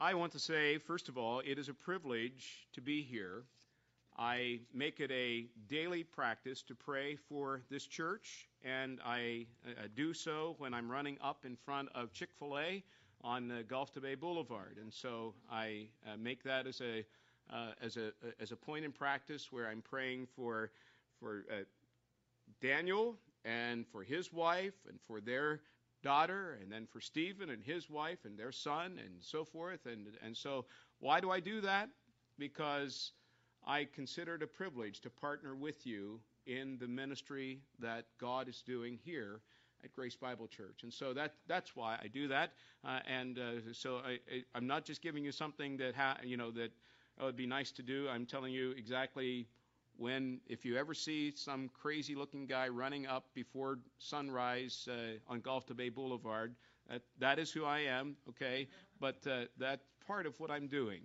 I 0.00 0.14
want 0.14 0.30
to 0.32 0.38
say, 0.38 0.78
first 0.78 1.08
of 1.08 1.18
all, 1.18 1.40
it 1.40 1.58
is 1.58 1.68
a 1.68 1.74
privilege 1.74 2.68
to 2.74 2.80
be 2.80 3.02
here. 3.02 3.42
I 4.16 4.60
make 4.72 5.00
it 5.00 5.10
a 5.10 5.46
daily 5.68 6.04
practice 6.04 6.62
to 6.68 6.74
pray 6.76 7.16
for 7.16 7.62
this 7.68 7.84
church, 7.84 8.46
and 8.62 9.00
I 9.04 9.46
uh, 9.66 9.88
do 9.96 10.14
so 10.14 10.54
when 10.58 10.72
I'm 10.72 10.88
running 10.88 11.18
up 11.20 11.44
in 11.44 11.56
front 11.56 11.88
of 11.96 12.12
Chick 12.12 12.28
fil 12.38 12.60
A 12.60 12.84
on 13.24 13.50
uh, 13.50 13.62
Gulf 13.66 13.92
to 13.94 14.00
Bay 14.00 14.14
Boulevard. 14.14 14.76
And 14.80 14.94
so 14.94 15.34
I 15.50 15.88
uh, 16.06 16.16
make 16.16 16.44
that 16.44 16.68
as 16.68 16.80
a, 16.80 17.04
uh, 17.52 17.72
as, 17.82 17.96
a, 17.96 18.12
as 18.38 18.52
a 18.52 18.56
point 18.56 18.84
in 18.84 18.92
practice 18.92 19.50
where 19.50 19.66
I'm 19.66 19.82
praying 19.82 20.28
for, 20.36 20.70
for 21.18 21.44
uh, 21.50 21.64
Daniel 22.62 23.16
and 23.44 23.84
for 23.88 24.04
his 24.04 24.32
wife 24.32 24.74
and 24.88 25.00
for 25.08 25.20
their 25.20 25.60
daughter, 26.02 26.58
and 26.60 26.70
then 26.70 26.86
for 26.86 27.00
Stephen 27.00 27.50
and 27.50 27.62
his 27.62 27.90
wife 27.90 28.24
and 28.24 28.38
their 28.38 28.52
son, 28.52 28.98
and 29.04 29.14
so 29.20 29.44
forth. 29.44 29.86
And, 29.86 30.06
and 30.22 30.36
so, 30.36 30.66
why 31.00 31.20
do 31.20 31.30
I 31.30 31.40
do 31.40 31.60
that? 31.62 31.88
Because 32.38 33.12
I 33.66 33.86
consider 33.94 34.36
it 34.36 34.42
a 34.42 34.46
privilege 34.46 35.00
to 35.02 35.10
partner 35.10 35.54
with 35.54 35.86
you 35.86 36.20
in 36.46 36.78
the 36.80 36.88
ministry 36.88 37.60
that 37.80 38.06
God 38.18 38.48
is 38.48 38.62
doing 38.62 38.98
here 39.04 39.40
at 39.84 39.92
Grace 39.92 40.16
Bible 40.16 40.48
Church. 40.48 40.82
And 40.82 40.92
so 40.92 41.12
that 41.14 41.34
that's 41.46 41.76
why 41.76 41.98
I 42.02 42.08
do 42.08 42.28
that. 42.28 42.52
Uh, 42.84 43.00
and 43.06 43.38
uh, 43.38 43.72
so 43.72 44.00
I, 44.04 44.18
am 44.56 44.66
not 44.66 44.84
just 44.84 45.02
giving 45.02 45.24
you 45.24 45.32
something 45.32 45.76
that 45.76 45.94
ha- 45.94 46.18
you 46.24 46.36
know 46.36 46.50
that 46.52 46.72
oh, 47.20 47.26
would 47.26 47.36
be 47.36 47.46
nice 47.46 47.70
to 47.72 47.82
do. 47.82 48.08
I'm 48.08 48.26
telling 48.26 48.52
you 48.52 48.72
exactly 48.72 49.46
when 49.98 50.40
if 50.46 50.64
you 50.64 50.76
ever 50.76 50.94
see 50.94 51.32
some 51.34 51.68
crazy 51.68 52.14
looking 52.14 52.46
guy 52.46 52.68
running 52.68 53.06
up 53.06 53.26
before 53.34 53.80
sunrise 53.98 54.88
uh, 54.90 55.32
on 55.32 55.40
Gulf 55.40 55.66
to 55.66 55.74
Bay 55.74 55.88
Boulevard, 55.88 56.54
that, 56.88 57.02
that 57.18 57.38
is 57.38 57.50
who 57.50 57.64
I 57.64 57.80
am, 57.80 58.16
okay? 58.28 58.68
But 59.00 59.26
uh, 59.26 59.42
that's 59.58 59.84
part 60.06 60.24
of 60.24 60.38
what 60.40 60.50
I'm 60.50 60.68
doing. 60.68 61.02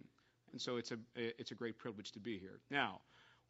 And 0.52 0.61
so 0.61 0.77
it's 0.77 0.91
a, 0.91 0.97
it's 1.16 1.52
a 1.52 1.55
great 1.55 1.77
privilege 1.77 2.11
to 2.11 2.19
be 2.19 2.38
here. 2.38 2.59
Now, 2.69 3.02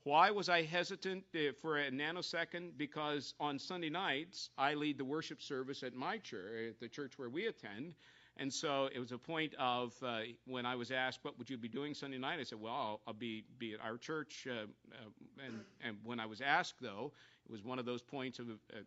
why 0.03 0.31
was 0.31 0.50
I 0.50 0.63
hesitant 0.63 1.25
uh, 1.35 1.52
for 1.61 1.78
a 1.78 1.91
nanosecond? 1.91 2.72
Because 2.78 3.33
on 3.39 3.59
Sunday 3.59 3.89
nights, 3.89 4.50
I 4.57 4.73
lead 4.73 4.97
the 4.97 5.05
worship 5.05 5.41
service 5.41 5.83
at 5.83 5.94
my 5.94 6.17
church, 6.17 6.69
at 6.69 6.80
the 6.80 6.88
church 6.88 7.13
where 7.17 7.30
we 7.30 7.47
attend. 7.47 7.95
And 8.38 8.52
so 8.52 8.89
it 8.94 9.00
was 9.00 9.12
a 9.12 9.17
point 9.17 9.53
of 9.59 9.94
uh, 10.02 10.22
when 10.48 10.66
I 10.66 10.76
was 10.76 10.89
asked, 10.92 11.20
"What 11.22 11.38
would 11.38 11.50
you 11.50 11.58
be 11.58 11.67
doing 11.67 11.94
Sunday 11.94 12.17
night?" 12.17 12.40
I 12.40 12.44
said, 12.44 12.59
"Well, 12.59 12.73
I'll, 12.73 13.02
I'll 13.08 13.14
be 13.14 13.44
be 13.59 13.73
at 13.73 13.80
our 13.81 13.98
church." 13.98 14.48
Uh, 14.50 14.53
uh, 14.53 15.45
and 15.45 15.59
and 15.86 15.98
when 16.03 16.20
I 16.20 16.25
was 16.25 16.42
asked, 16.42 16.75
though, 16.81 17.12
it 17.45 17.52
was 17.52 17.64
one 17.64 17.78
of 17.78 17.86
those 17.86 18.02
points 18.02 18.40
of 18.40 18.50
uh, 18.50 18.80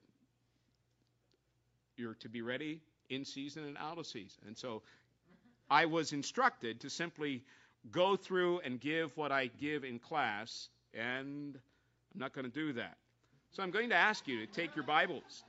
you're 1.96 2.14
to 2.14 2.28
be 2.28 2.42
ready 2.42 2.80
in 3.08 3.24
season 3.24 3.64
and 3.64 3.76
out 3.78 3.98
of 3.98 4.06
season. 4.06 4.42
And 4.46 4.58
so 4.58 4.82
I 5.70 5.86
was 5.86 6.12
instructed 6.12 6.80
to 6.80 6.90
simply 6.90 7.44
go 7.90 8.16
through 8.16 8.60
and 8.60 8.80
give 8.80 9.16
what 9.16 9.32
I 9.32 9.46
give 9.46 9.84
in 9.84 9.98
class, 9.98 10.68
and 10.92 11.58
I'm 12.14 12.20
not 12.20 12.32
going 12.32 12.44
to 12.44 12.52
do 12.52 12.72
that. 12.74 12.96
So 13.52 13.62
I'm 13.62 13.70
going 13.70 13.90
to 13.90 13.94
ask 13.94 14.26
you 14.26 14.44
to 14.44 14.52
take 14.52 14.74
your 14.74 14.84
Bibles, 14.84 15.44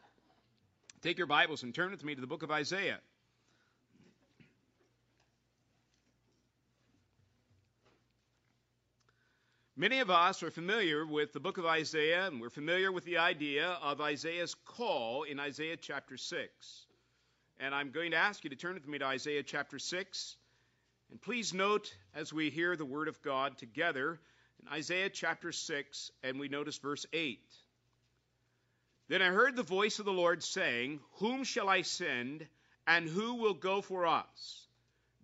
take 1.01 1.17
your 1.17 1.27
Bibles, 1.27 1.63
and 1.63 1.73
turn 1.73 1.91
with 1.91 2.03
me 2.03 2.15
to 2.15 2.21
the 2.21 2.27
book 2.27 2.43
of 2.43 2.51
Isaiah. 2.51 2.99
Many 9.79 9.99
of 9.99 10.09
us 10.09 10.41
are 10.41 10.49
familiar 10.49 11.05
with 11.05 11.33
the 11.33 11.39
book 11.39 11.59
of 11.59 11.65
Isaiah, 11.67 12.25
and 12.25 12.41
we're 12.41 12.49
familiar 12.49 12.91
with 12.91 13.05
the 13.05 13.19
idea 13.19 13.77
of 13.83 14.01
Isaiah's 14.01 14.55
call 14.65 15.21
in 15.21 15.39
Isaiah 15.39 15.77
chapter 15.77 16.17
6. 16.17 16.85
And 17.59 17.75
I'm 17.75 17.91
going 17.91 18.09
to 18.09 18.17
ask 18.17 18.43
you 18.43 18.49
to 18.49 18.55
turn 18.55 18.73
with 18.73 18.87
me 18.87 18.97
to 18.97 19.05
Isaiah 19.05 19.43
chapter 19.43 19.77
6. 19.77 20.35
And 21.11 21.21
please 21.21 21.53
note 21.53 21.95
as 22.15 22.33
we 22.33 22.49
hear 22.49 22.75
the 22.75 22.85
word 22.85 23.07
of 23.07 23.21
God 23.21 23.59
together 23.59 24.19
in 24.63 24.67
Isaiah 24.73 25.11
chapter 25.11 25.51
6, 25.51 26.11
and 26.23 26.39
we 26.39 26.47
notice 26.47 26.79
verse 26.79 27.05
8. 27.13 27.39
Then 29.09 29.21
I 29.21 29.27
heard 29.27 29.55
the 29.55 29.61
voice 29.61 29.99
of 29.99 30.05
the 30.05 30.11
Lord 30.11 30.41
saying, 30.41 31.01
Whom 31.17 31.43
shall 31.43 31.69
I 31.69 31.83
send, 31.83 32.47
and 32.87 33.07
who 33.07 33.35
will 33.35 33.53
go 33.53 33.81
for 33.81 34.07
us? 34.07 34.65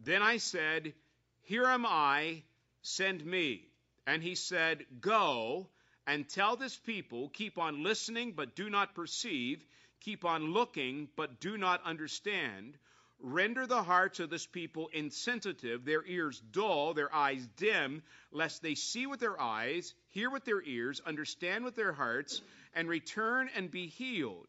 Then 0.03 0.22
I 0.22 0.38
said, 0.38 0.94
Here 1.41 1.66
am 1.66 1.88
I, 1.88 2.44
send 2.84 3.25
me. 3.25 3.72
And 4.06 4.22
he 4.22 4.36
said, 4.36 4.86
Go 5.00 5.68
and 6.06 6.28
tell 6.28 6.56
this 6.56 6.75
people, 6.78 7.30
keep 7.30 7.58
on 7.58 7.84
listening, 7.84 8.34
but 8.34 8.56
do 8.56 8.69
not 8.69 8.96
perceive, 8.96 9.64
keep 10.02 10.25
on 10.25 10.52
looking, 10.52 11.08
but 11.16 11.40
do 11.40 11.58
not 11.58 11.84
understand. 11.86 12.78
Render 13.19 13.66
the 13.66 13.84
hearts 13.84 14.19
of 14.19 14.30
this 14.30 14.46
people 14.46 14.90
insensitive, 14.91 15.86
their 15.86 16.06
ears 16.06 16.41
dull, 16.52 16.94
their 16.94 17.14
eyes 17.14 17.47
dim, 17.56 18.03
lest 18.31 18.62
they 18.62 18.75
see 18.75 19.08
with 19.08 19.22
their 19.22 19.40
eyes, 19.40 19.94
hear 20.09 20.30
with 20.30 20.44
their 20.44 20.62
ears, 20.62 21.02
understand 21.06 21.64
with 21.64 21.75
their 21.75 21.94
hearts, 21.94 22.41
and 22.74 22.90
return 22.90 23.50
and 23.56 23.72
be 23.72 23.88
healed. 23.88 24.47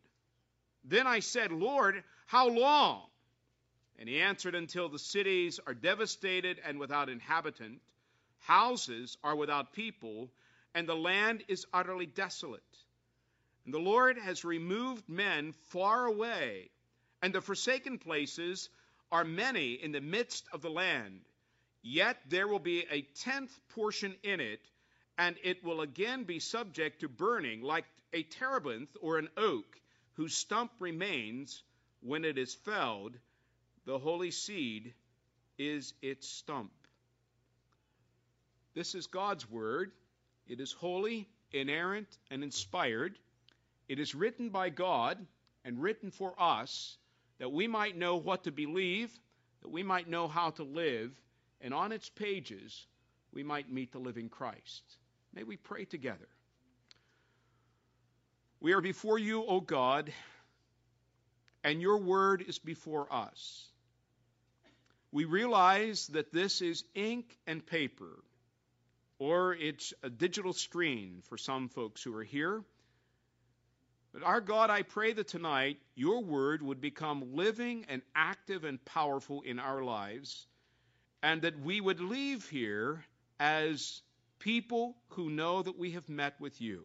Then 0.83 1.07
I 1.07 1.21
said, 1.21 1.53
Lord, 1.53 2.03
how 2.27 2.49
long? 2.49 3.03
And 4.01 4.09
he 4.09 4.21
answered, 4.21 4.57
Until 4.57 4.89
the 4.89 4.99
cities 4.99 5.61
are 5.65 5.75
devastated 5.75 6.61
and 6.65 6.81
without 6.81 7.09
inhabitant 7.09 7.81
Houses 8.45 9.17
are 9.25 9.35
without 9.35 9.73
people, 9.73 10.31
and 10.75 10.87
the 10.87 10.95
land 10.95 11.45
is 11.49 11.67
utterly 11.73 12.05
desolate. 12.05 12.63
And 13.65 13.73
the 13.73 13.79
Lord 13.79 14.19
has 14.19 14.45
removed 14.45 15.09
men 15.09 15.53
far 15.71 16.05
away, 16.05 16.69
and 17.23 17.35
the 17.35 17.41
forsaken 17.41 17.99
places 17.99 18.69
are 19.11 19.25
many 19.25 19.73
in 19.73 19.93
the 19.93 20.03
midst 20.03 20.47
of 20.53 20.61
the 20.61 20.69
land. 20.69 21.23
Yet 21.81 22.19
there 22.29 22.47
will 22.47 22.59
be 22.59 22.85
a 22.91 23.01
tenth 23.01 23.59
portion 23.71 24.15
in 24.23 24.41
it, 24.41 24.61
and 25.17 25.37
it 25.43 25.65
will 25.65 25.81
again 25.81 26.25
be 26.25 26.39
subject 26.39 27.01
to 27.01 27.09
burning, 27.09 27.63
like 27.63 27.87
a 28.13 28.25
terebinth 28.25 28.95
or 29.01 29.17
an 29.17 29.31
oak, 29.39 29.81
whose 30.17 30.37
stump 30.37 30.71
remains 30.81 31.63
when 32.03 32.27
it 32.27 32.37
is 32.37 32.55
felled. 32.55 33.17
The 33.87 33.99
holy 33.99 34.33
seed 34.33 34.93
is 35.57 35.95
its 36.03 36.29
stump. 36.29 36.73
This 38.75 38.95
is 38.95 39.07
God's 39.07 39.49
Word. 39.49 39.93
It 40.49 40.61
is 40.61 40.73
holy, 40.73 41.29
inerrant, 41.53 42.09
and 42.31 42.43
inspired. 42.43 43.17
It 43.89 44.01
is 44.01 44.15
written 44.15 44.49
by 44.49 44.71
God 44.71 45.19
and 45.65 45.81
written 45.81 46.11
for 46.11 46.35
us 46.39 46.99
that 47.39 47.53
we 47.53 47.69
might 47.69 47.97
know 47.97 48.17
what 48.17 48.45
to 48.45 48.51
believe, 48.51 49.17
that 49.63 49.71
we 49.71 49.83
might 49.83 50.09
know 50.09 50.27
how 50.29 50.51
to 50.51 50.65
live, 50.65 51.13
and 51.61 51.73
on 51.73 51.93
its 51.93 52.09
pages 52.09 52.87
we 53.33 53.43
might 53.43 53.73
meet 53.73 53.93
the 53.93 53.99
living 53.99 54.29
Christ. 54.29 54.83
May 55.33 55.45
we 55.45 55.57
pray 55.57 55.85
together. 55.85 56.29
We 58.61 58.73
are 58.73 58.81
before 58.81 59.19
you, 59.19 59.45
O 59.45 59.61
God, 59.61 60.13
and 61.63 61.81
your 61.81 61.99
word 61.99 62.45
is 62.47 62.59
before 62.59 63.13
us. 63.13 63.69
We 65.13 65.27
realize 65.27 66.09
that 66.09 66.33
this 66.33 66.61
is 66.61 66.85
ink 66.95 67.37
and 67.47 67.65
paper 67.65 68.23
or 69.19 69.55
it's 69.55 69.93
a 70.03 70.11
digital 70.11 70.53
screen 70.53 71.23
for 71.29 71.37
some 71.37 71.69
folks 71.69 72.03
who 72.03 72.15
are 72.17 72.25
here. 72.25 72.63
But 74.13 74.23
our 74.23 74.41
God, 74.41 74.71
I 74.71 74.83
pray 74.83 75.13
that 75.13 75.29
tonight 75.29 75.79
your 75.97 76.23
word 76.23 76.63
would 76.63 76.81
become 76.81 77.35
living 77.35 77.87
and 77.89 78.03
active 78.15 78.65
and 78.65 78.85
powerful 78.85 79.43
in 79.43 79.59
our 79.59 79.83
lives, 79.83 80.47
and 81.23 81.43
that 81.43 81.59
we 81.61 81.81
would 81.81 82.01
leave 82.01 82.49
here 82.49 83.05
as 83.41 84.03
people 84.39 84.97
who 85.09 85.31
know 85.31 85.63
that 85.63 85.79
we 85.79 85.93
have 85.93 86.09
met 86.09 86.41
with 86.41 86.61
you. 86.61 86.85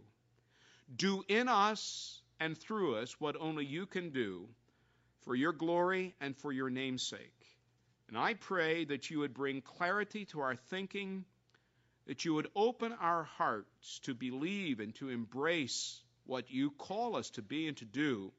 Do 0.95 1.23
in 1.27 1.47
us 1.47 2.21
and 2.39 2.57
through 2.57 2.95
us 2.95 3.19
what 3.19 3.35
only 3.39 3.65
you 3.65 3.85
can 3.85 4.09
do 4.09 4.47
for 5.21 5.35
your 5.35 5.53
glory 5.53 6.15
and 6.19 6.35
for 6.35 6.51
your 6.51 6.69
name's 6.69 7.03
sake. 7.03 7.45
And 8.07 8.17
I 8.17 8.33
pray 8.33 8.85
that 8.85 9.11
you 9.11 9.19
would 9.19 9.35
bring 9.35 9.61
clarity 9.61 10.25
to 10.25 10.39
our 10.39 10.55
thinking 10.55 11.25
that 12.09 12.25
you 12.25 12.33
would 12.33 12.47
open 12.55 12.91
our 12.91 13.23
hearts 13.23 13.99
to 13.99 14.15
believe 14.15 14.79
and 14.79 14.95
to 14.95 15.09
embrace 15.09 16.01
what 16.25 16.49
you 16.49 16.71
call 16.71 17.15
us 17.15 17.29
to 17.29 17.43
be 17.43 17.67
and 17.67 17.77
to 17.77 17.85
do, 17.85 18.31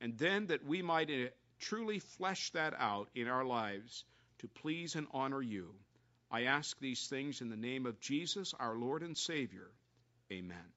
and 0.00 0.16
then 0.18 0.46
that 0.46 0.64
we 0.64 0.82
might 0.82 1.10
uh, 1.10 1.26
truly 1.58 1.98
flesh 1.98 2.50
that 2.50 2.74
out 2.78 3.08
in 3.16 3.26
our 3.26 3.44
lives 3.44 4.04
to 4.38 4.46
please 4.46 4.94
and 4.94 5.08
honor 5.10 5.42
you. 5.42 5.74
I 6.30 6.42
ask 6.44 6.78
these 6.78 7.08
things 7.08 7.40
in 7.40 7.50
the 7.50 7.56
name 7.56 7.86
of 7.86 7.98
Jesus, 7.98 8.54
our 8.60 8.76
Lord 8.76 9.02
and 9.02 9.18
Savior. 9.18 9.72
Amen. 10.30 10.70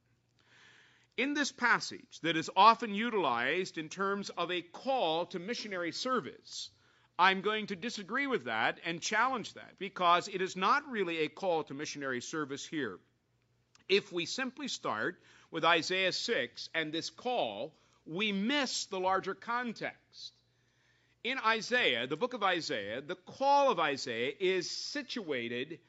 In 1.18 1.36
this 1.36 1.51
passage 1.51 2.22
that 2.24 2.38
is 2.38 2.50
often 2.56 2.95
utilized 2.95 3.77
in 3.77 3.88
terms 3.88 4.31
of 4.31 4.51
a 4.51 4.63
call 4.63 5.27
to 5.27 5.38
missionary 5.38 5.92
service, 5.92 6.72
I'm 7.18 7.42
going 7.42 7.68
to 7.68 7.76
disagree 7.76 8.28
with 8.28 8.46
that 8.46 8.80
and 8.86 9.02
challenge 9.02 9.54
that 9.54 9.80
because 9.80 10.28
it 10.28 10.42
is 10.42 10.56
not 10.56 10.90
really 10.90 11.20
a 11.20 11.30
call 11.30 11.64
to 11.66 11.74
missionary 11.74 12.22
service 12.22 12.66
here. 12.66 13.00
If 13.88 14.12
we 14.12 14.26
simply 14.26 14.68
start 14.68 15.20
with 15.52 15.64
Isaiah 15.64 16.12
6 16.12 16.70
and 16.74 16.92
this 16.92 17.10
call, 17.10 17.74
we 18.06 18.32
miss 18.32 18.86
the 18.86 19.00
larger 19.00 19.34
context. 19.34 20.34
in 21.26 21.40
Isaiah, 21.40 22.06
the 22.06 22.16
book 22.16 22.36
of 22.36 22.44
Isaiah, 22.44 23.02
the 23.02 23.16
call 23.16 23.72
of 23.72 23.80
Isaiah 23.80 24.32
is 24.40 24.70
situated 24.70 25.80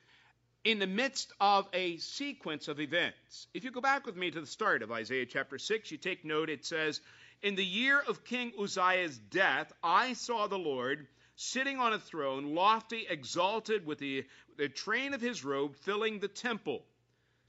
in 0.65 0.79
the 0.79 0.87
midst 0.87 1.31
of 1.39 1.69
a 1.75 1.99
sequence 1.99 2.69
of 2.69 2.81
events. 2.81 3.47
If 3.53 3.63
you 3.63 3.71
go 3.71 3.83
back 3.83 4.07
with 4.07 4.17
me 4.17 4.31
to 4.31 4.41
the 4.41 4.47
start 4.47 4.83
of 4.83 4.91
Isaiah 4.91 5.27
chapter 5.27 5.59
6, 5.59 5.91
you 5.91 5.99
take 5.99 6.25
note, 6.25 6.49
it 6.49 6.65
says, 6.65 7.03
In 7.43 7.55
the 7.55 7.65
year 7.65 8.01
of 8.01 8.25
King 8.25 8.53
Uzziah's 8.59 9.19
death, 9.19 9.73
I 9.83 10.15
saw 10.15 10.47
the 10.47 10.59
Lord 10.59 11.07
sitting 11.37 11.79
on 11.79 11.93
a 11.93 11.99
throne, 11.99 12.55
lofty, 12.55 13.07
exalted, 13.09 13.87
with 13.87 13.99
the, 13.99 14.25
the 14.57 14.69
train 14.69 15.15
of 15.15 15.21
his 15.21 15.45
robe 15.45 15.77
filling 15.77 16.19
the 16.19 16.29
temple. 16.29 16.83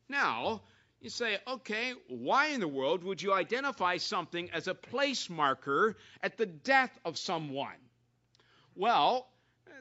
Now, 0.10 0.62
you 1.00 1.10
say, 1.10 1.38
okay, 1.48 1.94
why 2.10 2.48
in 2.48 2.60
the 2.60 2.68
world 2.68 3.04
would 3.04 3.22
you 3.22 3.34
identify 3.34 3.98
something 3.98 4.50
as 4.52 4.68
a 4.68 4.74
place 4.74 5.30
marker 5.30 5.96
at 6.22 6.38
the 6.38 6.46
death 6.46 6.98
of 7.06 7.18
someone? 7.18 7.78
Well, 8.76 9.28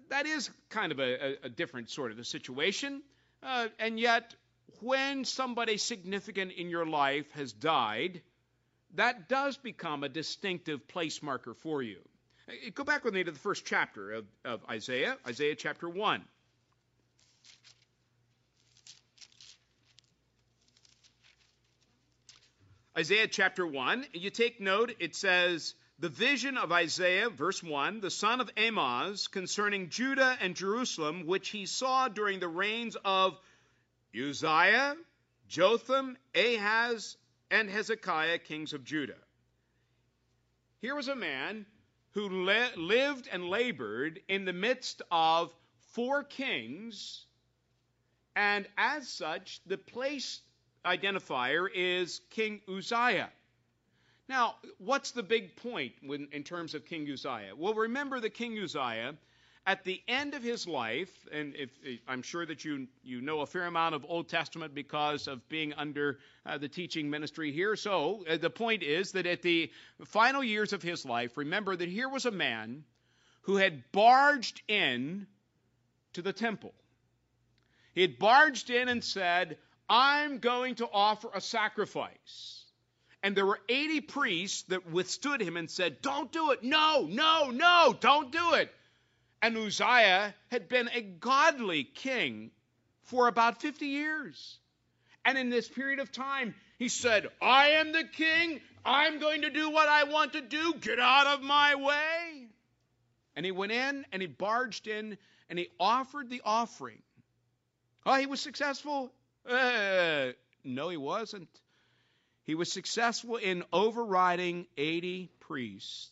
that 0.09 0.27
is 0.27 0.51
kind 0.69 0.93
of 0.93 1.01
a, 1.01 1.37
a 1.43 1.49
different 1.49 1.91
sort 1.91 2.13
of 2.13 2.19
a 2.19 2.25
situation. 2.25 3.03
Uh, 3.43 3.69
and 3.79 3.99
yet, 3.99 4.35
when 4.81 5.25
somebody 5.25 5.79
significant 5.79 6.53
in 6.53 6.69
your 6.69 6.87
life 6.87 7.31
has 7.33 7.53
died, 7.53 8.23
that 8.97 9.29
does 9.29 9.57
become 9.57 10.05
a 10.05 10.09
distinctive 10.09 10.87
place 10.89 11.23
marker 11.23 11.55
for 11.55 11.83
you. 11.83 11.99
Uh, 12.49 12.53
go 12.75 12.85
back 12.85 13.05
with 13.05 13.15
me 13.15 13.25
to 13.25 13.31
the 13.31 13.39
first 13.39 13.65
chapter 13.65 14.13
of, 14.13 14.27
of 14.45 14.61
Isaiah, 14.69 15.17
Isaiah 15.27 15.55
chapter 15.55 15.89
1. 15.89 16.23
Isaiah 22.99 23.29
chapter 23.29 23.67
1, 23.67 24.07
you 24.15 24.31
take 24.31 24.59
note, 24.59 24.95
it 25.01 25.15
says, 25.15 25.75
The 25.99 26.09
vision 26.09 26.57
of 26.57 26.73
Isaiah, 26.73 27.29
verse 27.29 27.63
1, 27.63 28.01
the 28.01 28.11
son 28.11 28.41
of 28.41 28.51
Amoz, 28.57 29.27
concerning 29.27 29.91
Judah 29.91 30.39
and 30.41 30.57
Jerusalem, 30.57 31.27
which 31.27 31.51
he 31.51 31.67
saw 31.67 32.09
during 32.09 32.41
the 32.41 32.49
reigns 32.49 32.97
of 33.05 33.39
Uzziah, 34.15 34.97
Jotham, 35.47 36.17
Ahaz, 36.35 37.19
and 37.51 37.71
Hezekiah, 37.71 38.39
kings 38.39 38.73
of 38.73 38.85
Judah. 38.85 39.19
Here 40.81 40.95
was 40.95 41.09
a 41.09 41.17
man 41.17 41.67
who 42.13 42.45
le- 42.45 42.77
lived 42.77 43.29
and 43.31 43.49
labored 43.49 44.21
in 44.29 44.45
the 44.45 44.53
midst 44.53 45.03
of 45.11 45.55
four 45.93 46.25
kings, 46.25 47.25
and 48.35 48.67
as 48.77 49.09
such, 49.09 49.61
the 49.67 49.79
place 49.79 50.41
identifier 50.85 51.69
is 51.75 52.21
King 52.31 52.61
Uzziah. 52.69 53.31
Now, 54.29 54.57
what's 54.79 55.13
the 55.13 55.23
big 55.23 55.57
point 55.57 55.93
when, 56.03 56.29
in 56.33 56.43
terms 56.43 56.75
of 56.75 56.85
King 56.85 57.09
Uzziah? 57.11 57.55
Well, 57.57 57.75
remember 57.75 58.21
that 58.21 58.35
King 58.35 58.59
Uzziah, 58.59 59.15
at 59.67 59.83
the 59.83 60.01
end 60.07 60.35
of 60.35 60.45
his 60.45 60.69
life, 60.69 61.11
and 61.33 61.55
if, 61.57 61.71
I'm 62.07 62.23
sure 62.23 62.47
that 62.47 62.65
you 62.65 62.87
you 63.03 63.21
know 63.21 63.41
a 63.41 63.47
fair 63.47 63.67
amount 63.67 63.97
of 63.97 64.07
Old 64.09 64.29
Testament 64.29 64.75
because 64.75 65.27
of 65.27 65.47
being 65.49 65.73
under 65.73 66.19
uh, 66.47 66.57
the 66.59 66.69
teaching 66.69 67.11
ministry 67.11 67.51
here. 67.51 67.75
So 67.75 68.25
uh, 68.31 68.37
the 68.37 68.49
point 68.49 68.85
is 68.85 69.13
that 69.13 69.27
at 69.27 69.43
the 69.43 69.71
final 70.05 70.45
years 70.45 70.73
of 70.73 70.83
his 70.83 71.05
life, 71.05 71.37
remember 71.37 71.75
that 71.75 71.89
here 71.89 72.09
was 72.09 72.27
a 72.27 72.31
man 72.31 72.85
who 73.43 73.57
had 73.57 73.91
barged 73.91 74.63
in 74.69 75.27
to 76.13 76.23
the 76.23 76.33
temple. 76.33 76.73
He 77.93 78.03
had 78.03 78.19
barged 78.19 78.71
in 78.71 78.89
and 78.89 79.03
said, 79.03 79.59
I'm 79.89 80.39
going 80.39 80.77
to 80.77 80.89
offer 80.93 81.31
a 81.35 81.41
sacrifice. 81.41 82.65
And 83.23 83.37
there 83.37 83.47
were 83.47 83.61
80 83.69 84.03
priests 84.03 84.63
that 84.69 84.91
withstood 84.91 85.41
him 85.41 85.57
and 85.57 85.69
said, 85.69 86.03
Don't 86.03 86.31
do 86.31 86.53
it. 86.53 86.63
No, 86.63 87.09
no, 87.11 87.51
no, 87.51 87.97
don't 87.99 88.31
do 88.31 88.55
it. 88.55 88.73
And 89.43 89.57
Uzziah 89.57 90.35
had 90.51 90.69
been 90.69 90.89
a 90.93 91.03
godly 91.03 91.85
king 91.85 92.51
for 93.05 93.29
about 93.29 93.61
50 93.61 93.87
years. 93.87 94.59
And 95.25 95.37
in 95.37 95.51
this 95.51 95.69
period 95.69 95.99
of 95.99 96.13
time, 96.13 96.55
he 96.79 96.89
said, 96.89 97.29
I 97.41 97.69
am 97.71 97.93
the 97.93 98.05
king. 98.05 98.61
I'm 98.85 99.19
going 99.19 99.43
to 99.43 99.51
do 99.51 99.71
what 99.71 99.89
I 99.89 100.05
want 100.05 100.35
to 100.35 100.41
do. 100.41 100.75
Get 100.81 100.99
out 100.99 101.27
of 101.27 101.43
my 101.43 101.75
way. 101.75 102.47
And 103.35 103.45
he 103.45 103.53
went 103.53 103.73
in 103.73 104.07
and 104.13 104.23
he 104.23 104.29
barged 104.29 104.87
in 104.87 105.19
and 105.51 105.59
he 105.59 105.69
offered 105.79 106.31
the 106.31 106.43
offering. 106.45 107.03
Oh, 108.05 108.15
he 108.15 108.27
was 108.27 108.41
successful. 108.41 109.13
Uh, 109.49 110.29
no, 110.65 110.89
he 110.89 110.97
wasn't. 110.97 111.49
He 112.45 112.55
was 112.55 112.71
successful 112.71 113.37
in 113.37 113.65
overriding 113.73 114.67
80 114.77 115.31
priests. 115.41 116.11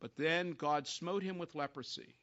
But 0.00 0.16
then 0.16 0.52
God 0.52 0.86
smote 0.86 1.22
him 1.22 1.38
with 1.38 1.54
leprosy. 1.54 2.14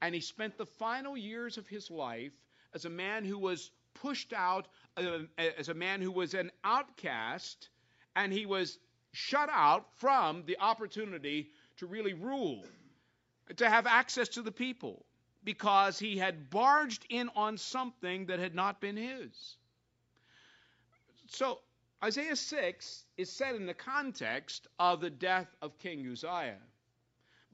And 0.00 0.14
he 0.14 0.20
spent 0.20 0.56
the 0.56 0.66
final 0.66 1.16
years 1.16 1.58
of 1.58 1.66
his 1.66 1.90
life 1.90 2.32
as 2.74 2.84
a 2.84 2.90
man 2.90 3.24
who 3.24 3.38
was 3.38 3.70
pushed 3.94 4.32
out, 4.32 4.68
uh, 4.96 5.20
as 5.38 5.68
a 5.68 5.74
man 5.74 6.00
who 6.00 6.12
was 6.12 6.34
an 6.34 6.50
outcast, 6.62 7.70
and 8.14 8.32
he 8.32 8.46
was 8.46 8.78
shut 9.12 9.48
out 9.50 9.86
from 9.98 10.44
the 10.46 10.58
opportunity 10.58 11.50
to 11.78 11.86
really 11.86 12.12
rule, 12.12 12.64
to 13.56 13.68
have 13.68 13.86
access 13.86 14.28
to 14.28 14.42
the 14.42 14.52
people 14.52 15.04
because 15.44 15.98
he 15.98 16.18
had 16.18 16.50
barged 16.50 17.06
in 17.08 17.30
on 17.36 17.56
something 17.56 18.26
that 18.26 18.38
had 18.38 18.54
not 18.54 18.80
been 18.80 18.96
his. 18.96 19.56
So, 21.28 21.60
Isaiah 22.02 22.36
6 22.36 23.04
is 23.16 23.32
set 23.32 23.54
in 23.54 23.64
the 23.64 23.74
context 23.74 24.66
of 24.78 25.00
the 25.00 25.10
death 25.10 25.48
of 25.62 25.78
King 25.78 26.06
Uzziah. 26.10 26.58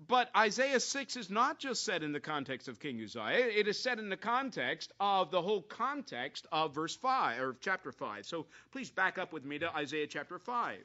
But 0.08 0.31
Isaiah 0.37 0.81
6 0.81 1.16
is 1.16 1.31
not 1.31 1.58
just 1.58 1.84
said 1.84 2.02
in 2.02 2.12
the 2.12 2.20
context 2.20 2.66
of 2.66 2.81
King 2.81 3.00
Uzziah, 3.02 3.46
it 3.46 3.69
is 3.69 3.78
said 3.78 3.99
in 3.99 4.08
the 4.08 4.16
context 4.16 4.93
of 4.99 5.31
the 5.31 5.43
whole 5.43 5.62
context 5.62 6.46
of 6.50 6.75
verse 6.75 6.96
5 6.96 7.40
or 7.40 7.56
chapter 7.60 7.93
5. 7.93 8.26
So 8.26 8.46
please 8.72 8.90
back 8.90 9.19
up 9.19 9.32
with 9.32 9.44
me 9.44 9.58
to 9.58 9.75
Isaiah 9.75 10.06
chapter 10.06 10.38
5. 10.38 10.78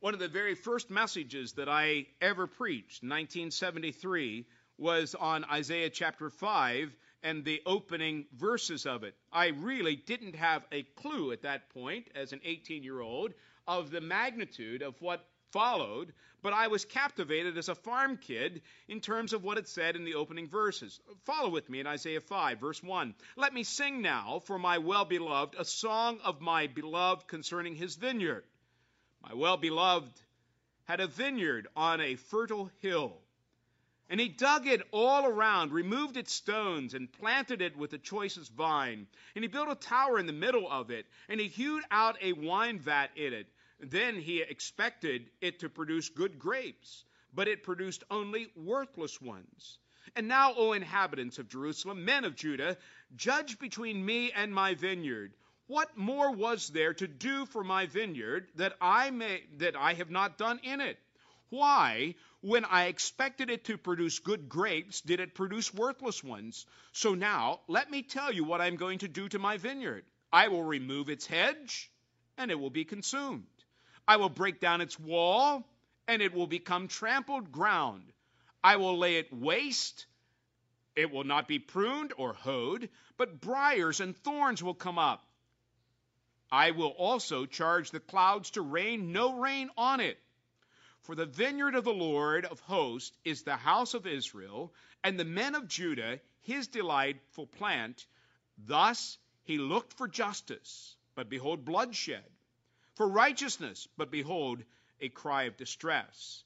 One 0.00 0.14
of 0.14 0.20
the 0.20 0.28
very 0.28 0.54
first 0.54 0.90
messages 0.90 1.52
that 1.52 1.68
I 1.68 2.06
ever 2.20 2.46
preached, 2.46 3.04
1973, 3.04 4.46
was 4.78 5.14
on 5.14 5.44
Isaiah 5.44 5.90
chapter 5.90 6.28
5 6.28 6.92
and 7.22 7.44
the 7.44 7.62
opening 7.66 8.24
verses 8.36 8.84
of 8.84 9.04
it. 9.04 9.14
I 9.32 9.48
really 9.48 9.94
didn't 9.94 10.34
have 10.34 10.64
a 10.72 10.82
clue 10.82 11.30
at 11.30 11.42
that 11.42 11.68
point, 11.70 12.08
as 12.16 12.32
an 12.32 12.40
18 12.42 12.82
year 12.82 13.00
old, 13.00 13.32
of 13.68 13.92
the 13.92 14.00
magnitude 14.00 14.82
of 14.82 15.00
what 15.00 15.24
followed, 15.52 16.12
but 16.42 16.52
I 16.52 16.66
was 16.66 16.84
captivated 16.84 17.56
as 17.56 17.68
a 17.68 17.74
farm 17.74 18.16
kid 18.16 18.62
in 18.88 19.00
terms 19.00 19.32
of 19.32 19.44
what 19.44 19.58
it 19.58 19.68
said 19.68 19.94
in 19.94 20.04
the 20.04 20.14
opening 20.14 20.48
verses. 20.48 20.98
Follow 21.24 21.50
with 21.50 21.70
me 21.70 21.80
in 21.80 21.86
Isaiah 21.86 22.20
5, 22.20 22.58
verse 22.58 22.82
1. 22.82 23.14
Let 23.36 23.54
me 23.54 23.62
sing 23.62 24.02
now 24.02 24.40
for 24.40 24.58
my 24.58 24.78
well 24.78 25.04
beloved 25.04 25.54
a 25.58 25.64
song 25.64 26.18
of 26.24 26.40
my 26.40 26.66
beloved 26.66 27.28
concerning 27.28 27.76
his 27.76 27.94
vineyard. 27.94 28.44
My 29.22 29.34
well 29.34 29.56
beloved 29.56 30.12
had 30.84 31.00
a 31.00 31.06
vineyard 31.06 31.68
on 31.76 32.00
a 32.00 32.16
fertile 32.16 32.70
hill 32.80 33.22
and 34.12 34.20
he 34.20 34.28
dug 34.28 34.66
it 34.66 34.82
all 34.90 35.24
around, 35.24 35.72
removed 35.72 36.18
its 36.18 36.34
stones, 36.34 36.92
and 36.92 37.10
planted 37.10 37.62
it 37.62 37.74
with 37.78 37.92
the 37.92 37.98
choicest 37.98 38.52
vine. 38.52 39.06
And 39.34 39.42
he 39.42 39.48
built 39.48 39.70
a 39.70 39.74
tower 39.74 40.18
in 40.18 40.26
the 40.26 40.34
middle 40.34 40.70
of 40.70 40.90
it, 40.90 41.06
and 41.30 41.40
he 41.40 41.48
hewed 41.48 41.82
out 41.90 42.18
a 42.20 42.34
wine 42.34 42.78
vat 42.78 43.08
in 43.16 43.32
it. 43.32 43.46
Then 43.82 44.16
he 44.16 44.40
expected 44.40 45.28
it 45.40 45.58
to 45.60 45.68
produce 45.68 46.08
good 46.08 46.38
grapes, 46.38 47.04
but 47.34 47.48
it 47.48 47.64
produced 47.64 48.04
only 48.10 48.46
worthless 48.54 49.20
ones. 49.20 49.78
And 50.14 50.28
now, 50.28 50.54
O 50.54 50.72
inhabitants 50.72 51.38
of 51.38 51.48
Jerusalem, 51.48 52.04
men 52.04 52.24
of 52.24 52.36
Judah, 52.36 52.76
judge 53.16 53.58
between 53.58 54.04
me 54.04 54.30
and 54.32 54.54
my 54.54 54.74
vineyard. 54.74 55.34
What 55.66 55.96
more 55.96 56.30
was 56.30 56.68
there 56.68 56.94
to 56.94 57.08
do 57.08 57.46
for 57.46 57.64
my 57.64 57.86
vineyard 57.86 58.48
that 58.54 58.74
I 58.80 59.10
may 59.10 59.42
that 59.56 59.74
I 59.74 59.94
have 59.94 60.10
not 60.10 60.38
done 60.38 60.60
in 60.62 60.80
it? 60.80 60.98
Why, 61.48 62.14
when 62.40 62.64
I 62.64 62.84
expected 62.84 63.50
it 63.50 63.64
to 63.64 63.76
produce 63.76 64.20
good 64.20 64.48
grapes, 64.48 65.00
did 65.00 65.20
it 65.20 65.34
produce 65.34 65.74
worthless 65.74 66.22
ones? 66.22 66.66
So 66.92 67.14
now, 67.14 67.60
let 67.68 67.90
me 67.90 68.02
tell 68.02 68.32
you 68.32 68.44
what 68.44 68.60
I'm 68.60 68.76
going 68.76 69.00
to 69.00 69.08
do 69.08 69.28
to 69.28 69.38
my 69.38 69.56
vineyard. 69.56 70.04
I 70.32 70.48
will 70.48 70.62
remove 70.62 71.08
its 71.08 71.26
hedge, 71.26 71.90
and 72.38 72.50
it 72.50 72.58
will 72.58 72.70
be 72.70 72.84
consumed. 72.84 73.46
I 74.06 74.16
will 74.16 74.28
break 74.28 74.60
down 74.60 74.80
its 74.80 74.98
wall, 74.98 75.66
and 76.06 76.20
it 76.20 76.34
will 76.34 76.46
become 76.46 76.88
trampled 76.88 77.52
ground. 77.52 78.12
I 78.62 78.76
will 78.76 78.98
lay 78.98 79.16
it 79.16 79.32
waste. 79.32 80.06
It 80.94 81.10
will 81.10 81.24
not 81.24 81.48
be 81.48 81.58
pruned 81.58 82.12
or 82.16 82.34
hoed, 82.34 82.90
but 83.16 83.40
briars 83.40 84.00
and 84.00 84.16
thorns 84.16 84.62
will 84.62 84.74
come 84.74 84.98
up. 84.98 85.24
I 86.50 86.72
will 86.72 86.90
also 86.90 87.46
charge 87.46 87.90
the 87.90 88.00
clouds 88.00 88.50
to 88.50 88.60
rain 88.60 89.12
no 89.12 89.38
rain 89.38 89.70
on 89.76 90.00
it 90.00 90.18
for 91.02 91.16
the 91.16 91.26
vineyard 91.26 91.74
of 91.74 91.84
the 91.84 91.92
Lord 91.92 92.44
of 92.44 92.60
hosts 92.60 93.16
is 93.24 93.42
the 93.42 93.56
house 93.56 93.92
of 93.94 94.06
Israel, 94.06 94.72
and 95.02 95.18
the 95.18 95.24
men 95.24 95.54
of 95.54 95.66
Judah 95.66 96.20
his 96.42 96.68
delightful 96.68 97.46
plant. 97.46 98.06
Thus 98.56 99.18
he 99.42 99.58
looked 99.58 99.92
for 99.92 100.06
justice, 100.06 100.96
but 101.16 101.28
behold 101.28 101.64
bloodshed, 101.64 102.30
for 102.94 103.08
righteousness, 103.08 103.88
but 103.96 104.10
behold 104.10 104.62
a 105.00 105.08
cry 105.08 105.44
of 105.44 105.56
distress. 105.56 106.44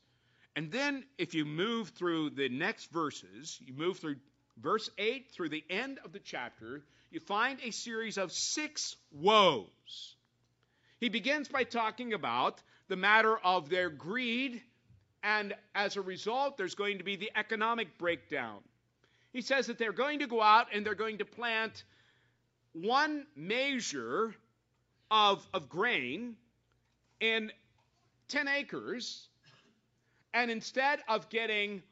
And 0.54 0.72
then 0.72 1.04
if 1.18 1.34
you 1.34 1.44
move 1.44 1.90
through 1.90 2.30
the 2.30 2.48
next 2.48 2.90
verses, 2.90 3.58
you 3.64 3.74
move 3.74 3.98
through 3.98 4.16
verse 4.58 4.88
8 4.96 5.30
through 5.30 5.50
the 5.50 5.64
end 5.68 5.98
of 6.04 6.12
the 6.12 6.18
chapter, 6.18 6.82
you 7.10 7.20
find 7.20 7.58
a 7.62 7.70
series 7.70 8.16
of 8.16 8.32
six 8.32 8.96
woes. 9.12 10.16
He 10.98 11.10
begins 11.10 11.48
by 11.48 11.64
talking 11.64 12.14
about 12.14 12.62
the 12.88 12.96
matter 12.96 13.36
of 13.36 13.68
their 13.68 13.90
greed, 13.90 14.62
and 15.22 15.54
as 15.74 15.96
a 15.96 16.00
result, 16.00 16.56
there's 16.56 16.74
going 16.74 16.98
to 16.98 17.04
be 17.04 17.16
the 17.16 17.32
economic 17.36 17.98
breakdown. 17.98 18.60
He 19.32 19.42
says 19.42 19.66
that 19.66 19.76
they're 19.76 19.92
going 19.92 20.20
to 20.20 20.26
go 20.26 20.40
out 20.40 20.68
and 20.72 20.86
they're 20.86 20.94
going 20.94 21.18
to 21.18 21.26
plant 21.26 21.84
one 22.72 23.26
measure 23.34 24.34
of, 25.10 25.46
of 25.52 25.68
grain 25.68 26.36
in 27.20 27.50
10 28.28 28.48
acres, 28.48 29.28
and 30.34 30.50
instead 30.50 31.00
of 31.08 31.28
getting 31.28 31.82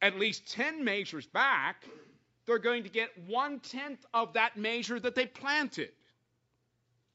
at 0.00 0.18
least 0.18 0.50
10 0.52 0.84
measures 0.84 1.26
back, 1.26 1.84
they're 2.46 2.58
going 2.58 2.84
to 2.84 2.88
get 2.88 3.10
one 3.26 3.60
tenth 3.60 4.04
of 4.14 4.34
that 4.34 4.56
measure 4.56 4.98
that 4.98 5.14
they 5.14 5.26
planted. 5.26 5.90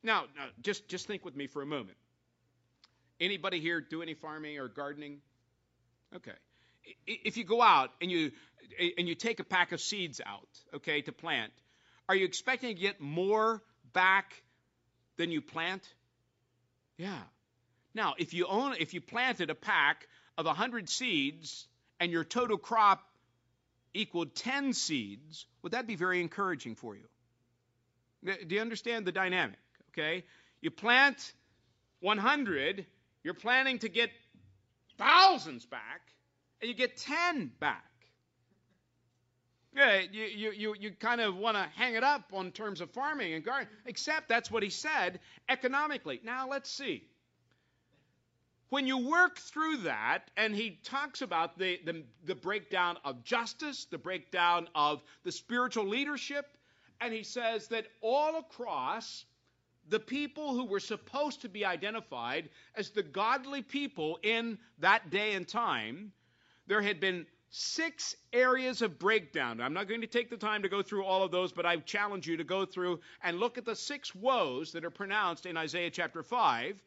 Now, 0.03 0.25
now, 0.35 0.45
just, 0.61 0.87
just 0.87 1.07
think 1.07 1.25
with 1.25 1.35
me 1.35 1.47
for 1.47 1.61
a 1.61 1.65
moment. 1.65 1.97
Anybody 3.19 3.59
here 3.59 3.81
do 3.81 4.01
any 4.01 4.13
farming 4.13 4.59
or 4.59 4.67
gardening? 4.67 5.19
Okay. 6.15 6.31
If 7.07 7.37
you 7.37 7.43
go 7.43 7.61
out 7.61 7.89
and 8.01 8.11
you 8.11 8.31
and 8.97 9.07
you 9.07 9.15
take 9.15 9.39
a 9.39 9.43
pack 9.43 9.71
of 9.71 9.81
seeds 9.81 10.21
out, 10.23 10.47
okay, 10.75 11.01
to 11.01 11.11
plant, 11.11 11.51
are 12.07 12.15
you 12.15 12.25
expecting 12.25 12.75
to 12.75 12.79
get 12.79 13.01
more 13.01 13.63
back 13.93 14.43
than 15.17 15.31
you 15.31 15.41
plant? 15.41 15.83
Yeah. 16.97 17.21
Now, 17.93 18.15
if 18.17 18.33
you 18.33 18.45
own 18.47 18.75
if 18.79 18.93
you 18.93 19.01
planted 19.01 19.49
a 19.49 19.55
pack 19.55 20.07
of 20.37 20.45
100 20.45 20.89
seeds 20.89 21.67
and 21.99 22.11
your 22.11 22.23
total 22.23 22.57
crop 22.57 23.01
equaled 23.93 24.35
10 24.35 24.73
seeds, 24.73 25.45
would 25.61 25.71
that 25.71 25.87
be 25.87 25.95
very 25.95 26.19
encouraging 26.19 26.75
for 26.75 26.95
you? 26.95 27.05
Do 28.25 28.55
you 28.55 28.61
understand 28.61 29.05
the 29.05 29.11
dynamic? 29.11 29.59
Okay? 29.91 30.23
You 30.61 30.71
plant 30.71 31.33
100, 32.01 32.85
you're 33.23 33.33
planning 33.33 33.79
to 33.79 33.89
get 33.89 34.09
thousands 34.97 35.65
back, 35.65 36.01
and 36.61 36.69
you 36.69 36.75
get 36.75 36.97
10 36.97 37.51
back. 37.59 37.83
Yeah, 39.75 40.03
you, 40.09 40.23
you, 40.23 40.51
you, 40.51 40.75
you 40.79 40.91
kind 40.91 41.19
of 41.19 41.35
want 41.35 41.57
to 41.57 41.67
hang 41.75 41.95
it 41.95 42.03
up 42.03 42.31
on 42.31 42.51
terms 42.51 42.79
of 42.79 42.89
farming 42.91 43.33
and 43.33 43.43
gardening, 43.43 43.73
except 43.85 44.29
that's 44.29 44.49
what 44.49 44.63
he 44.63 44.69
said 44.69 45.19
economically. 45.49 46.21
Now 46.23 46.47
let's 46.47 46.69
see. 46.71 47.03
When 48.69 48.87
you 48.87 49.09
work 49.09 49.37
through 49.37 49.77
that, 49.77 50.31
and 50.37 50.55
he 50.55 50.79
talks 50.83 51.21
about 51.21 51.59
the, 51.59 51.79
the, 51.85 52.03
the 52.25 52.35
breakdown 52.35 52.97
of 53.03 53.23
justice, 53.23 53.85
the 53.91 53.97
breakdown 53.97 54.69
of 54.75 55.03
the 55.23 55.31
spiritual 55.31 55.85
leadership, 55.85 56.57
and 57.01 57.13
he 57.13 57.23
says 57.23 57.67
that 57.67 57.85
all 58.01 58.37
across 58.37 59.25
the 59.89 59.99
people 59.99 60.53
who 60.53 60.65
were 60.65 60.79
supposed 60.79 61.41
to 61.41 61.49
be 61.49 61.65
identified 61.65 62.49
as 62.75 62.91
the 62.91 63.03
godly 63.03 63.61
people 63.61 64.19
in 64.23 64.57
that 64.79 65.09
day 65.09 65.33
and 65.33 65.47
time, 65.47 66.13
there 66.65 66.81
had 66.81 66.99
been 66.99 67.25
six 67.57 68.17
areas 68.33 68.81
of 68.81 68.99
breakdown. 68.99 69.61
I'm 69.61 69.73
not 69.73 69.87
going 69.87 70.01
to 70.01 70.07
take 70.07 70.29
the 70.29 70.35
time 70.35 70.63
to 70.63 70.69
go 70.69 70.81
through 70.81 71.05
all 71.05 71.23
of 71.23 71.31
those, 71.31 71.53
but 71.53 71.65
I 71.65 71.77
challenge 71.77 72.27
you 72.27 72.35
to 72.35 72.43
go 72.43 72.65
through 72.65 72.99
and 73.23 73.39
look 73.39 73.57
at 73.57 73.63
the 73.63 73.77
six 73.77 74.13
woes 74.13 74.73
that 74.73 74.83
are 74.83 74.89
pronounced 74.89 75.45
in 75.45 75.55
Isaiah 75.55 75.89
chapter 75.89 76.21
5. 76.21 76.83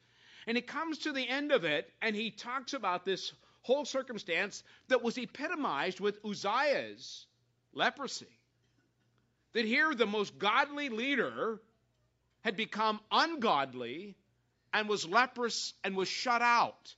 And 0.46 0.56
he 0.58 0.62
comes 0.62 0.98
to 0.98 1.12
the 1.12 1.26
end 1.26 1.52
of 1.52 1.64
it, 1.64 1.90
and 2.02 2.14
he 2.14 2.30
talks 2.30 2.74
about 2.74 3.06
this 3.06 3.32
whole 3.62 3.86
circumstance 3.86 4.62
that 4.88 5.02
was 5.02 5.16
epitomized 5.16 6.00
with 6.00 6.22
Uzziah's 6.22 7.26
leprosy. 7.72 8.38
That 9.54 9.64
here 9.64 9.94
the 9.94 10.06
most 10.06 10.38
godly 10.38 10.90
leader 10.90 11.60
had 12.42 12.56
become 12.56 13.00
ungodly 13.10 14.16
and 14.74 14.86
was 14.86 15.08
leprous 15.08 15.72
and 15.82 15.96
was 15.96 16.08
shut 16.08 16.42
out. 16.42 16.94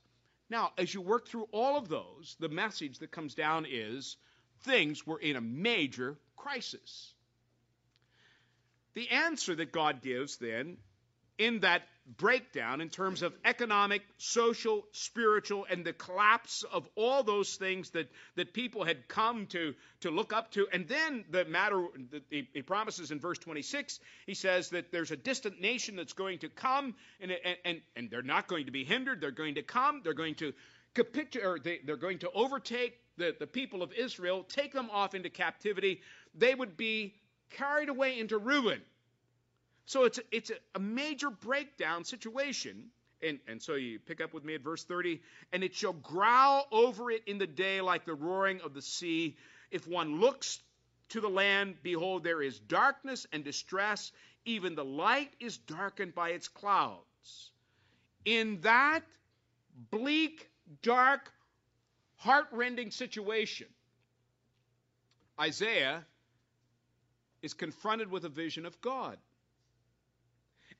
Now, 0.51 0.73
as 0.77 0.93
you 0.93 0.99
work 0.99 1.29
through 1.29 1.47
all 1.53 1.77
of 1.77 1.87
those, 1.87 2.35
the 2.37 2.49
message 2.49 2.99
that 2.99 3.09
comes 3.09 3.35
down 3.35 3.65
is 3.65 4.17
things 4.63 5.07
were 5.07 5.17
in 5.17 5.37
a 5.37 5.41
major 5.41 6.17
crisis. 6.35 7.13
The 8.93 9.07
answer 9.09 9.55
that 9.55 9.71
God 9.71 10.01
gives 10.01 10.35
then 10.35 10.75
in 11.41 11.61
that 11.61 11.81
breakdown 12.17 12.81
in 12.81 12.89
terms 12.89 13.23
of 13.23 13.33
economic, 13.45 14.03
social, 14.17 14.83
spiritual, 14.91 15.65
and 15.69 15.83
the 15.83 15.93
collapse 15.93 16.63
of 16.71 16.87
all 16.95 17.23
those 17.23 17.55
things 17.55 17.89
that, 17.91 18.09
that 18.35 18.53
people 18.53 18.83
had 18.83 19.07
come 19.07 19.47
to, 19.47 19.73
to 20.01 20.11
look 20.11 20.33
up 20.33 20.51
to. 20.51 20.67
And 20.71 20.87
then 20.87 21.25
the 21.31 21.45
matter, 21.45 21.87
he, 22.29 22.47
he 22.53 22.61
promises 22.61 23.09
in 23.09 23.19
verse 23.19 23.39
26, 23.39 23.99
he 24.27 24.35
says 24.35 24.69
that 24.69 24.91
there's 24.91 25.09
a 25.09 25.17
distant 25.17 25.59
nation 25.61 25.95
that's 25.95 26.13
going 26.13 26.39
to 26.39 26.49
come, 26.49 26.93
and, 27.19 27.31
and, 27.65 27.81
and 27.95 28.11
they're 28.11 28.21
not 28.21 28.47
going 28.47 28.67
to 28.67 28.71
be 28.71 28.83
hindered. 28.83 29.19
They're 29.19 29.31
going 29.31 29.55
to 29.55 29.63
come. 29.63 30.01
They're 30.03 30.13
going 30.13 30.35
to 30.35 30.53
capitulate, 30.93 31.45
or 31.45 31.59
they, 31.59 31.79
they're 31.85 31.95
going 31.95 32.19
to 32.19 32.29
overtake 32.31 32.97
the, 33.17 33.35
the 33.39 33.47
people 33.47 33.81
of 33.81 33.91
Israel, 33.93 34.43
take 34.43 34.73
them 34.73 34.89
off 34.91 35.15
into 35.15 35.29
captivity. 35.29 36.01
They 36.35 36.53
would 36.53 36.77
be 36.77 37.15
carried 37.51 37.89
away 37.89 38.19
into 38.19 38.37
ruin. 38.37 38.81
So 39.85 40.03
it's 40.05 40.17
a, 40.17 40.21
it's 40.31 40.51
a 40.75 40.79
major 40.79 41.29
breakdown 41.29 42.03
situation. 42.03 42.85
And, 43.21 43.39
and 43.47 43.61
so 43.61 43.75
you 43.75 43.99
pick 43.99 44.21
up 44.21 44.33
with 44.33 44.43
me 44.43 44.55
at 44.55 44.61
verse 44.61 44.83
30. 44.83 45.21
And 45.53 45.63
it 45.63 45.75
shall 45.75 45.93
growl 45.93 46.67
over 46.71 47.11
it 47.11 47.23
in 47.27 47.37
the 47.37 47.47
day 47.47 47.81
like 47.81 48.05
the 48.05 48.13
roaring 48.13 48.61
of 48.61 48.73
the 48.73 48.81
sea. 48.81 49.35
If 49.69 49.87
one 49.87 50.19
looks 50.19 50.59
to 51.09 51.21
the 51.21 51.29
land, 51.29 51.75
behold, 51.83 52.23
there 52.23 52.41
is 52.41 52.59
darkness 52.59 53.27
and 53.31 53.43
distress. 53.43 54.11
Even 54.45 54.75
the 54.75 54.85
light 54.85 55.31
is 55.39 55.57
darkened 55.57 56.15
by 56.15 56.29
its 56.29 56.47
clouds. 56.47 57.51
In 58.25 58.61
that 58.61 59.01
bleak, 59.89 60.49
dark, 60.81 61.31
heart-rending 62.17 62.91
situation, 62.91 63.67
Isaiah 65.39 66.05
is 67.41 67.53
confronted 67.53 68.11
with 68.11 68.25
a 68.25 68.29
vision 68.29 68.65
of 68.65 68.79
God. 68.81 69.17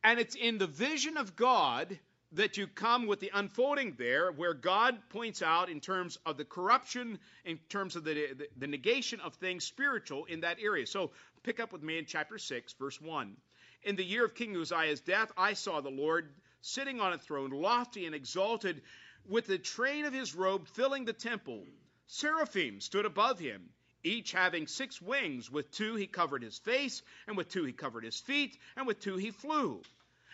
And 0.03 0.19
it's 0.19 0.35
in 0.35 0.57
the 0.57 0.67
vision 0.67 1.17
of 1.17 1.35
God 1.35 1.99
that 2.33 2.57
you 2.57 2.65
come 2.65 3.07
with 3.07 3.19
the 3.19 3.31
unfolding 3.33 3.95
there, 3.97 4.31
where 4.31 4.53
God 4.53 4.97
points 5.09 5.41
out 5.41 5.69
in 5.69 5.81
terms 5.81 6.17
of 6.25 6.37
the 6.37 6.45
corruption, 6.45 7.19
in 7.43 7.59
terms 7.69 7.95
of 7.95 8.03
the, 8.03 8.13
the, 8.13 8.47
the, 8.57 8.67
negation 8.67 9.19
of 9.19 9.35
things 9.35 9.65
spiritual 9.65 10.25
in 10.25 10.41
that 10.41 10.57
area. 10.61 10.87
So 10.87 11.11
pick 11.43 11.59
up 11.59 11.73
with 11.73 11.83
me 11.83 11.97
in 11.97 12.05
chapter 12.05 12.37
6, 12.37 12.73
verse 12.73 13.01
1. 13.01 13.35
In 13.83 13.95
the 13.95 14.03
year 14.03 14.23
of 14.23 14.33
King 14.33 14.55
Uzziah's 14.55 15.01
death, 15.01 15.31
I 15.37 15.53
saw 15.53 15.81
the 15.81 15.89
Lord 15.89 16.29
sitting 16.61 17.01
on 17.01 17.13
a 17.13 17.17
throne, 17.17 17.51
lofty 17.51 18.05
and 18.05 18.15
exalted, 18.15 18.81
with 19.27 19.45
the 19.45 19.57
train 19.57 20.05
of 20.05 20.13
his 20.13 20.33
robe 20.33 20.67
filling 20.67 21.05
the 21.05 21.13
temple. 21.13 21.65
Seraphim 22.07 22.79
stood 22.79 23.05
above 23.05 23.39
him 23.39 23.69
each 24.03 24.31
having 24.31 24.67
six 24.67 25.01
wings. 25.01 25.51
With 25.51 25.71
two 25.71 25.95
he 25.95 26.07
covered 26.07 26.43
his 26.43 26.57
face, 26.59 27.01
and 27.27 27.37
with 27.37 27.49
two 27.49 27.63
he 27.63 27.73
covered 27.73 28.03
his 28.03 28.19
feet, 28.19 28.57
and 28.75 28.87
with 28.87 28.99
two 28.99 29.17
he 29.17 29.31
flew. 29.31 29.81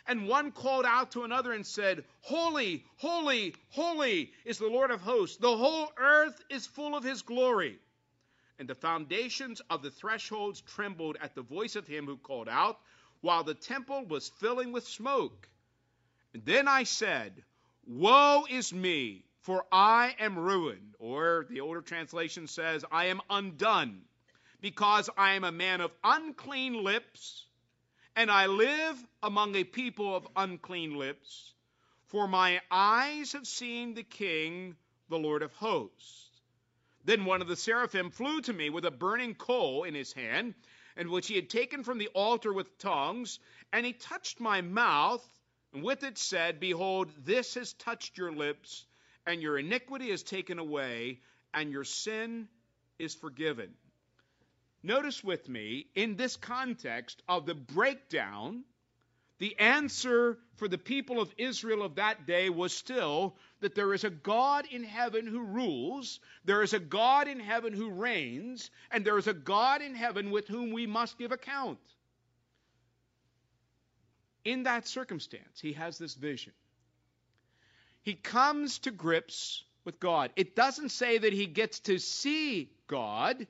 And 0.07 0.27
one 0.27 0.51
called 0.51 0.85
out 0.85 1.11
to 1.11 1.23
another 1.23 1.51
and 1.51 1.65
said, 1.65 2.05
Holy, 2.21 2.85
holy, 2.95 3.55
holy 3.69 4.31
is 4.45 4.57
the 4.57 4.67
Lord 4.67 4.89
of 4.89 5.01
hosts. 5.01 5.37
The 5.37 5.55
whole 5.55 5.91
earth 5.97 6.41
is 6.49 6.65
full 6.65 6.95
of 6.95 7.03
his 7.03 7.21
glory. 7.21 7.77
And 8.57 8.69
the 8.69 8.75
foundations 8.75 9.61
of 9.69 9.81
the 9.83 9.91
thresholds 9.91 10.61
trembled 10.61 11.17
at 11.21 11.35
the 11.35 11.41
voice 11.41 11.75
of 11.75 11.85
him 11.85 12.05
who 12.05 12.17
called 12.17 12.47
out, 12.47 12.79
while 13.21 13.43
the 13.43 13.53
temple 13.53 14.05
was 14.05 14.29
filling 14.29 14.71
with 14.71 14.87
smoke. 14.87 15.49
And 16.33 16.45
then 16.45 16.67
I 16.67 16.83
said, 16.83 17.43
Woe 17.85 18.45
is 18.49 18.73
me! 18.73 19.26
For 19.47 19.65
I 19.71 20.13
am 20.19 20.37
ruined, 20.37 20.95
or 20.99 21.45
the 21.49 21.61
older 21.61 21.79
translation 21.79 22.47
says, 22.47 22.83
I 22.91 23.05
am 23.05 23.21
undone, 23.29 24.03
because 24.59 25.09
I 25.15 25.35
am 25.35 25.45
a 25.45 25.53
man 25.53 25.79
of 25.79 25.93
unclean 26.03 26.83
lips, 26.83 27.45
and 28.13 28.29
I 28.29 28.47
live 28.47 29.01
among 29.23 29.55
a 29.55 29.63
people 29.63 30.13
of 30.13 30.27
unclean 30.35 30.97
lips. 30.97 31.53
For 32.07 32.27
my 32.27 32.59
eyes 32.69 33.31
have 33.31 33.47
seen 33.47 33.93
the 33.93 34.03
King, 34.03 34.75
the 35.07 35.17
Lord 35.17 35.41
of 35.41 35.53
hosts. 35.53 36.41
Then 37.05 37.23
one 37.23 37.41
of 37.41 37.47
the 37.47 37.55
seraphim 37.55 38.11
flew 38.11 38.41
to 38.41 38.51
me 38.51 38.69
with 38.69 38.83
a 38.83 38.91
burning 38.91 39.33
coal 39.33 39.85
in 39.85 39.95
his 39.95 40.11
hand, 40.11 40.55
and 40.97 41.07
which 41.09 41.27
he 41.27 41.35
had 41.35 41.49
taken 41.49 41.85
from 41.85 41.99
the 41.99 42.09
altar 42.09 42.51
with 42.51 42.77
tongs, 42.79 43.39
and 43.71 43.85
he 43.85 43.93
touched 43.93 44.41
my 44.41 44.59
mouth, 44.59 45.25
and 45.71 45.83
with 45.83 46.03
it 46.03 46.17
said, 46.17 46.59
Behold, 46.59 47.09
this 47.23 47.53
has 47.53 47.71
touched 47.71 48.17
your 48.17 48.33
lips 48.33 48.86
and 49.27 49.41
your 49.41 49.59
iniquity 49.59 50.09
is 50.09 50.23
taken 50.23 50.57
away, 50.57 51.19
and 51.53 51.71
your 51.71 51.83
sin 51.83 52.47
is 52.97 53.13
forgiven. 53.13 53.69
Notice 54.81 55.23
with 55.23 55.49
me, 55.49 55.87
in 55.95 56.15
this 56.15 56.37
context 56.37 57.21
of 57.27 57.45
the 57.45 57.53
breakdown, 57.53 58.63
the 59.39 59.59
answer 59.59 60.37
for 60.55 60.67
the 60.67 60.77
people 60.77 61.19
of 61.19 61.31
Israel 61.37 61.83
of 61.83 61.95
that 61.95 62.25
day 62.25 62.49
was 62.49 62.75
still 62.75 63.35
that 63.59 63.75
there 63.75 63.93
is 63.93 64.03
a 64.03 64.09
God 64.09 64.65
in 64.71 64.83
heaven 64.83 65.27
who 65.27 65.41
rules, 65.41 66.19
there 66.45 66.63
is 66.63 66.73
a 66.73 66.79
God 66.79 67.27
in 67.27 67.39
heaven 67.39 67.73
who 67.73 67.91
reigns, 67.91 68.71
and 68.91 69.03
there 69.03 69.17
is 69.17 69.27
a 69.27 69.33
God 69.33 69.81
in 69.81 69.93
heaven 69.93 70.31
with 70.31 70.47
whom 70.47 70.71
we 70.71 70.87
must 70.87 71.17
give 71.17 71.31
account. 71.31 71.79
In 74.45 74.63
that 74.63 74.87
circumstance, 74.87 75.59
he 75.59 75.73
has 75.73 75.97
this 75.97 76.15
vision. 76.15 76.53
He 78.07 78.13
comes 78.13 78.79
to 78.79 78.91
grips 78.91 79.65
with 79.83 79.99
God. 79.99 80.31
It 80.37 80.55
doesn't 80.55 80.91
say 80.91 81.17
that 81.17 81.33
he 81.33 81.45
gets 81.45 81.81
to 81.81 81.99
see 81.99 82.71
God. 82.87 83.45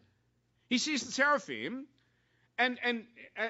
He 0.67 0.79
sees 0.79 1.03
the 1.03 1.11
seraphim, 1.11 1.85
and, 2.57 2.79
and 2.83 3.03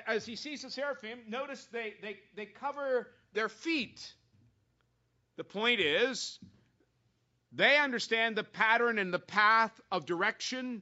as 0.06 0.26
he 0.26 0.36
sees 0.36 0.64
the 0.64 0.70
seraphim, 0.70 1.20
notice 1.30 1.66
they, 1.72 1.94
they, 2.02 2.18
they 2.36 2.46
cover 2.46 3.08
their 3.32 3.48
feet. 3.48 4.06
The 5.38 5.46
point 5.46 5.80
is, 5.80 6.40
they 7.54 7.78
understand 7.78 8.36
the 8.36 8.44
pattern 8.44 9.00
and 9.00 9.14
the 9.14 9.18
path 9.18 9.80
of 9.90 10.06
direction. 10.06 10.82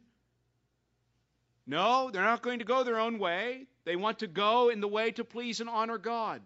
No, 1.67 2.09
they're 2.09 2.23
not 2.23 2.41
going 2.41 2.57
to 2.57 2.65
go 2.65 2.83
their 2.83 2.99
own 2.99 3.19
way. 3.19 3.67
They 3.83 3.95
want 3.95 4.17
to 4.19 4.27
go 4.27 4.69
in 4.69 4.81
the 4.81 4.87
way 4.87 5.11
to 5.11 5.23
please 5.23 5.59
and 5.59 5.69
honor 5.69 5.99
God. 5.99 6.41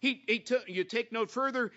He, 0.00 0.24
he 0.26 0.38
t- 0.38 0.56
you 0.66 0.84
take 0.84 1.12
note 1.12 1.30
further, 1.30 1.72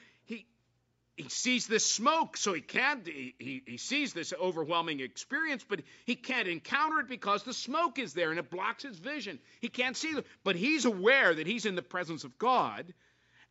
he 1.16 1.30
sees 1.30 1.66
this 1.68 1.86
smoke, 1.86 2.36
so 2.36 2.54
he 2.54 2.60
can't, 2.60 3.08
he, 3.08 3.64
he, 3.66 3.78
sees 3.78 4.12
this 4.12 4.34
overwhelming 4.34 5.00
experience, 5.00 5.64
but 5.68 5.82
he 6.06 6.16
can't 6.16 6.48
encounter 6.48 7.00
it 7.00 7.08
because 7.08 7.44
the 7.44 7.54
smoke 7.54 8.00
is 8.00 8.14
there 8.14 8.32
and 8.32 8.40
it 8.40 8.50
blocks 8.50 8.84
his 8.84 9.00
vision. 9.00 9.40
He 9.62 9.70
can't 9.70 9.96
see 9.96 10.10
it, 10.10 10.26
but 10.44 10.58
he's 10.58 10.84
aware 10.84 11.34
that 11.34 11.48
he's 11.48 11.66
in 11.66 11.76
the 11.76 11.82
presence 11.82 12.26
of 12.26 12.38
God. 12.38 12.94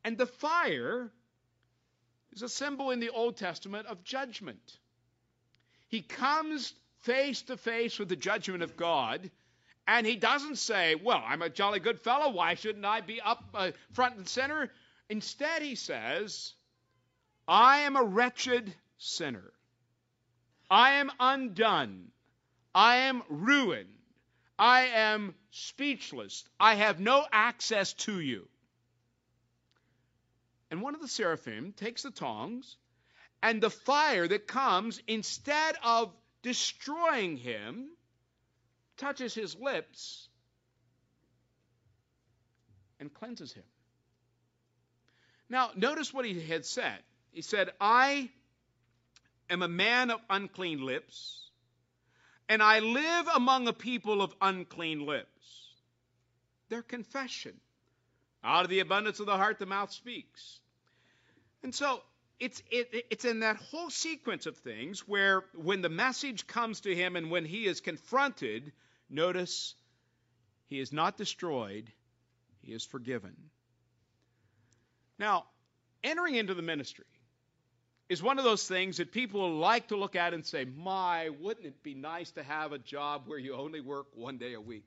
And 0.04 0.18
the 0.18 0.26
fire 0.26 1.10
is 2.32 2.42
a 2.42 2.50
symbol 2.50 2.90
in 2.90 3.00
the 3.00 3.08
Old 3.08 3.38
Testament 3.38 3.86
of 3.86 4.04
judgment. 4.04 4.78
He 5.88 6.02
comes 6.02 6.74
face 7.00 7.40
to 7.42 7.56
face 7.56 7.98
with 7.98 8.10
the 8.10 8.16
judgment 8.16 8.62
of 8.62 8.76
God, 8.76 9.30
and 9.86 10.06
he 10.06 10.16
doesn't 10.16 10.56
say, 10.56 10.96
Well, 10.96 11.22
I'm 11.26 11.40
a 11.40 11.48
jolly 11.48 11.80
good 11.80 12.00
fellow. 12.00 12.30
Why 12.30 12.54
shouldn't 12.56 12.84
I 12.84 13.00
be 13.00 13.22
up 13.22 13.42
uh, 13.54 13.70
front 13.92 14.16
and 14.16 14.28
center? 14.28 14.70
Instead, 15.08 15.62
he 15.62 15.76
says, 15.76 16.54
I 17.46 17.80
am 17.80 17.96
a 17.96 18.04
wretched 18.04 18.74
sinner. 18.98 19.52
I 20.70 20.94
am 20.94 21.10
undone. 21.20 22.10
I 22.74 22.96
am 22.96 23.22
ruined. 23.28 23.88
I 24.58 24.86
am 24.86 25.34
speechless. 25.50 26.44
I 26.58 26.76
have 26.76 27.00
no 27.00 27.26
access 27.30 27.92
to 27.94 28.18
you. 28.18 28.48
And 30.70 30.80
one 30.80 30.94
of 30.94 31.00
the 31.00 31.08
seraphim 31.08 31.72
takes 31.72 32.02
the 32.02 32.10
tongs, 32.10 32.76
and 33.42 33.60
the 33.60 33.70
fire 33.70 34.26
that 34.26 34.46
comes, 34.46 35.00
instead 35.06 35.76
of 35.84 36.12
destroying 36.42 37.36
him, 37.36 37.90
touches 38.96 39.34
his 39.34 39.54
lips 39.54 40.28
and 42.98 43.12
cleanses 43.12 43.52
him. 43.52 43.64
Now, 45.48 45.70
notice 45.76 46.12
what 46.12 46.24
he 46.24 46.40
had 46.40 46.64
said. 46.64 46.98
He 47.34 47.42
said, 47.42 47.70
I 47.80 48.30
am 49.50 49.62
a 49.62 49.68
man 49.68 50.12
of 50.12 50.20
unclean 50.30 50.80
lips, 50.80 51.50
and 52.48 52.62
I 52.62 52.78
live 52.78 53.26
among 53.34 53.66
a 53.66 53.72
people 53.72 54.22
of 54.22 54.32
unclean 54.40 55.04
lips. 55.04 55.74
Their 56.68 56.82
confession. 56.82 57.54
Out 58.44 58.62
of 58.62 58.70
the 58.70 58.78
abundance 58.78 59.18
of 59.18 59.26
the 59.26 59.36
heart, 59.36 59.58
the 59.58 59.66
mouth 59.66 59.90
speaks. 59.90 60.60
And 61.64 61.74
so 61.74 62.02
it's, 62.38 62.62
it, 62.70 63.06
it's 63.10 63.24
in 63.24 63.40
that 63.40 63.56
whole 63.56 63.90
sequence 63.90 64.46
of 64.46 64.56
things 64.58 65.00
where 65.00 65.42
when 65.54 65.82
the 65.82 65.88
message 65.88 66.46
comes 66.46 66.82
to 66.82 66.94
him 66.94 67.16
and 67.16 67.32
when 67.32 67.44
he 67.44 67.66
is 67.66 67.80
confronted, 67.80 68.70
notice 69.10 69.74
he 70.66 70.78
is 70.78 70.92
not 70.92 71.16
destroyed, 71.16 71.90
he 72.62 72.72
is 72.72 72.84
forgiven. 72.84 73.34
Now, 75.18 75.46
entering 76.04 76.36
into 76.36 76.54
the 76.54 76.62
ministry, 76.62 77.06
is 78.08 78.22
one 78.22 78.38
of 78.38 78.44
those 78.44 78.66
things 78.68 78.98
that 78.98 79.12
people 79.12 79.56
like 79.56 79.88
to 79.88 79.96
look 79.96 80.16
at 80.16 80.34
and 80.34 80.44
say, 80.44 80.64
My, 80.64 81.30
wouldn't 81.40 81.66
it 81.66 81.82
be 81.82 81.94
nice 81.94 82.30
to 82.32 82.42
have 82.42 82.72
a 82.72 82.78
job 82.78 83.22
where 83.26 83.38
you 83.38 83.54
only 83.54 83.80
work 83.80 84.06
one 84.14 84.38
day 84.38 84.54
a 84.54 84.60
week? 84.60 84.84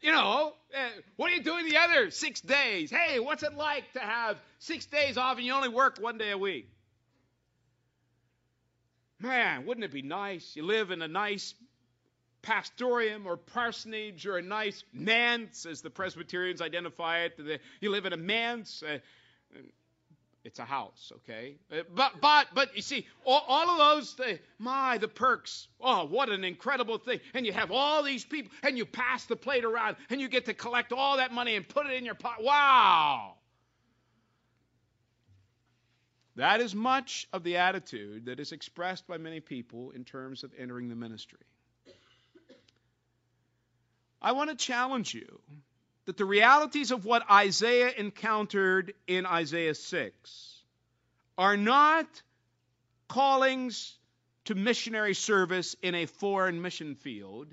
You 0.00 0.12
know, 0.12 0.52
uh, 0.76 0.88
what 1.16 1.32
are 1.32 1.34
you 1.34 1.42
doing 1.42 1.66
the 1.66 1.78
other 1.78 2.10
six 2.10 2.40
days? 2.40 2.90
Hey, 2.90 3.20
what's 3.20 3.42
it 3.42 3.54
like 3.54 3.90
to 3.94 4.00
have 4.00 4.36
six 4.58 4.84
days 4.84 5.16
off 5.16 5.38
and 5.38 5.46
you 5.46 5.52
only 5.54 5.70
work 5.70 5.98
one 5.98 6.18
day 6.18 6.30
a 6.30 6.38
week? 6.38 6.68
Man, 9.18 9.64
wouldn't 9.64 9.84
it 9.84 9.92
be 9.92 10.02
nice? 10.02 10.54
You 10.54 10.64
live 10.64 10.90
in 10.90 11.00
a 11.00 11.08
nice 11.08 11.54
pastorium 12.42 13.26
or 13.26 13.38
parsonage 13.38 14.26
or 14.26 14.36
a 14.36 14.42
nice 14.42 14.84
manse, 14.92 15.64
as 15.64 15.80
the 15.80 15.88
Presbyterians 15.88 16.60
identify 16.60 17.20
it. 17.20 17.60
You 17.80 17.90
live 17.90 18.04
in 18.04 18.12
a 18.12 18.18
manse. 18.18 18.82
It's 20.44 20.58
a 20.58 20.64
house, 20.64 21.10
okay? 21.16 21.56
Uh, 21.72 21.84
but 21.94 22.20
but 22.20 22.48
but 22.54 22.76
you 22.76 22.82
see, 22.82 23.06
all, 23.24 23.42
all 23.48 23.70
of 23.70 23.78
those, 23.78 24.14
the, 24.14 24.38
my 24.58 24.98
the 24.98 25.08
perks. 25.08 25.68
Oh, 25.80 26.04
what 26.04 26.28
an 26.28 26.44
incredible 26.44 26.98
thing! 26.98 27.20
And 27.32 27.46
you 27.46 27.52
have 27.54 27.70
all 27.70 28.02
these 28.02 28.26
people, 28.26 28.52
and 28.62 28.76
you 28.76 28.84
pass 28.84 29.24
the 29.24 29.36
plate 29.36 29.64
around, 29.64 29.96
and 30.10 30.20
you 30.20 30.28
get 30.28 30.44
to 30.44 30.54
collect 30.54 30.92
all 30.92 31.16
that 31.16 31.32
money 31.32 31.56
and 31.56 31.66
put 31.66 31.86
it 31.86 31.94
in 31.94 32.04
your 32.04 32.14
pot. 32.14 32.42
Wow! 32.42 33.36
That 36.36 36.60
is 36.60 36.74
much 36.74 37.26
of 37.32 37.42
the 37.42 37.56
attitude 37.56 38.26
that 38.26 38.38
is 38.38 38.52
expressed 38.52 39.06
by 39.06 39.16
many 39.16 39.40
people 39.40 39.92
in 39.92 40.04
terms 40.04 40.44
of 40.44 40.52
entering 40.58 40.90
the 40.90 40.96
ministry. 40.96 41.46
I 44.20 44.32
want 44.32 44.50
to 44.50 44.56
challenge 44.56 45.14
you 45.14 45.40
that 46.06 46.16
the 46.16 46.24
realities 46.24 46.90
of 46.90 47.04
what 47.04 47.28
Isaiah 47.30 47.92
encountered 47.96 48.94
in 49.06 49.26
Isaiah 49.26 49.74
6 49.74 50.62
are 51.38 51.56
not 51.56 52.06
callings 53.08 53.96
to 54.44 54.54
missionary 54.54 55.14
service 55.14 55.74
in 55.82 55.94
a 55.94 56.06
foreign 56.06 56.60
mission 56.60 56.94
field. 56.94 57.48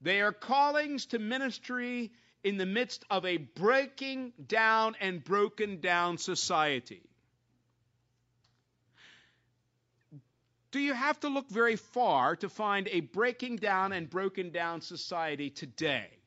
They 0.00 0.22
are 0.22 0.32
callings 0.32 1.06
to 1.06 1.18
ministry 1.18 2.10
in 2.42 2.56
the 2.56 2.66
midst 2.66 3.04
of 3.10 3.26
a 3.26 3.36
breaking 3.36 4.32
down 4.46 4.96
and 5.00 5.22
broken 5.22 5.80
down 5.80 6.16
society. 6.16 7.02
Do 10.70 10.78
you 10.78 10.94
have 10.94 11.18
to 11.20 11.28
look 11.28 11.50
very 11.50 11.76
far 11.76 12.36
to 12.36 12.48
find 12.48 12.88
a 12.88 13.00
breaking 13.00 13.56
down 13.56 13.92
and 13.92 14.08
broken 14.08 14.50
down 14.50 14.80
society 14.80 15.50
today? 15.50 16.19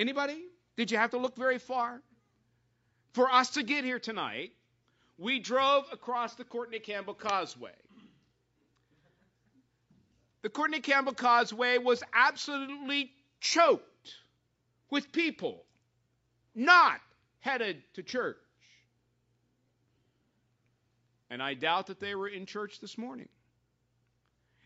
Anybody? 0.00 0.42
Did 0.78 0.90
you 0.90 0.96
have 0.96 1.10
to 1.10 1.18
look 1.18 1.36
very 1.36 1.58
far? 1.58 2.00
For 3.12 3.30
us 3.30 3.50
to 3.50 3.62
get 3.62 3.84
here 3.84 3.98
tonight, 3.98 4.52
we 5.18 5.40
drove 5.40 5.84
across 5.92 6.36
the 6.36 6.44
Courtney 6.44 6.78
Campbell 6.78 7.12
Causeway. 7.12 7.74
The 10.40 10.48
Courtney 10.48 10.80
Campbell 10.80 11.12
Causeway 11.12 11.76
was 11.76 12.02
absolutely 12.14 13.12
choked 13.40 14.14
with 14.88 15.12
people 15.12 15.64
not 16.54 16.98
headed 17.40 17.82
to 17.92 18.02
church. 18.02 18.38
And 21.28 21.42
I 21.42 21.52
doubt 21.52 21.88
that 21.88 22.00
they 22.00 22.14
were 22.14 22.28
in 22.28 22.46
church 22.46 22.80
this 22.80 22.96
morning. 22.96 23.28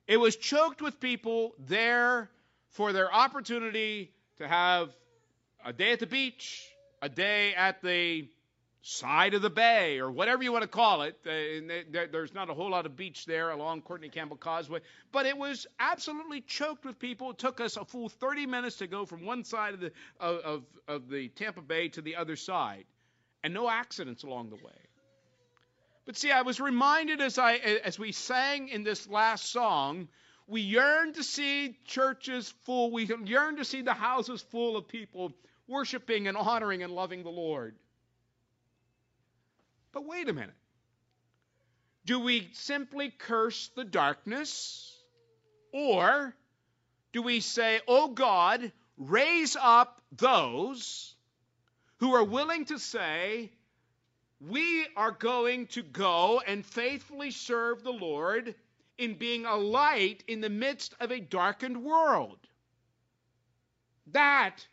It 0.06 0.18
was 0.18 0.36
choked 0.36 0.80
with 0.80 1.00
people 1.00 1.56
there 1.58 2.30
for 2.68 2.92
their 2.92 3.12
opportunity 3.12 4.12
to 4.38 4.46
have 4.46 4.90
a 5.64 5.72
day 5.72 5.92
at 5.92 6.00
the 6.00 6.06
beach, 6.06 6.68
a 7.00 7.08
day 7.08 7.54
at 7.54 7.82
the 7.82 8.28
side 8.82 9.32
of 9.32 9.40
the 9.40 9.50
bay, 9.50 9.98
or 9.98 10.10
whatever 10.10 10.42
you 10.42 10.52
want 10.52 10.62
to 10.62 10.68
call 10.68 11.02
it. 11.02 11.16
Uh, 11.26 12.06
there's 12.12 12.34
not 12.34 12.50
a 12.50 12.54
whole 12.54 12.70
lot 12.70 12.84
of 12.84 12.96
beach 12.96 13.24
there 13.24 13.50
along 13.50 13.80
Courtney 13.80 14.10
Campbell 14.10 14.36
Causeway, 14.36 14.80
but 15.10 15.24
it 15.24 15.36
was 15.36 15.66
absolutely 15.80 16.42
choked 16.42 16.84
with 16.84 16.98
people. 16.98 17.30
It 17.30 17.38
took 17.38 17.60
us 17.60 17.78
a 17.78 17.84
full 17.84 18.10
30 18.10 18.46
minutes 18.46 18.76
to 18.76 18.86
go 18.86 19.06
from 19.06 19.24
one 19.24 19.44
side 19.44 19.74
of 19.74 19.80
the 19.80 19.92
of, 20.20 20.36
of, 20.40 20.62
of 20.86 21.08
the 21.08 21.28
Tampa 21.28 21.62
Bay 21.62 21.88
to 21.88 22.02
the 22.02 22.16
other 22.16 22.36
side, 22.36 22.84
and 23.42 23.54
no 23.54 23.70
accidents 23.70 24.22
along 24.22 24.50
the 24.50 24.56
way. 24.56 24.72
But 26.04 26.18
see, 26.18 26.30
I 26.30 26.42
was 26.42 26.60
reminded 26.60 27.22
as 27.22 27.38
I 27.38 27.54
as 27.54 27.98
we 27.98 28.12
sang 28.12 28.68
in 28.68 28.84
this 28.84 29.08
last 29.08 29.50
song 29.50 30.08
we 30.46 30.60
yearn 30.60 31.14
to 31.14 31.22
see 31.22 31.78
churches 31.86 32.52
full. 32.64 32.90
We 32.90 33.06
yearn 33.24 33.56
to 33.56 33.64
see 33.64 33.82
the 33.82 33.94
houses 33.94 34.42
full 34.42 34.76
of 34.76 34.88
people 34.88 35.32
worshiping 35.66 36.28
and 36.28 36.36
honoring 36.36 36.82
and 36.82 36.92
loving 36.92 37.22
the 37.22 37.30
Lord. 37.30 37.74
But 39.92 40.06
wait 40.06 40.28
a 40.28 40.32
minute. 40.32 40.54
Do 42.04 42.20
we 42.20 42.50
simply 42.52 43.10
curse 43.10 43.70
the 43.74 43.84
darkness? 43.84 44.96
Or 45.72 46.34
do 47.12 47.22
we 47.22 47.40
say, 47.40 47.80
Oh 47.88 48.08
God, 48.08 48.72
raise 48.98 49.56
up 49.60 50.02
those 50.12 51.14
who 51.98 52.14
are 52.14 52.24
willing 52.24 52.66
to 52.66 52.78
say, 52.78 53.50
we 54.40 54.86
are 54.96 55.12
going 55.12 55.66
to 55.68 55.82
go 55.82 56.42
and 56.46 56.66
faithfully 56.66 57.30
serve 57.30 57.82
the 57.82 57.92
Lord 57.92 58.54
in 58.98 59.14
being 59.14 59.46
a 59.46 59.56
light 59.56 60.22
in 60.28 60.40
the 60.40 60.50
midst 60.50 60.94
of 61.00 61.10
a 61.10 61.20
darkened 61.20 61.82
world. 61.82 62.38
That 64.08 64.66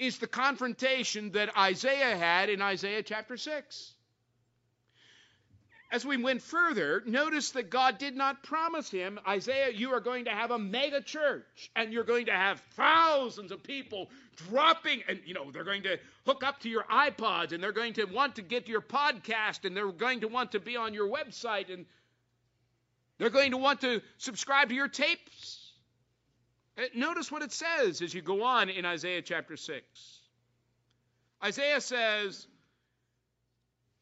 is 0.00 0.18
the 0.18 0.26
confrontation 0.26 1.32
that 1.32 1.56
Isaiah 1.56 2.16
had 2.16 2.48
in 2.48 2.62
Isaiah 2.62 3.02
chapter 3.02 3.36
6. 3.36 3.92
As 5.92 6.06
we 6.06 6.16
went 6.16 6.40
further, 6.40 7.02
notice 7.04 7.50
that 7.50 7.68
God 7.68 7.98
did 7.98 8.16
not 8.16 8.42
promise 8.42 8.90
him, 8.90 9.20
Isaiah, 9.28 9.70
you 9.70 9.92
are 9.92 10.00
going 10.00 10.24
to 10.24 10.30
have 10.30 10.52
a 10.52 10.58
mega 10.58 11.02
church 11.02 11.70
and 11.76 11.92
you're 11.92 12.04
going 12.04 12.26
to 12.26 12.32
have 12.32 12.62
thousands 12.74 13.52
of 13.52 13.62
people 13.62 14.08
dropping, 14.48 15.02
and 15.06 15.20
you 15.26 15.34
know, 15.34 15.50
they're 15.50 15.64
going 15.64 15.82
to 15.82 15.98
hook 16.24 16.44
up 16.44 16.60
to 16.60 16.70
your 16.70 16.84
iPods 16.84 17.52
and 17.52 17.62
they're 17.62 17.72
going 17.72 17.92
to 17.94 18.04
want 18.04 18.36
to 18.36 18.42
get 18.42 18.68
your 18.68 18.80
podcast 18.80 19.66
and 19.66 19.76
they're 19.76 19.92
going 19.92 20.20
to 20.20 20.28
want 20.28 20.52
to 20.52 20.60
be 20.60 20.76
on 20.76 20.94
your 20.94 21.08
website 21.08 21.70
and 21.72 21.84
they're 23.18 23.28
going 23.28 23.50
to 23.50 23.58
want 23.58 23.82
to 23.82 24.00
subscribe 24.16 24.70
to 24.70 24.74
your 24.74 24.88
tapes. 24.88 25.59
Uh, 26.80 26.84
notice 26.94 27.30
what 27.30 27.42
it 27.42 27.52
says 27.52 28.00
as 28.00 28.14
you 28.14 28.22
go 28.22 28.42
on 28.42 28.70
in 28.70 28.86
Isaiah 28.86 29.22
chapter 29.22 29.56
6. 29.56 29.84
Isaiah 31.44 31.80
says, 31.80 32.46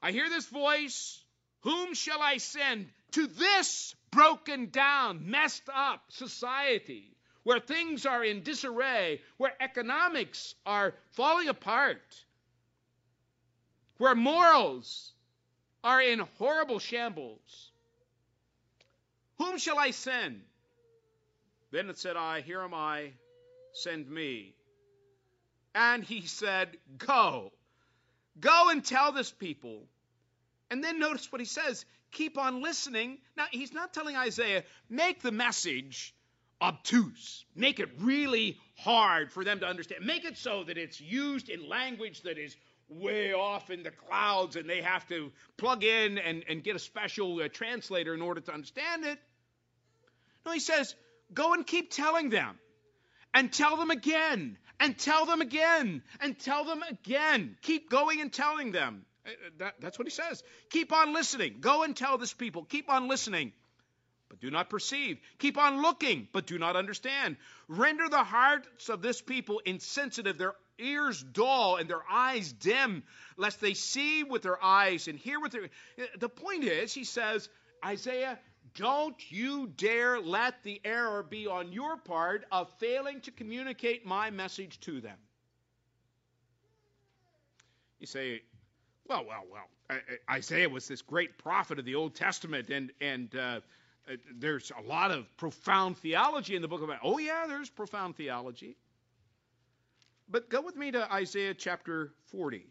I 0.02 0.12
hear 0.12 0.28
this 0.28 0.46
voice. 0.46 1.24
Whom 1.62 1.94
shall 1.94 2.22
I 2.22 2.36
send 2.36 2.88
to 3.12 3.26
this 3.26 3.94
broken 4.12 4.70
down, 4.70 5.28
messed 5.28 5.68
up 5.74 6.02
society 6.10 7.16
where 7.42 7.58
things 7.58 8.06
are 8.06 8.22
in 8.22 8.42
disarray, 8.42 9.20
where 9.38 9.54
economics 9.60 10.54
are 10.64 10.94
falling 11.12 11.48
apart, 11.48 12.24
where 13.96 14.14
morals 14.14 15.12
are 15.82 16.00
in 16.00 16.20
horrible 16.38 16.78
shambles? 16.78 17.72
Whom 19.38 19.58
shall 19.58 19.78
I 19.78 19.90
send? 19.90 20.42
Then 21.70 21.90
it 21.90 21.98
said 21.98 22.16
I, 22.16 22.40
Here 22.40 22.60
am 22.60 22.74
I, 22.74 23.12
send 23.72 24.08
me. 24.08 24.54
And 25.74 26.02
he 26.02 26.22
said, 26.26 26.76
Go. 26.96 27.52
Go 28.40 28.70
and 28.70 28.84
tell 28.84 29.12
this 29.12 29.30
people. 29.30 29.82
And 30.70 30.82
then 30.82 30.98
notice 30.98 31.30
what 31.32 31.40
he 31.40 31.46
says 31.46 31.84
keep 32.10 32.38
on 32.38 32.62
listening. 32.62 33.18
Now, 33.36 33.44
he's 33.50 33.72
not 33.72 33.92
telling 33.92 34.16
Isaiah, 34.16 34.64
make 34.88 35.22
the 35.22 35.32
message 35.32 36.14
obtuse, 36.60 37.44
make 37.54 37.80
it 37.80 37.88
really 38.00 38.58
hard 38.78 39.30
for 39.30 39.44
them 39.44 39.60
to 39.60 39.66
understand, 39.66 40.04
make 40.04 40.24
it 40.24 40.36
so 40.36 40.64
that 40.64 40.78
it's 40.78 41.00
used 41.00 41.48
in 41.48 41.68
language 41.68 42.22
that 42.22 42.38
is 42.38 42.56
way 42.88 43.32
off 43.32 43.70
in 43.70 43.82
the 43.82 43.90
clouds 43.90 44.56
and 44.56 44.68
they 44.68 44.80
have 44.80 45.06
to 45.08 45.30
plug 45.56 45.84
in 45.84 46.18
and, 46.18 46.44
and 46.48 46.64
get 46.64 46.74
a 46.74 46.78
special 46.78 47.40
uh, 47.40 47.48
translator 47.52 48.14
in 48.14 48.22
order 48.22 48.40
to 48.40 48.52
understand 48.52 49.04
it. 49.04 49.18
No, 50.46 50.52
he 50.52 50.60
says, 50.60 50.94
go 51.32 51.54
and 51.54 51.66
keep 51.66 51.90
telling 51.90 52.30
them 52.30 52.58
and 53.34 53.52
tell 53.52 53.76
them 53.76 53.90
again 53.90 54.56
and 54.80 54.98
tell 54.98 55.26
them 55.26 55.40
again 55.40 56.02
and 56.20 56.38
tell 56.38 56.64
them 56.64 56.82
again. 56.88 57.56
Keep 57.62 57.90
going 57.90 58.20
and 58.20 58.32
telling 58.32 58.72
them. 58.72 59.04
Uh, 59.26 59.30
uh, 59.30 59.50
that, 59.58 59.74
that's 59.80 59.98
what 59.98 60.06
he 60.06 60.10
says. 60.10 60.42
Keep 60.70 60.92
on 60.92 61.12
listening. 61.12 61.56
Go 61.60 61.82
and 61.82 61.96
tell 61.96 62.18
this 62.18 62.32
people. 62.32 62.64
Keep 62.64 62.90
on 62.90 63.08
listening, 63.08 63.52
but 64.28 64.40
do 64.40 64.50
not 64.50 64.70
perceive. 64.70 65.18
Keep 65.38 65.58
on 65.58 65.82
looking, 65.82 66.28
but 66.32 66.46
do 66.46 66.58
not 66.58 66.76
understand. 66.76 67.36
Render 67.66 68.08
the 68.08 68.24
hearts 68.24 68.88
of 68.88 69.02
this 69.02 69.20
people 69.20 69.60
insensitive, 69.64 70.38
their 70.38 70.54
ears 70.78 71.22
dull, 71.22 71.76
and 71.76 71.90
their 71.90 72.02
eyes 72.08 72.52
dim, 72.52 73.02
lest 73.36 73.60
they 73.60 73.74
see 73.74 74.22
with 74.22 74.42
their 74.42 74.62
eyes 74.62 75.08
and 75.08 75.18
hear 75.18 75.40
with 75.40 75.52
their. 75.52 75.64
Uh, 75.64 76.04
the 76.18 76.28
point 76.28 76.64
is, 76.64 76.94
he 76.94 77.04
says, 77.04 77.48
Isaiah, 77.84 78.38
don't 78.74 79.30
you 79.30 79.68
dare 79.76 80.20
let 80.20 80.62
the 80.62 80.80
error 80.84 81.22
be 81.22 81.46
on 81.46 81.72
your 81.72 81.96
part 81.96 82.44
of 82.50 82.70
failing 82.78 83.20
to 83.22 83.30
communicate 83.30 84.06
my 84.06 84.30
message 84.30 84.80
to 84.80 85.00
them. 85.00 85.16
You 88.00 88.06
say, 88.06 88.42
well, 89.06 89.24
well, 89.26 89.44
well, 89.50 90.00
Isaiah 90.30 90.68
was 90.68 90.86
this 90.86 91.02
great 91.02 91.38
prophet 91.38 91.78
of 91.78 91.84
the 91.84 91.94
Old 91.94 92.14
Testament, 92.14 92.70
and, 92.70 92.92
and 93.00 93.34
uh, 93.34 93.60
uh 94.08 94.16
there's 94.38 94.70
a 94.78 94.88
lot 94.88 95.10
of 95.10 95.24
profound 95.36 95.98
theology 95.98 96.54
in 96.54 96.62
the 96.62 96.68
book 96.68 96.82
of 96.82 96.90
Isaiah. 96.90 97.00
Oh, 97.02 97.18
yeah, 97.18 97.46
there's 97.48 97.70
profound 97.70 98.16
theology. 98.16 98.76
But 100.28 100.50
go 100.50 100.60
with 100.60 100.76
me 100.76 100.90
to 100.92 101.10
Isaiah 101.12 101.54
chapter 101.54 102.12
40. 102.26 102.66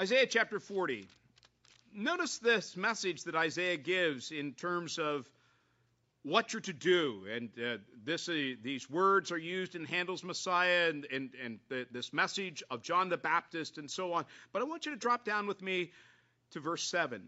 Isaiah 0.00 0.24
chapter 0.24 0.58
40. 0.58 1.06
Notice 1.94 2.38
this 2.38 2.74
message 2.74 3.24
that 3.24 3.34
Isaiah 3.34 3.76
gives 3.76 4.30
in 4.30 4.54
terms 4.54 4.98
of 4.98 5.28
what 6.22 6.54
you're 6.54 6.62
to 6.62 6.72
do. 6.72 7.26
And 7.30 7.50
uh, 7.62 7.76
this, 8.02 8.26
uh, 8.26 8.54
these 8.62 8.88
words 8.88 9.30
are 9.30 9.36
used 9.36 9.74
in 9.74 9.84
Handel's 9.84 10.24
Messiah 10.24 10.88
and, 10.88 11.06
and, 11.12 11.30
and 11.44 11.58
the, 11.68 11.86
this 11.92 12.14
message 12.14 12.62
of 12.70 12.80
John 12.80 13.10
the 13.10 13.18
Baptist 13.18 13.76
and 13.76 13.90
so 13.90 14.14
on. 14.14 14.24
But 14.54 14.62
I 14.62 14.64
want 14.64 14.86
you 14.86 14.92
to 14.92 14.98
drop 14.98 15.26
down 15.26 15.46
with 15.46 15.60
me 15.60 15.90
to 16.52 16.60
verse 16.60 16.84
7. 16.84 17.20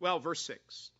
Well, 0.00 0.20
verse 0.20 0.40
6. 0.40 0.90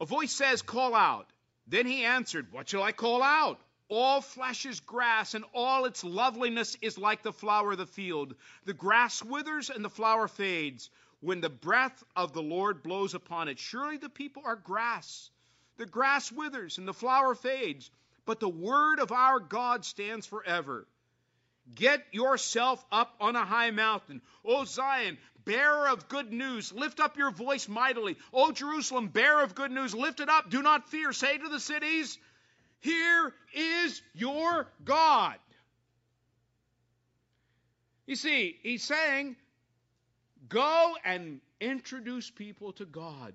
A 0.00 0.06
voice 0.06 0.32
says, 0.32 0.62
Call 0.62 0.96
out. 0.96 1.28
Then 1.68 1.86
he 1.86 2.04
answered, 2.04 2.48
What 2.50 2.68
shall 2.68 2.82
I 2.82 2.90
call 2.90 3.22
out? 3.22 3.60
All 3.88 4.20
flesh 4.20 4.66
is 4.66 4.80
grass, 4.80 5.34
and 5.34 5.44
all 5.54 5.84
its 5.84 6.02
loveliness 6.02 6.76
is 6.82 6.98
like 6.98 7.22
the 7.22 7.32
flower 7.32 7.72
of 7.72 7.78
the 7.78 7.86
field. 7.86 8.34
The 8.64 8.74
grass 8.74 9.22
withers 9.22 9.70
and 9.70 9.84
the 9.84 9.90
flower 9.90 10.26
fades 10.26 10.90
when 11.20 11.40
the 11.40 11.50
breath 11.50 12.02
of 12.14 12.32
the 12.32 12.42
Lord 12.42 12.82
blows 12.82 13.14
upon 13.14 13.48
it. 13.48 13.58
Surely 13.58 13.96
the 13.96 14.08
people 14.08 14.42
are 14.44 14.56
grass. 14.56 15.30
The 15.76 15.86
grass 15.86 16.32
withers 16.32 16.78
and 16.78 16.88
the 16.88 16.94
flower 16.94 17.34
fades, 17.34 17.90
but 18.24 18.40
the 18.40 18.48
word 18.48 18.98
of 18.98 19.12
our 19.12 19.38
God 19.38 19.84
stands 19.84 20.26
forever. 20.26 20.86
Get 21.74 22.06
yourself 22.12 22.84
up 22.92 23.14
on 23.20 23.36
a 23.36 23.44
high 23.44 23.70
mountain. 23.70 24.22
O 24.44 24.64
Zion, 24.64 25.18
bearer 25.44 25.88
of 25.88 26.08
good 26.08 26.32
news, 26.32 26.72
lift 26.72 27.00
up 27.00 27.16
your 27.16 27.30
voice 27.30 27.68
mightily. 27.68 28.16
O 28.32 28.52
Jerusalem, 28.52 29.08
bearer 29.08 29.42
of 29.42 29.54
good 29.54 29.72
news, 29.72 29.94
lift 29.94 30.20
it 30.20 30.28
up. 30.28 30.48
Do 30.48 30.62
not 30.62 30.88
fear. 30.88 31.12
Say 31.12 31.38
to 31.38 31.48
the 31.48 31.60
cities, 31.60 32.18
here 32.86 33.32
is 33.52 34.00
your 34.14 34.68
God. 34.84 35.34
You 38.06 38.14
see, 38.14 38.56
he's 38.62 38.84
saying, 38.84 39.34
go 40.48 40.94
and 41.04 41.40
introduce 41.60 42.30
people 42.30 42.72
to 42.74 42.84
God. 42.84 43.34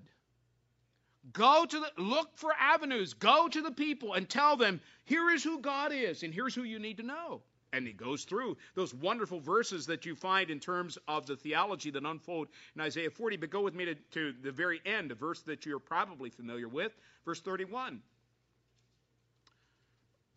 Go 1.34 1.66
to 1.66 1.80
the, 1.80 2.02
look 2.02 2.30
for 2.34 2.52
avenues. 2.58 3.12
Go 3.12 3.46
to 3.46 3.60
the 3.60 3.70
people 3.70 4.14
and 4.14 4.26
tell 4.26 4.56
them, 4.56 4.80
here 5.04 5.30
is 5.30 5.44
who 5.44 5.60
God 5.60 5.92
is, 5.92 6.22
and 6.22 6.32
here's 6.32 6.54
who 6.54 6.62
you 6.62 6.78
need 6.78 6.96
to 6.96 7.02
know. 7.02 7.42
And 7.74 7.86
he 7.86 7.92
goes 7.92 8.24
through 8.24 8.56
those 8.74 8.94
wonderful 8.94 9.40
verses 9.40 9.86
that 9.86 10.06
you 10.06 10.14
find 10.14 10.50
in 10.50 10.60
terms 10.60 10.96
of 11.08 11.26
the 11.26 11.36
theology 11.36 11.90
that 11.90 12.04
unfold 12.04 12.48
in 12.74 12.80
Isaiah 12.80 13.10
40. 13.10 13.36
But 13.36 13.50
go 13.50 13.60
with 13.60 13.74
me 13.74 13.84
to, 13.84 13.94
to 14.12 14.34
the 14.42 14.52
very 14.52 14.80
end, 14.86 15.10
a 15.10 15.14
verse 15.14 15.42
that 15.42 15.66
you're 15.66 15.78
probably 15.78 16.30
familiar 16.30 16.68
with, 16.68 16.92
verse 17.24 17.40
31. 17.40 18.00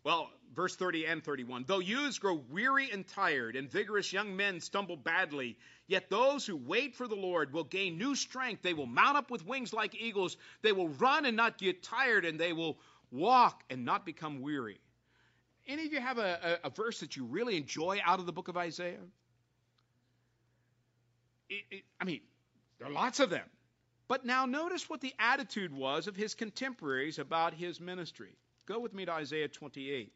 Well, 0.06 0.30
verse 0.56 0.76
30 0.76 1.08
and 1.08 1.24
31. 1.24 1.65
Though 1.68 1.80
youths 1.80 2.20
grow 2.20 2.36
weary 2.52 2.91
and 2.91 3.08
tired, 3.08 3.56
and 3.56 3.70
vigorous 3.70 4.13
young 4.13 4.36
men 4.36 4.62
stumble 4.62 4.96
badly, 4.96 5.58
yet 5.88 6.12
those 6.12 6.46
who 6.46 6.56
wait 6.56 6.96
for 6.96 7.08
the 7.08 7.15
Lord 7.15 7.52
will 7.52 7.63
gain 7.63 7.98
new 7.98 8.13
strength. 8.13 8.62
They 8.62 8.76
will 8.76 8.86
mount 8.86 9.18
up 9.18 9.32
with 9.32 9.48
wings 9.48 9.74
like 9.74 9.96
eagles. 10.00 10.38
They 10.62 10.72
will 10.74 10.89
run 10.89 11.26
and 11.26 11.36
not 11.36 11.58
get 11.58 11.82
tired, 11.82 12.24
and 12.24 12.39
they 12.39 12.54
will 12.54 12.78
walk 13.10 13.63
and 13.72 13.84
not 13.84 14.06
become 14.06 14.41
weary. 14.41 14.80
Any 15.68 15.88
of 15.88 15.91
you 15.91 16.00
have 16.00 16.20
a, 16.20 16.60
a, 16.63 16.68
a 16.68 16.70
verse 16.70 17.00
that 17.00 17.15
you 17.15 17.26
really 17.26 17.58
enjoy 17.58 18.00
out 18.06 18.20
of 18.20 18.28
the 18.28 18.32
book 18.32 18.48
of 18.48 18.56
Isaiah? 18.56 19.00
It, 21.50 21.63
it, 21.72 21.84
I 22.00 22.06
mean, 22.06 22.22
there 22.78 22.88
are 22.88 22.94
lots 22.94 23.20
of 23.20 23.32
them. 23.32 23.46
But 24.08 24.24
now 24.24 24.46
notice 24.46 24.88
what 24.88 25.02
the 25.02 25.15
attitude 25.18 25.74
was 25.74 26.06
of 26.06 26.15
his 26.15 26.36
contemporaries 26.36 27.18
about 27.18 27.56
his 27.56 27.82
ministry. 27.82 28.36
Go 28.67 28.80
with 28.80 28.93
me 28.93 29.06
to 29.06 29.12
Isaiah 29.12 29.47
28. 29.47 30.12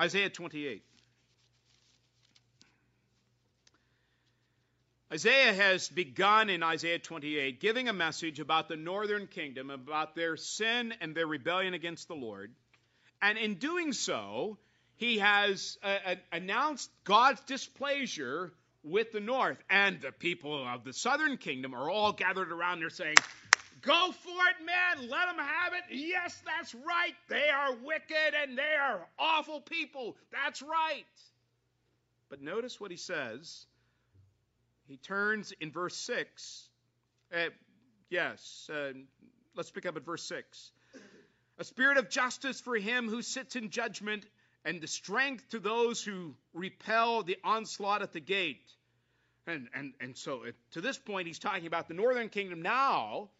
Isaiah 0.00 0.30
28. 0.30 0.82
Isaiah 5.12 5.52
has 5.52 5.88
begun 5.88 6.50
in 6.50 6.62
Isaiah 6.62 6.98
28 6.98 7.60
giving 7.60 7.88
a 7.88 7.92
message 7.92 8.40
about 8.40 8.68
the 8.68 8.76
northern 8.76 9.26
kingdom, 9.26 9.70
about 9.70 10.14
their 10.14 10.36
sin 10.36 10.94
and 11.00 11.14
their 11.14 11.26
rebellion 11.26 11.74
against 11.74 12.08
the 12.08 12.14
Lord. 12.14 12.52
And 13.22 13.38
in 13.38 13.54
doing 13.54 13.92
so, 13.92 14.58
he 14.96 15.18
has 15.18 15.78
uh, 15.82 15.98
uh, 16.06 16.14
announced 16.32 16.90
God's 17.04 17.40
displeasure 17.42 18.52
with 18.86 19.12
the 19.12 19.20
north. 19.20 19.58
And 19.68 20.00
the 20.00 20.12
people 20.12 20.66
of 20.66 20.84
the 20.84 20.92
southern 20.92 21.36
kingdom 21.36 21.74
are 21.74 21.90
all 21.90 22.12
gathered 22.12 22.52
around 22.52 22.80
there 22.80 22.90
saying, 22.90 23.16
Go 23.82 24.10
for 24.12 24.30
it, 24.30 24.64
man. 24.64 25.08
Let 25.08 25.26
them 25.26 25.38
have 25.38 25.72
it. 25.74 25.84
Yes, 25.94 26.42
that's 26.44 26.74
right. 26.74 27.14
They 27.28 27.48
are 27.50 27.74
wicked 27.74 28.34
and 28.42 28.56
they 28.56 28.74
are 28.80 29.06
awful 29.18 29.60
people. 29.60 30.16
That's 30.32 30.62
right. 30.62 31.04
But 32.28 32.40
notice 32.40 32.80
what 32.80 32.90
he 32.90 32.96
says. 32.96 33.66
He 34.88 34.96
turns 34.96 35.52
in 35.60 35.70
verse 35.70 35.96
6. 35.96 36.68
Uh, 37.32 37.50
yes, 38.08 38.70
uh, 38.72 38.92
let's 39.54 39.70
pick 39.70 39.86
up 39.86 39.96
at 39.96 40.04
verse 40.04 40.22
6. 40.24 40.72
A 41.58 41.64
spirit 41.64 41.98
of 41.98 42.08
justice 42.08 42.60
for 42.60 42.76
him 42.76 43.08
who 43.08 43.22
sits 43.22 43.56
in 43.56 43.70
judgment, 43.70 44.26
and 44.66 44.80
the 44.80 44.88
strength 44.88 45.48
to 45.50 45.60
those 45.60 46.02
who 46.02 46.34
repel 46.52 47.22
the 47.22 47.38
onslaught 47.44 48.02
at 48.02 48.12
the 48.12 48.20
gate. 48.20 48.68
And, 49.46 49.68
and, 49.72 49.92
and 50.00 50.16
so 50.16 50.42
to 50.72 50.80
this 50.80 50.98
point, 50.98 51.28
he's 51.28 51.38
talking 51.38 51.68
about 51.68 51.86
the 51.86 51.94
northern 51.94 52.28
kingdom 52.28 52.62
now. 52.62 53.30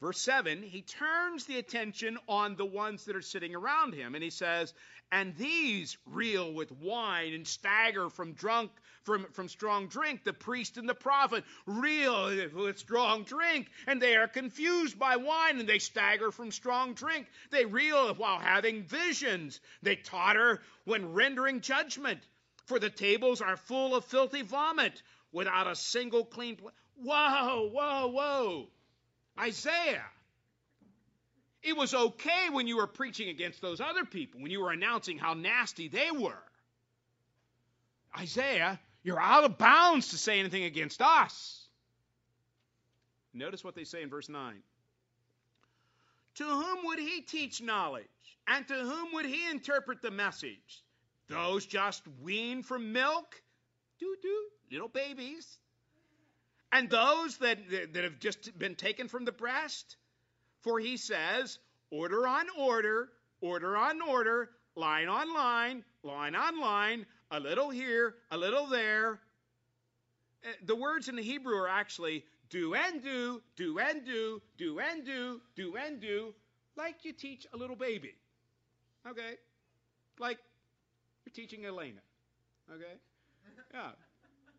Verse 0.00 0.20
7, 0.20 0.62
he 0.62 0.82
turns 0.82 1.46
the 1.46 1.58
attention 1.58 2.18
on 2.28 2.56
the 2.56 2.66
ones 2.66 3.04
that 3.04 3.16
are 3.16 3.22
sitting 3.22 3.54
around 3.54 3.94
him. 3.94 4.14
And 4.14 4.24
he 4.24 4.30
says, 4.30 4.74
And 5.10 5.36
these 5.36 5.96
reel 6.04 6.52
with 6.52 6.72
wine 6.72 7.32
and 7.32 7.46
stagger 7.46 8.10
from 8.10 8.32
drunk 8.32 8.70
from, 9.04 9.26
from 9.32 9.48
strong 9.48 9.86
drink. 9.86 10.24
The 10.24 10.32
priest 10.32 10.76
and 10.76 10.88
the 10.88 10.94
prophet 10.94 11.44
reel 11.66 12.48
with 12.54 12.78
strong 12.78 13.22
drink, 13.24 13.68
and 13.86 14.00
they 14.00 14.16
are 14.16 14.28
confused 14.28 14.98
by 14.98 15.16
wine, 15.16 15.60
and 15.60 15.68
they 15.68 15.78
stagger 15.78 16.30
from 16.30 16.50
strong 16.50 16.94
drink. 16.94 17.26
They 17.50 17.64
reel 17.64 18.12
while 18.14 18.38
having 18.38 18.82
visions. 18.84 19.60
They 19.82 19.96
totter 19.96 20.62
when 20.84 21.12
rendering 21.12 21.60
judgment. 21.60 22.20
For 22.66 22.78
the 22.78 22.90
tables 22.90 23.42
are 23.42 23.56
full 23.56 23.94
of 23.94 24.06
filthy 24.06 24.42
vomit 24.42 25.02
without 25.32 25.66
a 25.66 25.76
single 25.76 26.24
clean. 26.24 26.56
Pl- 26.56 26.72
whoa, 26.96 27.68
whoa, 27.70 28.06
whoa. 28.08 28.68
Isaiah. 29.38 30.04
It 31.62 31.76
was 31.76 31.94
okay 31.94 32.48
when 32.50 32.66
you 32.66 32.76
were 32.76 32.86
preaching 32.86 33.30
against 33.30 33.62
those 33.62 33.80
other 33.80 34.04
people, 34.04 34.40
when 34.40 34.50
you 34.50 34.60
were 34.60 34.70
announcing 34.70 35.18
how 35.18 35.34
nasty 35.34 35.88
they 35.88 36.10
were. 36.10 36.42
Isaiah, 38.18 38.78
you're 39.02 39.20
out 39.20 39.44
of 39.44 39.58
bounds 39.58 40.10
to 40.10 40.18
say 40.18 40.38
anything 40.38 40.64
against 40.64 41.00
us. 41.00 41.66
Notice 43.32 43.64
what 43.64 43.74
they 43.74 43.84
say 43.84 44.02
in 44.02 44.10
verse 44.10 44.28
9. 44.28 44.62
To 46.36 46.44
whom 46.44 46.86
would 46.86 46.98
he 46.98 47.22
teach 47.22 47.62
knowledge? 47.62 48.04
And 48.46 48.66
to 48.68 48.74
whom 48.74 49.14
would 49.14 49.26
he 49.26 49.48
interpret 49.50 50.02
the 50.02 50.10
message? 50.10 50.82
Those 51.28 51.64
just 51.64 52.02
weaned 52.22 52.66
from 52.66 52.92
milk? 52.92 53.42
Doo 53.98 54.16
doo, 54.20 54.44
little 54.70 54.88
babies. 54.88 55.58
And 56.74 56.90
those 56.90 57.36
that, 57.36 57.58
that 57.92 58.02
have 58.02 58.18
just 58.18 58.58
been 58.58 58.74
taken 58.74 59.06
from 59.06 59.24
the 59.24 59.32
breast? 59.32 59.96
For 60.62 60.80
he 60.80 60.96
says, 60.96 61.60
order 61.90 62.26
on 62.26 62.46
order, 62.58 63.10
order 63.40 63.76
on 63.76 64.02
order, 64.02 64.50
line 64.74 65.08
on 65.08 65.32
line, 65.32 65.84
line 66.02 66.34
on 66.34 66.60
line, 66.60 67.06
a 67.30 67.38
little 67.38 67.70
here, 67.70 68.16
a 68.32 68.36
little 68.36 68.66
there. 68.66 69.20
Uh, 70.44 70.48
the 70.64 70.74
words 70.74 71.08
in 71.08 71.14
the 71.14 71.22
Hebrew 71.22 71.56
are 71.56 71.68
actually 71.68 72.24
do 72.50 72.74
and 72.74 73.00
do, 73.00 73.40
do 73.54 73.78
and 73.78 74.04
do, 74.04 74.42
do 74.58 74.80
and 74.80 75.04
do, 75.04 75.40
do 75.54 75.76
and 75.76 76.00
do, 76.00 76.34
like 76.76 77.04
you 77.04 77.12
teach 77.12 77.46
a 77.54 77.56
little 77.56 77.76
baby. 77.76 78.16
Okay? 79.08 79.34
Like 80.18 80.38
you're 81.24 81.34
teaching 81.34 81.64
Elena. 81.64 82.00
Okay? 82.68 82.94
Yeah. 83.72 83.90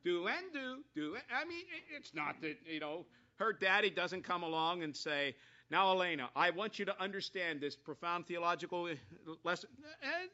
Do 0.06 0.28
and 0.28 0.54
do, 0.54 0.84
do. 0.94 1.18
I 1.36 1.46
mean, 1.46 1.64
it's 1.98 2.14
not 2.14 2.40
that, 2.42 2.58
you 2.72 2.80
know, 2.80 3.06
her 3.38 3.52
daddy 3.52 3.90
doesn't 3.90 4.24
come 4.24 4.44
along 4.44 4.84
and 4.84 4.96
say, 4.96 5.36
now, 5.72 5.92
Elena, 5.92 6.30
I 6.36 6.52
want 6.52 6.78
you 6.78 6.86
to 6.86 7.02
understand 7.02 7.60
this 7.60 7.76
profound 7.76 8.28
theological 8.28 8.88
eh, 8.88 8.96
lesson. 9.44 9.70
Eh, 10.04 10.08
eh, 10.08 10.28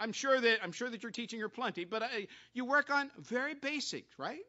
I'm 0.00 0.12
sure 0.12 0.40
that 0.40 0.58
I'm 0.64 0.72
sure 0.72 0.90
that 0.90 1.04
you're 1.04 1.12
teaching 1.12 1.38
her 1.40 1.48
plenty, 1.48 1.84
but 1.84 2.02
I, 2.02 2.26
you 2.52 2.64
work 2.64 2.90
on 2.90 3.08
very 3.18 3.54
basics, 3.54 4.18
right? 4.18 4.42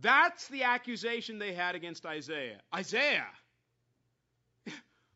That's 0.00 0.46
the 0.48 0.62
accusation 0.62 1.40
they 1.40 1.52
had 1.52 1.74
against 1.74 2.06
Isaiah. 2.06 2.60
Isaiah, 2.72 3.26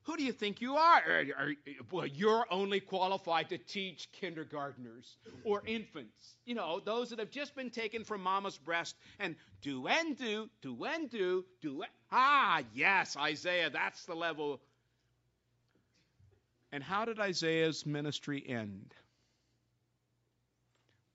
who 0.04 0.16
do 0.16 0.24
you 0.24 0.32
think 0.32 0.60
you 0.60 0.76
are? 0.76 1.02
Are, 1.06 1.24
are? 1.38 1.52
Well, 1.90 2.06
you're 2.06 2.46
only 2.50 2.80
qualified 2.80 3.50
to 3.50 3.58
teach 3.58 4.08
kindergartners 4.12 5.16
or 5.44 5.62
infants. 5.66 6.36
You 6.44 6.54
know, 6.56 6.80
those 6.84 7.10
that 7.10 7.18
have 7.18 7.30
just 7.30 7.54
been 7.54 7.70
taken 7.70 8.04
from 8.04 8.22
mama's 8.22 8.58
breast 8.58 8.96
and 9.20 9.36
do 9.60 9.86
and 9.86 10.16
do, 10.16 10.50
do 10.60 10.84
and 10.84 11.08
do, 11.08 11.44
do. 11.60 11.82
And, 11.82 11.90
ah, 12.10 12.62
yes, 12.74 13.16
Isaiah, 13.16 13.70
that's 13.70 14.04
the 14.06 14.14
level 14.14 14.60
and 16.72 16.82
how 16.82 17.04
did 17.04 17.20
Isaiah's 17.20 17.84
ministry 17.84 18.42
end? 18.48 18.94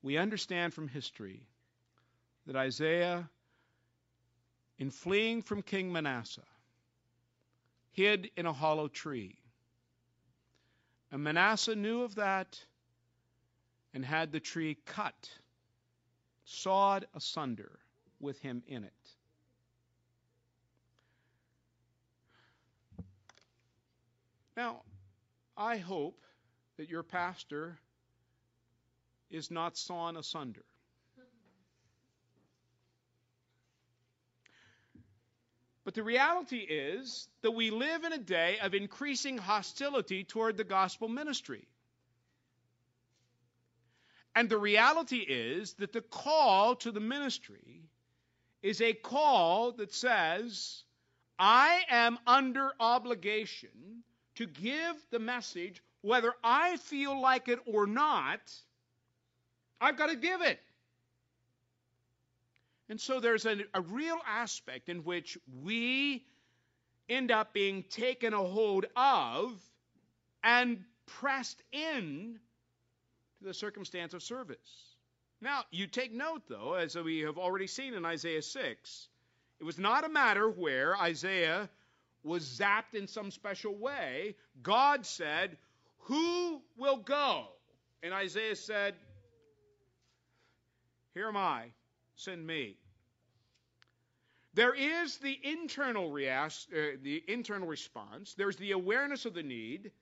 We 0.02 0.16
understand 0.16 0.72
from 0.72 0.86
history 0.86 1.48
that 2.46 2.54
Isaiah, 2.54 3.28
in 4.78 4.90
fleeing 4.90 5.42
from 5.42 5.62
King 5.62 5.92
Manasseh, 5.92 6.46
hid 7.98 8.30
in 8.36 8.46
a 8.46 8.52
hollow 8.52 8.86
tree. 8.86 9.34
And 11.10 11.24
Manasseh 11.24 11.74
knew 11.74 12.02
of 12.02 12.14
that 12.14 12.64
and 13.92 14.04
had 14.04 14.30
the 14.30 14.38
tree 14.38 14.78
cut, 14.86 15.28
sawed 16.44 17.08
asunder 17.12 17.80
with 18.20 18.38
him 18.38 18.62
in 18.68 18.84
it. 18.84 18.92
Now, 24.56 24.82
I 25.56 25.78
hope 25.78 26.22
that 26.76 26.88
your 26.88 27.02
pastor 27.02 27.80
is 29.28 29.50
not 29.50 29.76
sawn 29.76 30.16
asunder. 30.16 30.64
But 35.88 35.94
the 35.94 36.02
reality 36.02 36.58
is 36.58 37.28
that 37.40 37.52
we 37.52 37.70
live 37.70 38.04
in 38.04 38.12
a 38.12 38.18
day 38.18 38.58
of 38.60 38.74
increasing 38.74 39.38
hostility 39.38 40.22
toward 40.22 40.58
the 40.58 40.64
gospel 40.64 41.08
ministry. 41.08 41.66
And 44.36 44.50
the 44.50 44.58
reality 44.58 45.24
is 45.26 45.72
that 45.78 45.94
the 45.94 46.02
call 46.02 46.76
to 46.76 46.92
the 46.92 47.00
ministry 47.00 47.80
is 48.60 48.82
a 48.82 48.92
call 48.92 49.72
that 49.78 49.94
says, 49.94 50.82
I 51.38 51.80
am 51.88 52.18
under 52.26 52.70
obligation 52.78 54.02
to 54.34 54.46
give 54.46 54.94
the 55.10 55.18
message, 55.18 55.82
whether 56.02 56.34
I 56.44 56.76
feel 56.76 57.18
like 57.18 57.48
it 57.48 57.60
or 57.64 57.86
not, 57.86 58.40
I've 59.80 59.96
got 59.96 60.10
to 60.10 60.16
give 60.16 60.42
it. 60.42 60.60
And 62.88 63.00
so 63.00 63.20
there's 63.20 63.44
a, 63.44 63.58
a, 63.74 63.80
real 63.82 64.18
aspect 64.26 64.88
in 64.88 65.04
which 65.04 65.36
we 65.62 66.24
end 67.08 67.30
up 67.30 67.52
being 67.52 67.82
taken 67.84 68.32
a 68.32 68.42
hold 68.42 68.86
of 68.96 69.52
and 70.42 70.82
pressed 71.06 71.62
in 71.70 72.38
to 73.38 73.44
the 73.44 73.54
circumstance 73.54 74.14
of 74.14 74.22
service. 74.22 74.96
Now, 75.40 75.64
you 75.70 75.86
take 75.86 76.12
note, 76.12 76.42
though, 76.48 76.74
as 76.74 76.96
we 76.96 77.20
have 77.20 77.38
already 77.38 77.66
seen 77.66 77.94
in 77.94 78.04
Isaiah 78.04 78.42
6, 78.42 79.08
it 79.60 79.64
was 79.64 79.78
not 79.78 80.04
a 80.04 80.08
matter 80.08 80.48
where 80.48 80.96
Isaiah 80.96 81.68
was 82.22 82.44
zapped 82.44 82.94
in 82.94 83.06
some 83.06 83.30
special 83.30 83.74
way, 83.74 84.34
God 84.62 85.06
said, 85.06 85.56
Who 86.00 86.62
will 86.76 86.96
go? 86.96 87.46
And 88.02 88.12
Isaiah 88.12 88.56
said, 88.56 88.94
Here 91.14 91.28
am 91.28 91.36
I, 91.36 91.70
send 92.18 92.46
me. 92.46 92.76
There 94.54 94.74
is 94.74 95.18
the 95.18 95.38
internal, 95.42 96.10
react, 96.10 96.66
uh, 96.72 96.98
the 97.02 97.22
internal 97.28 97.68
response, 97.68 98.34
there's 98.34 98.56
the 98.56 98.72
awareness 98.72 99.24
of 99.24 99.34
the 99.34 99.42
need, 99.42 99.92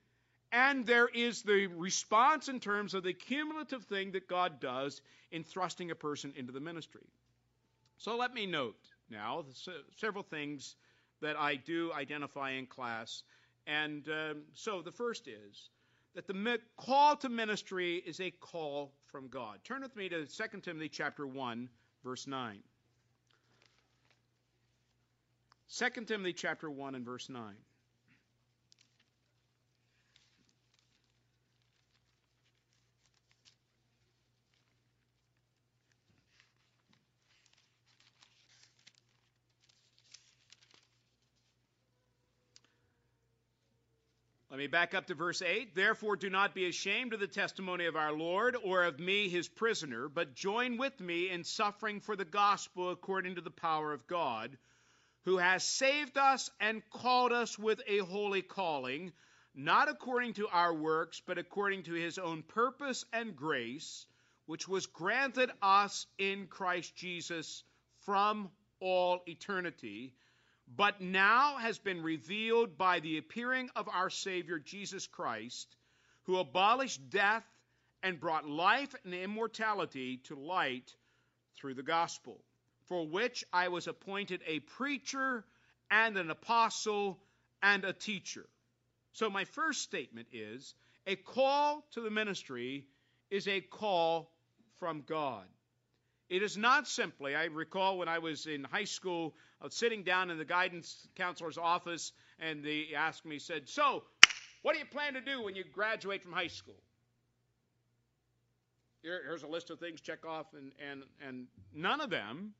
and 0.51 0.85
there 0.85 1.07
is 1.07 1.43
the 1.43 1.67
response 1.67 2.47
in 2.47 2.59
terms 2.59 2.93
of 2.93 3.03
the 3.03 3.13
cumulative 3.13 3.83
thing 3.83 4.11
that 4.13 4.27
God 4.27 4.59
does 4.59 5.01
in 5.31 5.43
thrusting 5.43 5.91
a 5.91 5.95
person 5.95 6.33
into 6.35 6.51
the 6.51 6.59
ministry. 6.59 7.05
So 7.97 8.15
let 8.15 8.33
me 8.33 8.45
note 8.45 8.77
now 9.09 9.45
several 9.95 10.23
things 10.23 10.75
that 11.21 11.37
I 11.37 11.55
do 11.55 11.91
identify 11.93 12.51
in 12.51 12.65
class. 12.65 13.23
And 13.65 14.07
um, 14.07 14.43
so 14.53 14.81
the 14.81 14.91
first 14.91 15.27
is 15.27 15.69
that 16.15 16.27
the 16.27 16.59
call 16.77 17.15
to 17.17 17.29
ministry 17.29 18.01
is 18.05 18.19
a 18.19 18.31
call 18.31 18.93
from 19.11 19.27
God. 19.27 19.59
Turn 19.63 19.81
with 19.81 19.95
me 19.95 20.09
to 20.09 20.25
2 20.25 20.61
Timothy 20.61 20.89
chapter 20.89 21.27
1, 21.27 21.69
verse 22.03 22.27
9. 22.27 22.59
2 25.69 26.05
Timothy 26.05 26.33
chapter 26.33 26.69
1 26.69 26.95
and 26.95 27.05
verse 27.05 27.29
9. 27.29 27.41
Let 44.57 44.61
me 44.63 44.67
back 44.69 44.95
up 44.95 45.05
to 45.05 45.13
verse 45.13 45.43
8. 45.43 45.75
Therefore, 45.75 46.15
do 46.15 46.31
not 46.31 46.55
be 46.55 46.67
ashamed 46.67 47.13
of 47.13 47.19
the 47.19 47.27
testimony 47.27 47.85
of 47.85 47.95
our 47.95 48.11
Lord 48.11 48.57
or 48.63 48.85
of 48.85 48.99
me, 48.99 49.29
his 49.29 49.47
prisoner, 49.47 50.09
but 50.09 50.33
join 50.33 50.77
with 50.77 50.99
me 50.99 51.29
in 51.29 51.43
suffering 51.43 51.99
for 51.99 52.15
the 52.15 52.25
gospel 52.25 52.89
according 52.89 53.35
to 53.35 53.41
the 53.41 53.51
power 53.51 53.93
of 53.93 54.07
God, 54.07 54.57
who 55.25 55.37
has 55.37 55.63
saved 55.63 56.17
us 56.17 56.49
and 56.59 56.81
called 56.89 57.31
us 57.31 57.59
with 57.59 57.83
a 57.85 57.99
holy 57.99 58.41
calling, 58.41 59.13
not 59.53 59.89
according 59.89 60.33
to 60.33 60.47
our 60.47 60.73
works, 60.73 61.21
but 61.23 61.37
according 61.37 61.83
to 61.83 61.93
his 61.93 62.17
own 62.17 62.41
purpose 62.41 63.05
and 63.13 63.35
grace, 63.35 64.07
which 64.47 64.67
was 64.67 64.87
granted 64.87 65.51
us 65.61 66.07
in 66.17 66.47
Christ 66.47 66.95
Jesus 66.95 67.63
from 67.99 68.49
all 68.79 69.21
eternity 69.27 70.15
but 70.75 70.99
now 71.01 71.57
has 71.57 71.79
been 71.79 72.03
revealed 72.03 72.77
by 72.77 72.99
the 72.99 73.17
appearing 73.17 73.69
of 73.75 73.87
our 73.87 74.09
Savior 74.09 74.59
Jesus 74.59 75.07
Christ, 75.07 75.75
who 76.23 76.37
abolished 76.37 77.09
death 77.09 77.45
and 78.03 78.19
brought 78.19 78.47
life 78.47 78.93
and 79.03 79.13
immortality 79.13 80.17
to 80.25 80.35
light 80.35 80.93
through 81.55 81.73
the 81.73 81.83
gospel, 81.83 82.41
for 82.85 83.07
which 83.07 83.43
I 83.53 83.69
was 83.69 83.87
appointed 83.87 84.41
a 84.45 84.59
preacher 84.59 85.45
and 85.89 86.17
an 86.17 86.29
apostle 86.29 87.19
and 87.63 87.83
a 87.85 87.93
teacher. 87.93 88.45
So, 89.13 89.29
my 89.29 89.45
first 89.45 89.81
statement 89.81 90.27
is 90.31 90.75
a 91.07 91.15
call 91.15 91.85
to 91.93 92.01
the 92.01 92.11
ministry 92.11 92.85
is 93.31 93.47
a 93.47 93.61
call 93.61 94.31
from 94.79 95.01
God. 95.07 95.45
It 96.29 96.43
is 96.43 96.57
not 96.57 96.87
simply, 96.87 97.35
I 97.35 97.45
recall 97.45 97.97
when 97.97 98.09
I 98.09 98.19
was 98.19 98.47
in 98.47 98.65
high 98.65 98.83
school, 98.83 99.33
I 99.61 99.65
was 99.65 99.73
sitting 99.73 100.03
down 100.03 100.29
in 100.29 100.37
the 100.37 100.45
guidance 100.45 101.07
counselor's 101.15 101.57
office, 101.57 102.11
and 102.39 102.63
they 102.63 102.89
asked 102.95 103.25
me, 103.25 103.39
said, 103.39 103.69
So, 103.69 104.03
what 104.61 104.73
do 104.73 104.79
you 104.79 104.85
plan 104.85 105.13
to 105.13 105.21
do 105.21 105.41
when 105.41 105.55
you 105.55 105.63
graduate 105.63 106.21
from 106.21 106.33
high 106.33 106.47
school? 106.47 106.75
Here, 109.03 109.21
here's 109.23 109.43
a 109.43 109.47
list 109.47 109.69
of 109.69 109.79
things, 109.79 110.01
check 110.01 110.25
off, 110.25 110.47
and, 110.53 110.73
and, 110.85 111.03
and 111.25 111.47
none 111.73 112.01
of 112.01 112.09
them 112.09 112.53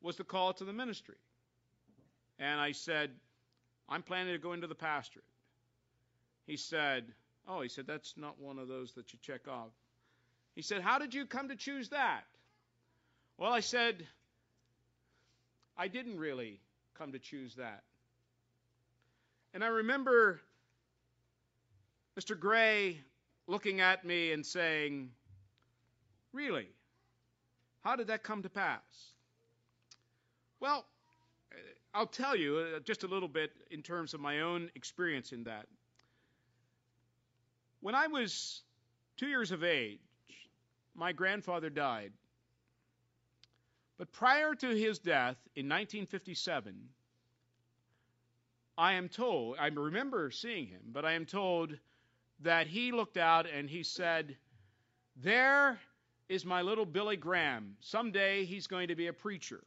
was 0.00 0.16
the 0.16 0.24
call 0.24 0.52
to 0.52 0.64
the 0.64 0.72
ministry. 0.72 1.16
And 2.38 2.60
I 2.60 2.70
said, 2.70 3.10
I'm 3.88 4.02
planning 4.02 4.32
to 4.32 4.38
go 4.38 4.52
into 4.52 4.68
the 4.68 4.74
pastorate. 4.76 5.24
He 6.46 6.56
said, 6.56 7.06
Oh, 7.48 7.62
he 7.62 7.68
said, 7.68 7.86
that's 7.86 8.14
not 8.16 8.40
one 8.40 8.58
of 8.58 8.68
those 8.68 8.92
that 8.92 9.12
you 9.12 9.18
check 9.22 9.48
off. 9.48 9.70
He 10.54 10.62
said, 10.62 10.82
How 10.82 11.00
did 11.00 11.14
you 11.14 11.26
come 11.26 11.48
to 11.48 11.56
choose 11.56 11.88
that? 11.88 12.24
Well, 13.38 13.52
I 13.52 13.60
said, 13.60 14.06
I 15.76 15.88
didn't 15.88 16.18
really 16.18 16.60
come 16.94 17.12
to 17.12 17.18
choose 17.18 17.54
that. 17.56 17.82
And 19.52 19.62
I 19.62 19.68
remember 19.68 20.40
Mr. 22.18 22.38
Gray 22.38 22.98
looking 23.46 23.80
at 23.80 24.04
me 24.04 24.32
and 24.32 24.44
saying, 24.44 25.10
Really? 26.32 26.68
How 27.82 27.96
did 27.96 28.08
that 28.08 28.22
come 28.22 28.42
to 28.42 28.50
pass? 28.50 29.12
Well, 30.60 30.84
I'll 31.94 32.06
tell 32.06 32.36
you 32.36 32.58
uh, 32.76 32.80
just 32.80 33.04
a 33.04 33.06
little 33.06 33.28
bit 33.28 33.52
in 33.70 33.80
terms 33.80 34.12
of 34.12 34.20
my 34.20 34.40
own 34.40 34.70
experience 34.74 35.32
in 35.32 35.44
that. 35.44 35.66
When 37.80 37.94
I 37.94 38.06
was 38.06 38.62
two 39.16 39.28
years 39.28 39.50
of 39.50 39.64
age, 39.64 40.00
my 40.94 41.12
grandfather 41.12 41.70
died. 41.70 42.12
But 43.98 44.12
prior 44.12 44.54
to 44.54 44.68
his 44.68 44.98
death 44.98 45.36
in 45.54 45.66
1957, 45.66 46.74
I 48.76 48.92
am 48.92 49.08
told, 49.08 49.56
I 49.58 49.68
remember 49.68 50.30
seeing 50.30 50.66
him, 50.66 50.82
but 50.92 51.04
I 51.04 51.12
am 51.12 51.24
told 51.24 51.78
that 52.40 52.66
he 52.66 52.92
looked 52.92 53.16
out 53.16 53.46
and 53.48 53.70
he 53.70 53.82
said, 53.82 54.36
There 55.16 55.80
is 56.28 56.44
my 56.44 56.60
little 56.60 56.84
Billy 56.84 57.16
Graham. 57.16 57.76
Someday 57.80 58.44
he's 58.44 58.66
going 58.66 58.88
to 58.88 58.94
be 58.94 59.06
a 59.06 59.12
preacher. 59.12 59.64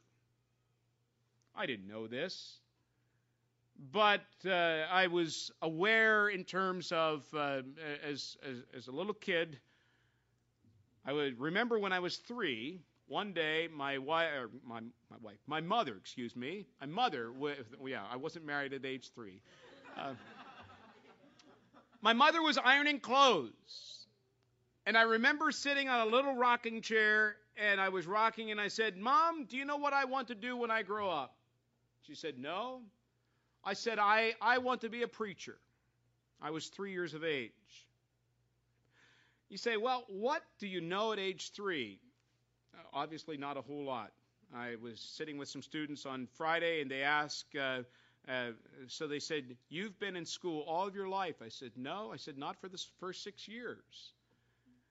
I 1.56 1.66
didn't 1.66 1.88
know 1.88 2.06
this, 2.06 2.60
but 3.92 4.26
uh, 4.46 4.86
I 4.90 5.08
was 5.08 5.50
aware 5.60 6.28
in 6.28 6.44
terms 6.44 6.92
of, 6.92 7.24
uh, 7.34 7.62
as, 8.04 8.36
as, 8.48 8.58
as 8.76 8.86
a 8.86 8.92
little 8.92 9.14
kid, 9.14 9.58
I 11.04 11.12
would 11.12 11.40
remember 11.40 11.80
when 11.80 11.92
I 11.92 11.98
was 11.98 12.18
three, 12.18 12.80
one 13.10 13.32
day, 13.32 13.68
my 13.74 13.98
wife, 13.98 14.28
my, 14.64 14.78
my 14.78 15.16
wife, 15.20 15.38
my 15.48 15.60
mother, 15.60 15.96
excuse 15.98 16.36
me, 16.36 16.64
my 16.80 16.86
mother, 16.86 17.32
yeah, 17.84 18.04
I 18.08 18.16
wasn't 18.16 18.46
married 18.46 18.72
at 18.72 18.86
age 18.86 19.10
three. 19.12 19.42
Uh, 19.98 20.12
my 22.00 22.12
mother 22.12 22.40
was 22.40 22.56
ironing 22.56 23.00
clothes. 23.00 24.06
And 24.86 24.96
I 24.96 25.02
remember 25.02 25.50
sitting 25.50 25.88
on 25.88 26.06
a 26.06 26.10
little 26.10 26.36
rocking 26.36 26.82
chair, 26.82 27.34
and 27.56 27.80
I 27.80 27.88
was 27.88 28.06
rocking, 28.06 28.52
and 28.52 28.60
I 28.60 28.68
said, 28.68 28.96
Mom, 28.96 29.44
do 29.44 29.56
you 29.56 29.64
know 29.64 29.76
what 29.76 29.92
I 29.92 30.04
want 30.04 30.28
to 30.28 30.36
do 30.36 30.56
when 30.56 30.70
I 30.70 30.82
grow 30.82 31.10
up? 31.10 31.34
She 32.02 32.14
said, 32.14 32.38
No. 32.38 32.82
I 33.64 33.74
said, 33.74 33.98
I, 33.98 34.34
I 34.40 34.58
want 34.58 34.82
to 34.82 34.88
be 34.88 35.02
a 35.02 35.08
preacher. 35.08 35.58
I 36.40 36.50
was 36.50 36.68
three 36.68 36.92
years 36.92 37.12
of 37.12 37.24
age. 37.24 37.50
You 39.48 39.58
say, 39.58 39.76
Well, 39.76 40.04
what 40.08 40.42
do 40.60 40.68
you 40.68 40.80
know 40.80 41.12
at 41.12 41.18
age 41.18 41.50
three? 41.52 41.98
Obviously 42.92 43.36
not 43.36 43.56
a 43.56 43.62
whole 43.62 43.84
lot. 43.84 44.12
I 44.54 44.76
was 44.82 45.00
sitting 45.00 45.38
with 45.38 45.48
some 45.48 45.62
students 45.62 46.06
on 46.06 46.26
Friday, 46.26 46.80
and 46.80 46.90
they 46.90 47.02
asked, 47.02 47.54
uh, 47.56 47.82
uh, 48.28 48.50
so 48.88 49.06
they 49.06 49.20
said, 49.20 49.56
You've 49.68 49.98
been 49.98 50.16
in 50.16 50.24
school 50.26 50.62
all 50.66 50.86
of 50.86 50.94
your 50.94 51.08
life. 51.08 51.36
I 51.44 51.48
said, 51.48 51.72
No. 51.76 52.10
I 52.12 52.16
said, 52.16 52.36
Not 52.36 52.60
for 52.60 52.68
the 52.68 52.82
first 52.98 53.22
six 53.22 53.48
years. 53.48 54.12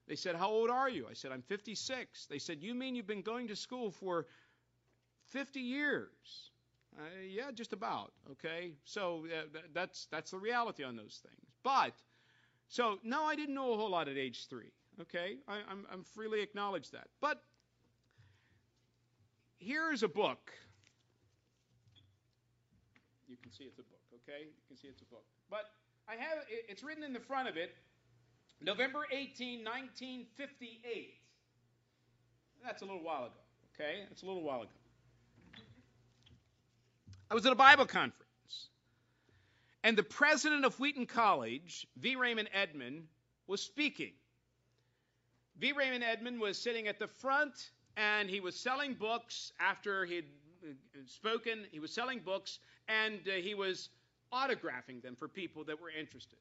They 0.08 0.16
said, 0.16 0.36
How 0.36 0.50
old 0.50 0.70
are 0.70 0.90
you? 0.90 1.08
I 1.10 1.14
said, 1.14 1.32
I'm 1.32 1.42
56. 1.42 2.26
They 2.26 2.40
said, 2.40 2.62
You 2.62 2.74
mean 2.74 2.96
you've 2.96 3.08
been 3.08 3.22
going 3.22 3.48
to 3.48 3.56
school 3.56 3.92
for 3.92 4.28
50 5.28 5.60
years? 5.60 6.52
Uh, 6.98 7.02
yeah, 7.30 7.52
just 7.52 7.74
about. 7.74 8.12
Okay, 8.32 8.74
so 8.84 9.26
uh, 9.28 9.60
that's 9.74 10.08
that's 10.12 10.32
the 10.32 10.38
reality 10.38 10.84
on 10.84 10.96
those 10.96 11.22
things. 11.24 11.52
But 11.64 11.94
so 12.68 12.98
no, 13.04 13.24
I 13.24 13.36
didn't 13.36 13.56
know 13.56 13.74
a 13.74 13.78
whole 13.78 13.92
lot 13.92 14.08
at 14.08 14.18
age 14.18 14.48
three. 14.48 14.72
Okay, 15.00 15.38
I, 15.48 15.60
I'm, 15.70 15.86
I'm 15.92 16.04
freely 16.04 16.42
acknowledge 16.42 16.90
that. 16.92 17.08
But 17.22 17.42
here 19.60 19.92
is 19.92 20.04
a 20.04 20.08
book. 20.08 20.52
You 23.28 23.38
can 23.44 23.52
see 23.52 23.66
it's 23.66 23.78
a 23.78 23.84
book, 23.84 24.02
okay? 24.24 24.44
You 24.46 24.64
can 24.68 24.78
see 24.78 24.88
it's 24.88 25.02
a 25.02 25.06
book. 25.06 25.24
But 25.52 25.66
I 26.08 26.14
have 26.14 26.40
it's 26.50 26.82
written 26.82 27.04
in 27.04 27.14
the 27.14 27.20
front 27.20 27.48
of 27.48 27.58
it, 27.58 27.76
November 28.62 29.06
18, 29.12 29.64
1958. 29.64 31.14
That's 32.64 32.82
a 32.82 32.86
little 32.86 33.04
while 33.04 33.26
ago, 33.26 33.34
okay? 33.76 34.06
That's 34.10 34.24
a 34.24 34.26
little 34.26 34.44
while 34.44 34.62
ago. 34.62 34.72
I 37.30 37.36
was 37.36 37.46
at 37.46 37.52
a 37.52 37.56
Bible 37.56 37.86
conference, 37.86 38.70
and 39.84 39.96
the 39.96 40.04
president 40.04 40.66
of 40.66 40.80
Wheaton 40.80 41.06
College, 41.06 41.86
V. 41.98 42.16
Raymond 42.16 42.50
Edman, 42.58 43.04
was 43.46 43.62
speaking. 43.62 44.14
V. 45.60 45.74
Raymond 45.74 46.04
Edman 46.04 46.40
was 46.40 46.58
sitting 46.58 46.88
at 46.88 46.98
the 46.98 47.08
front 47.08 47.70
and 48.00 48.30
he 48.30 48.40
was 48.40 48.56
selling 48.56 48.94
books 48.94 49.52
after 49.60 50.06
he'd 50.06 50.26
uh, 50.64 50.72
spoken. 51.06 51.66
He 51.70 51.80
was 51.80 51.92
selling 51.92 52.20
books, 52.20 52.60
and 52.88 53.20
uh, 53.28 53.32
he 53.34 53.54
was 53.54 53.90
autographing 54.34 55.02
them 55.02 55.16
for 55.18 55.28
people 55.28 55.66
that 55.66 55.80
were 55.80 55.90
interested. 55.90 56.40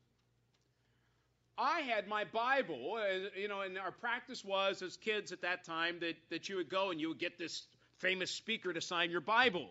I 1.59 1.81
had 1.81 2.07
my 2.07 2.23
Bible, 2.23 2.97
uh, 2.97 3.29
you 3.37 3.49
know, 3.49 3.63
and 3.63 3.77
our 3.77 3.91
practice 3.91 4.45
was 4.45 4.83
as 4.83 4.97
kids 4.97 5.33
at 5.33 5.43
that 5.43 5.65
time 5.65 5.99
that, 5.99 6.15
that 6.31 6.49
you 6.49 6.55
would 6.57 6.69
go 6.69 6.93
and 6.93 7.01
you 7.01 7.09
would 7.09 7.19
get 7.19 7.37
this 7.37 7.67
famous 7.97 8.31
speaker 8.31 8.73
to 8.73 8.81
sign 8.81 9.11
your 9.11 9.21
Bible. 9.21 9.71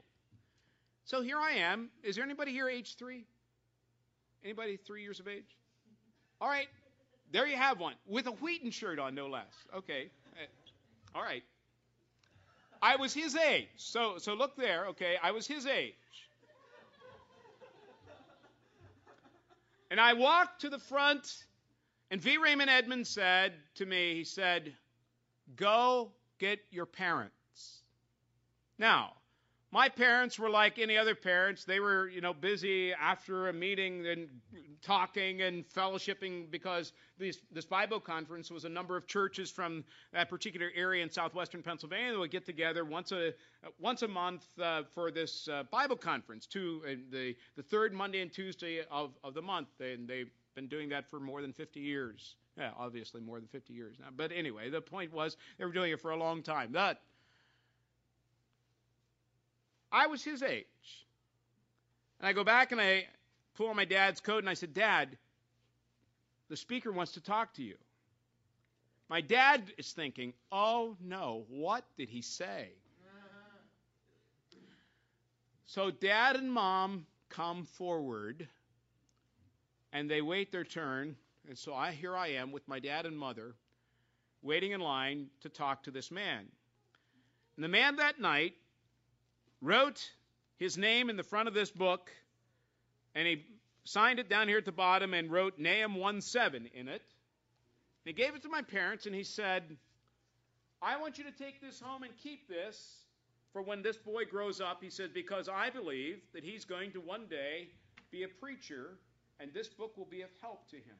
So 1.05 1.21
here 1.21 1.39
I 1.39 1.53
am. 1.53 1.89
Is 2.03 2.17
there 2.17 2.25
anybody 2.25 2.51
here 2.51 2.67
age 2.67 2.97
three? 2.97 3.23
Anybody 4.43 4.75
three 4.75 5.03
years 5.03 5.21
of 5.21 5.29
age? 5.29 5.55
All 6.41 6.49
right, 6.49 6.67
there 7.31 7.47
you 7.47 7.55
have 7.55 7.79
one 7.79 7.95
with 8.05 8.27
a 8.27 8.31
Wheaton 8.31 8.71
shirt 8.71 8.99
on, 8.99 9.15
no 9.15 9.27
less. 9.27 9.53
Okay, 9.73 10.09
all 11.15 11.23
right. 11.23 11.43
I 12.81 12.95
was 12.95 13.13
his 13.13 13.35
age. 13.35 13.67
So, 13.77 14.17
so 14.17 14.33
look 14.33 14.55
there, 14.55 14.87
okay? 14.87 15.17
I 15.21 15.31
was 15.31 15.47
his 15.47 15.65
age. 15.65 15.93
And 19.89 20.01
I 20.01 20.13
walked 20.13 20.61
to 20.61 20.69
the 20.69 20.79
front, 20.79 21.45
And 22.11 22.21
V. 22.21 22.37
Raymond 22.37 22.69
Edmonds 22.69 23.09
said 23.09 23.53
to 23.75 23.85
me, 23.85 24.15
he 24.15 24.23
said, 24.23 24.73
Go 25.55 26.11
get 26.39 26.59
your 26.71 26.85
parents. 26.85 27.83
Now, 28.77 29.13
my 29.71 29.89
parents 29.89 30.39
were 30.39 30.49
like 30.49 30.79
any 30.79 30.97
other 30.97 31.13
parents. 31.13 31.65
They 31.65 31.79
were, 31.79 32.07
you 32.07 32.21
know, 32.21 32.33
busy 32.33 32.93
after 32.93 33.49
a 33.49 33.53
meeting 33.53 34.07
and 34.07 34.29
talking 34.81 35.41
and 35.41 35.67
fellowshipping 35.67 36.49
because 36.49 36.93
this, 37.17 37.65
Bible 37.65 37.99
conference 37.99 38.49
was 38.49 38.63
a 38.63 38.69
number 38.69 38.95
of 38.95 39.07
churches 39.07 39.51
from 39.51 39.83
that 40.13 40.29
particular 40.29 40.71
area 40.73 41.03
in 41.03 41.09
southwestern 41.09 41.61
Pennsylvania 41.61 42.13
that 42.13 42.19
would 42.19 42.31
get 42.31 42.45
together 42.45 42.85
once 42.85 43.11
a 43.11 43.33
once 43.77 44.03
a 44.03 44.07
month 44.07 44.45
uh, 44.61 44.83
for 44.93 45.11
this 45.11 45.49
uh, 45.49 45.63
Bible 45.69 45.97
conference, 45.97 46.45
to 46.47 46.81
uh, 46.85 46.91
the 47.11 47.35
the 47.57 47.63
third 47.63 47.93
Monday 47.93 48.21
and 48.21 48.31
Tuesday 48.31 48.85
of, 48.89 49.11
of 49.23 49.33
the 49.33 49.41
month. 49.41 49.67
And 49.81 50.07
they've 50.07 50.31
been 50.55 50.67
doing 50.67 50.87
that 50.89 51.09
for 51.09 51.19
more 51.19 51.41
than 51.41 51.51
50 51.51 51.81
years. 51.81 52.35
Yeah, 52.57 52.71
obviously 52.79 53.21
more 53.21 53.39
than 53.39 53.47
50 53.49 53.73
years 53.73 53.97
now. 53.99 54.07
But 54.15 54.31
anyway, 54.31 54.69
the 54.69 54.81
point 54.81 55.13
was 55.13 55.37
they 55.59 55.65
were 55.65 55.71
doing 55.71 55.91
it 55.91 56.01
for 56.01 56.11
a 56.11 56.17
long 56.17 56.41
time. 56.41 56.69
But 56.71 57.01
I 59.97 60.05
was 60.05 60.23
his 60.23 60.43
age. 60.43 60.65
And 62.19 62.27
I 62.27 62.33
go 62.33 62.43
back 62.43 62.71
and 62.71 62.79
I 62.79 63.07
pull 63.55 63.69
on 63.69 63.75
my 63.75 63.85
dad's 63.85 64.21
coat 64.21 64.39
and 64.39 64.49
I 64.49 64.53
said, 64.53 64.75
Dad, 64.75 65.17
the 66.49 66.55
speaker 66.55 66.91
wants 66.91 67.13
to 67.13 67.21
talk 67.21 67.55
to 67.55 67.63
you. 67.63 67.75
My 69.09 69.21
dad 69.21 69.63
is 69.77 69.91
thinking, 69.93 70.33
oh 70.51 70.95
no, 71.01 71.45
what 71.49 71.83
did 71.97 72.09
he 72.09 72.21
say? 72.21 72.69
So 75.65 75.89
dad 75.89 76.35
and 76.35 76.51
mom 76.51 77.07
come 77.29 77.65
forward 77.65 78.47
and 79.91 80.09
they 80.09 80.21
wait 80.21 80.51
their 80.51 80.63
turn. 80.63 81.15
And 81.47 81.57
so 81.57 81.73
I 81.73 81.91
here 81.91 82.15
I 82.15 82.27
am 82.33 82.51
with 82.51 82.67
my 82.67 82.79
dad 82.79 83.07
and 83.07 83.17
mother 83.17 83.55
waiting 84.43 84.73
in 84.73 84.79
line 84.79 85.27
to 85.41 85.49
talk 85.49 85.83
to 85.83 85.91
this 85.91 86.11
man. 86.11 86.45
And 87.55 87.63
the 87.63 87.69
man 87.69 87.95
that 87.95 88.19
night 88.19 88.53
wrote 89.61 90.11
his 90.57 90.77
name 90.77 91.09
in 91.09 91.17
the 91.17 91.23
front 91.23 91.47
of 91.47 91.53
this 91.53 91.71
book, 91.71 92.11
and 93.15 93.27
he 93.27 93.45
signed 93.83 94.19
it 94.19 94.29
down 94.29 94.47
here 94.47 94.57
at 94.57 94.65
the 94.65 94.71
bottom 94.71 95.13
and 95.13 95.31
wrote 95.31 95.57
Nahum 95.57 95.95
1:7 95.95 96.71
in 96.73 96.87
it. 96.87 97.01
And 97.01 98.05
he 98.05 98.13
gave 98.13 98.35
it 98.35 98.41
to 98.43 98.49
my 98.49 98.61
parents, 98.61 99.05
and 99.05 99.15
he 99.15 99.23
said, 99.23 99.77
I 100.81 100.97
want 100.97 101.17
you 101.17 101.23
to 101.23 101.31
take 101.31 101.59
this 101.61 101.79
home 101.79 102.03
and 102.03 102.15
keep 102.17 102.47
this 102.47 102.97
for 103.51 103.61
when 103.61 103.81
this 103.81 103.97
boy 103.97 104.25
grows 104.25 104.61
up. 104.61 104.83
He 104.83 104.89
said, 104.89 105.13
because 105.13 105.49
I 105.49 105.69
believe 105.69 106.21
that 106.33 106.43
he's 106.43 106.65
going 106.65 106.91
to 106.91 106.99
one 106.99 107.25
day 107.27 107.69
be 108.11 108.23
a 108.23 108.27
preacher, 108.27 108.99
and 109.39 109.53
this 109.53 109.67
book 109.67 109.97
will 109.97 110.05
be 110.05 110.21
of 110.21 110.29
help 110.41 110.69
to 110.69 110.75
him. 110.75 110.95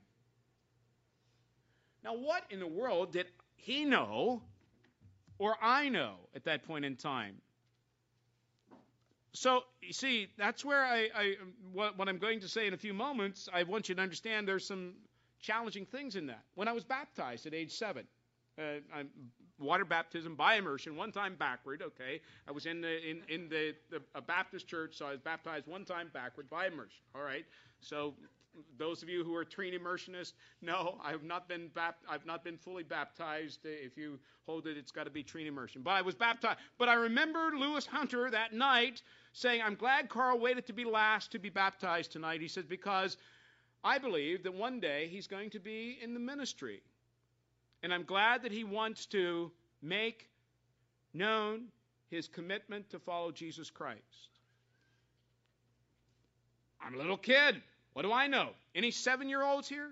Now, 2.03 2.15
what 2.15 2.43
in 2.49 2.59
the 2.59 2.67
world 2.67 3.11
did 3.11 3.27
he 3.55 3.85
know 3.85 4.41
or 5.39 5.57
I 5.61 5.89
know 5.89 6.15
at 6.35 6.45
that 6.45 6.63
point 6.63 6.85
in 6.85 6.95
time? 6.95 7.41
So, 9.39 9.65
you 9.81 9.93
see, 9.93 10.29
that's 10.35 10.65
where 10.65 10.83
I, 10.83 11.09
I 11.15 11.35
what, 11.71 11.95
what, 11.95 12.09
I'm 12.09 12.17
going 12.17 12.39
to 12.39 12.49
say 12.49 12.65
in 12.65 12.73
a 12.73 12.77
few 12.77 12.93
moments, 12.93 13.47
I 13.53 13.61
want 13.61 13.87
you 13.87 13.93
to 13.93 14.01
understand 14.01 14.47
there's 14.47 14.65
some 14.65 14.93
challenging 15.39 15.85
things 15.85 16.15
in 16.15 16.25
that. 16.25 16.41
When 16.55 16.67
I 16.67 16.71
was 16.71 16.83
baptized 16.83 17.45
at 17.45 17.53
age 17.53 17.71
seven, 17.71 18.05
uh, 18.57 19.03
water 19.59 19.85
baptism 19.85 20.35
by 20.35 20.55
immersion, 20.55 20.95
one 20.95 21.11
time 21.11 21.35
backward, 21.37 21.83
okay. 21.83 22.19
I 22.47 22.51
was 22.51 22.65
in 22.65 22.81
the, 22.81 23.07
in, 23.07 23.21
in 23.29 23.47
the, 23.47 23.75
the 23.91 24.01
a 24.15 24.21
Baptist 24.21 24.67
church, 24.67 24.97
so 24.97 25.05
I 25.05 25.11
was 25.11 25.19
baptized 25.19 25.67
one 25.67 25.85
time 25.85 26.09
backward 26.11 26.49
by 26.49 26.65
immersion, 26.65 27.03
all 27.13 27.21
right. 27.21 27.45
So, 27.79 28.15
those 28.77 29.03
of 29.03 29.09
you 29.09 29.23
who 29.23 29.35
are 29.35 29.45
trine 29.45 29.73
immersionists, 29.73 30.33
no, 30.61 30.97
I 31.03 31.11
have 31.11 31.23
not 31.23 31.47
been 31.47 31.69
I've 32.09 32.25
not 32.25 32.43
been 32.43 32.57
fully 32.57 32.83
baptized. 32.83 33.59
If 33.63 33.97
you 33.97 34.19
hold 34.45 34.67
it, 34.67 34.77
it's 34.77 34.91
got 34.91 35.05
to 35.05 35.09
be 35.09 35.23
trine 35.23 35.47
immersion. 35.47 35.81
But 35.81 35.91
I 35.91 36.01
was 36.01 36.15
baptized. 36.15 36.59
But 36.77 36.89
I 36.89 36.93
remember 36.93 37.51
Lewis 37.55 37.85
Hunter 37.85 38.29
that 38.29 38.53
night 38.53 39.01
saying, 39.33 39.61
I'm 39.63 39.75
glad 39.75 40.09
Carl 40.09 40.39
waited 40.39 40.65
to 40.67 40.73
be 40.73 40.85
last 40.85 41.31
to 41.31 41.39
be 41.39 41.49
baptized 41.49 42.11
tonight. 42.11 42.41
He 42.41 42.47
says, 42.47 42.65
because 42.65 43.17
I 43.83 43.97
believe 43.97 44.43
that 44.43 44.53
one 44.53 44.79
day 44.79 45.07
he's 45.07 45.27
going 45.27 45.49
to 45.51 45.59
be 45.59 45.99
in 46.01 46.13
the 46.13 46.19
ministry. 46.19 46.81
And 47.83 47.93
I'm 47.93 48.03
glad 48.03 48.41
that 48.43 48.51
he 48.51 48.63
wants 48.63 49.05
to 49.07 49.51
make 49.81 50.29
known 51.13 51.65
his 52.09 52.27
commitment 52.27 52.89
to 52.89 52.99
follow 52.99 53.31
Jesus 53.31 53.69
Christ. 53.69 54.01
I'm 56.81 56.95
a 56.95 56.97
little 56.97 57.17
kid. 57.17 57.61
What 57.97 58.03
do 58.03 58.13
I 58.13 58.27
know? 58.27 58.49
Any 58.75 58.91
seven 58.91 59.27
year 59.27 59.41
olds 59.41 59.67
here? 59.67 59.89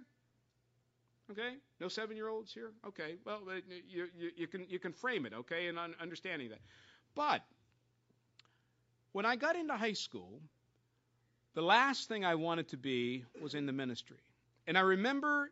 Okay? 1.32 1.56
No 1.80 1.88
seven 1.88 2.16
year 2.16 2.30
olds 2.30 2.54
here? 2.54 2.70
Okay. 2.88 3.16
Well, 3.26 3.42
uh, 3.50 3.54
you, 3.90 4.10
you, 4.16 4.30
you, 4.38 4.46
can, 4.46 4.68
you 4.70 4.78
can 4.78 4.94
frame 4.94 5.26
it, 5.26 5.34
okay, 5.34 5.66
in 5.66 5.80
understanding 5.80 6.50
that. 6.50 6.60
But 7.16 7.42
when 9.14 9.26
I 9.26 9.36
got 9.36 9.56
into 9.56 9.74
high 9.74 9.94
school, 9.94 10.40
the 11.56 11.64
last 11.64 12.08
thing 12.08 12.24
I 12.24 12.36
wanted 12.36 12.68
to 12.68 12.78
be 12.78 13.26
was 13.42 13.56
in 13.56 13.66
the 13.66 13.74
ministry. 13.74 14.20
And 14.68 14.78
I 14.78 14.82
remember 14.82 15.50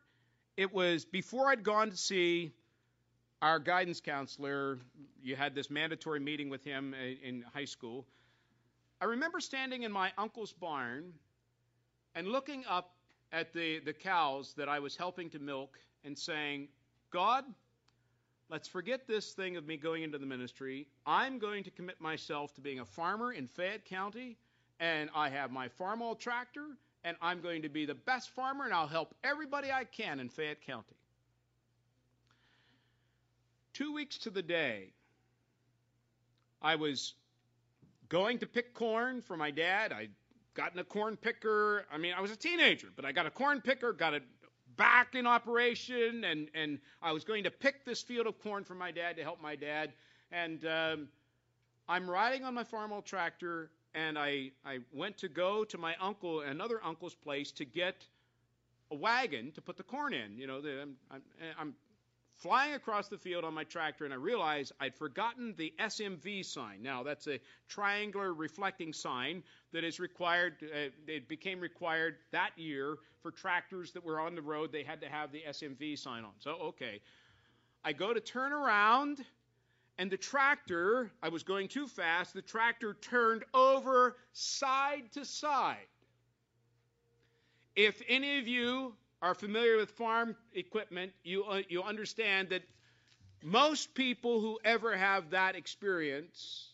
it 0.55 0.71
was 0.71 1.05
before 1.05 1.49
I'd 1.49 1.63
gone 1.63 1.89
to 1.89 1.97
see 1.97 2.51
our 3.41 3.57
guidance 3.57 3.99
counselor, 3.99 4.77
you 5.23 5.35
had 5.35 5.55
this 5.55 5.71
mandatory 5.71 6.19
meeting 6.19 6.49
with 6.49 6.63
him 6.63 6.93
uh, 6.93 7.27
in 7.27 7.45
high 7.51 7.65
school. 7.65 8.05
I 9.01 9.05
remember 9.05 9.39
standing 9.39 9.81
in 9.81 9.91
my 9.91 10.11
uncle's 10.19 10.53
barn 10.53 11.13
and 12.15 12.27
looking 12.27 12.63
up 12.69 12.91
at 13.31 13.53
the, 13.53 13.79
the 13.79 13.93
cows 13.93 14.53
that 14.57 14.69
I 14.69 14.79
was 14.79 14.95
helping 14.95 15.29
to 15.31 15.39
milk 15.39 15.79
and 16.03 16.17
saying, 16.17 16.67
God, 17.11 17.45
Let's 18.53 18.67
forget 18.67 19.07
this 19.07 19.33
thing 19.33 19.57
of 19.57 19.65
me 19.65 19.77
going 19.77 20.03
into 20.03 20.19
the 20.19 20.27
ministry. 20.27 20.87
I'm 21.07 21.39
going 21.39 21.63
to 21.63 21.71
commit 21.71 21.99
myself 21.99 22.53
to 22.53 22.61
being 22.61 22.81
a 22.81 22.85
farmer 22.85 23.33
in 23.33 23.47
Fayette 23.47 23.85
County, 23.85 24.37
and 24.79 25.09
I 25.15 25.29
have 25.29 25.49
my 25.49 25.69
Farmall 25.69 26.19
tractor, 26.19 26.67
and 27.03 27.17
I'm 27.19 27.41
going 27.41 27.63
to 27.63 27.69
be 27.69 27.87
the 27.87 27.95
best 27.95 28.29
farmer, 28.29 28.65
and 28.65 28.73
I'll 28.73 28.85
help 28.85 29.15
everybody 29.23 29.71
I 29.71 29.85
can 29.85 30.19
in 30.19 30.29
Fayette 30.29 30.61
County. 30.61 30.95
Two 33.73 33.91
weeks 33.91 34.19
to 34.19 34.29
the 34.29 34.43
day, 34.43 34.91
I 36.61 36.75
was 36.75 37.15
going 38.07 38.37
to 38.37 38.45
pick 38.45 38.75
corn 38.75 39.21
for 39.21 39.35
my 39.35 39.49
dad. 39.49 39.91
I'd 39.91 40.11
gotten 40.53 40.79
a 40.79 40.83
corn 40.83 41.17
picker. 41.17 41.85
I 41.91 41.97
mean, 41.97 42.13
I 42.13 42.21
was 42.21 42.31
a 42.31 42.35
teenager, 42.35 42.87
but 42.95 43.05
I 43.05 43.11
got 43.11 43.25
a 43.25 43.31
corn 43.31 43.61
picker, 43.61 43.93
got 43.93 44.13
it 44.13 44.23
back 44.75 45.15
in 45.15 45.27
operation, 45.27 46.23
and, 46.23 46.49
and 46.53 46.79
I 47.01 47.11
was 47.11 47.23
going 47.23 47.43
to 47.43 47.51
pick 47.51 47.85
this 47.85 48.01
field 48.01 48.27
of 48.27 48.41
corn 48.41 48.63
for 48.63 48.75
my 48.75 48.91
dad 48.91 49.17
to 49.17 49.23
help 49.23 49.41
my 49.41 49.55
dad. 49.55 49.93
And 50.31 50.65
um, 50.65 51.07
I'm 51.87 52.09
riding 52.09 52.43
on 52.43 52.53
my 52.53 52.63
Farmall 52.63 53.03
tractor, 53.03 53.69
and 53.93 54.17
I, 54.17 54.51
I 54.65 54.79
went 54.91 55.17
to 55.19 55.29
go 55.29 55.63
to 55.65 55.77
my 55.77 55.95
uncle, 56.01 56.41
another 56.41 56.79
uncle's 56.83 57.15
place, 57.15 57.51
to 57.53 57.65
get 57.65 58.07
a 58.91 58.95
wagon 58.95 59.51
to 59.51 59.61
put 59.61 59.77
the 59.77 59.83
corn 59.83 60.13
in. 60.13 60.37
You 60.37 60.47
know, 60.47 60.61
the, 60.61 60.81
I'm, 60.81 60.95
I'm, 61.11 61.21
I'm 61.59 61.73
flying 62.35 62.73
across 62.73 63.07
the 63.07 63.17
field 63.17 63.43
on 63.43 63.53
my 63.53 63.63
tractor, 63.63 64.05
and 64.05 64.13
I 64.13 64.17
realized 64.17 64.73
I'd 64.79 64.95
forgotten 64.95 65.53
the 65.57 65.73
SMV 65.79 66.45
sign. 66.45 66.81
Now, 66.81 67.03
that's 67.03 67.27
a 67.27 67.39
triangular 67.67 68.33
reflecting 68.33 68.93
sign 68.93 69.43
that 69.71 69.83
is 69.83 69.99
required, 69.99 70.55
uh, 70.63 70.89
it 71.07 71.27
became 71.27 71.59
required 71.59 72.15
that 72.31 72.51
year 72.57 72.97
for 73.21 73.31
tractors 73.31 73.91
that 73.93 74.03
were 74.03 74.19
on 74.19 74.35
the 74.35 74.41
road. 74.41 74.71
They 74.71 74.83
had 74.83 74.99
to 75.01 75.09
have 75.09 75.31
the 75.31 75.43
SMV 75.47 75.97
sign 75.97 76.23
on. 76.23 76.33
So, 76.39 76.51
okay. 76.51 77.01
I 77.85 77.93
go 77.93 78.13
to 78.13 78.19
turn 78.19 78.53
around, 78.53 79.23
and 79.97 80.09
the 80.09 80.17
tractor, 80.17 81.11
I 81.21 81.29
was 81.29 81.43
going 81.43 81.67
too 81.67 81.87
fast, 81.87 82.33
the 82.33 82.41
tractor 82.41 82.95
turned 82.95 83.43
over 83.53 84.17
side 84.31 85.11
to 85.13 85.25
side. 85.25 85.87
If 87.75 88.01
any 88.07 88.39
of 88.39 88.47
you 88.47 88.93
are 89.23 89.33
familiar 89.33 89.77
with 89.77 89.89
farm 89.91 90.35
equipment, 90.53 91.13
you, 91.23 91.45
uh, 91.45 91.61
you 91.69 91.81
understand 91.81 92.49
that 92.49 92.61
most 93.41 93.95
people 93.95 94.41
who 94.41 94.59
ever 94.65 94.95
have 94.97 95.29
that 95.29 95.55
experience 95.55 96.69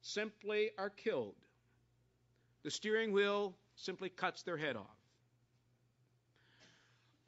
simply 0.00 0.70
are 0.76 0.90
killed. 0.90 1.36
The 2.64 2.70
steering 2.72 3.12
wheel 3.12 3.54
simply 3.76 4.08
cuts 4.08 4.42
their 4.42 4.56
head 4.56 4.74
off. 4.74 4.98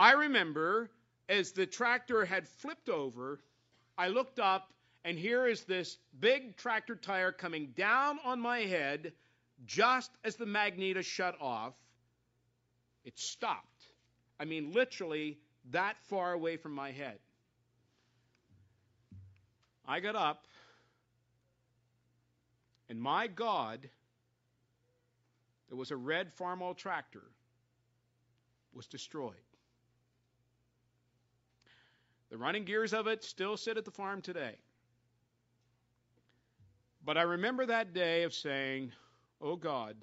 I 0.01 0.15
remember 0.15 0.91
as 1.29 1.53
the 1.53 1.65
tractor 1.65 2.25
had 2.25 2.49
flipped 2.49 2.89
over, 2.89 3.39
I 3.97 4.09
looked 4.09 4.41
up, 4.41 4.73
and 5.05 5.17
here 5.17 5.47
is 5.47 5.63
this 5.63 5.97
big 6.19 6.57
tractor 6.57 6.97
tire 6.97 7.31
coming 7.31 7.73
down 7.77 8.19
on 8.25 8.41
my 8.41 8.61
head 8.61 9.13
just 9.65 10.11
as 10.25 10.35
the 10.35 10.47
magneto 10.47 11.03
shut 11.03 11.37
off. 11.41 11.75
It 13.05 13.17
stopped. 13.17 13.74
I 14.39 14.45
mean, 14.45 14.73
literally 14.73 15.39
that 15.71 15.97
far 16.03 16.33
away 16.33 16.57
from 16.57 16.73
my 16.73 16.91
head. 16.91 17.19
I 19.87 20.01
got 20.01 20.17
up, 20.17 20.47
and 22.89 23.01
my 23.01 23.27
God, 23.27 23.89
it 25.71 25.75
was 25.75 25.91
a 25.91 25.97
red 25.97 26.35
Farmall 26.35 26.77
tractor, 26.77 27.25
was 28.73 28.87
destroyed. 28.87 29.35
The 32.31 32.39
running 32.39 32.65
gears 32.65 32.93
of 32.93 33.07
it 33.07 33.23
still 33.23 33.57
sit 33.57 33.77
at 33.77 33.85
the 33.85 33.91
farm 33.91 34.21
today. 34.21 34.57
But 37.05 37.19
I 37.19 37.23
remember 37.23 37.67
that 37.67 37.93
day 37.93 38.23
of 38.23 38.33
saying, 38.33 38.93
Oh 39.41 39.57
God, 39.57 39.97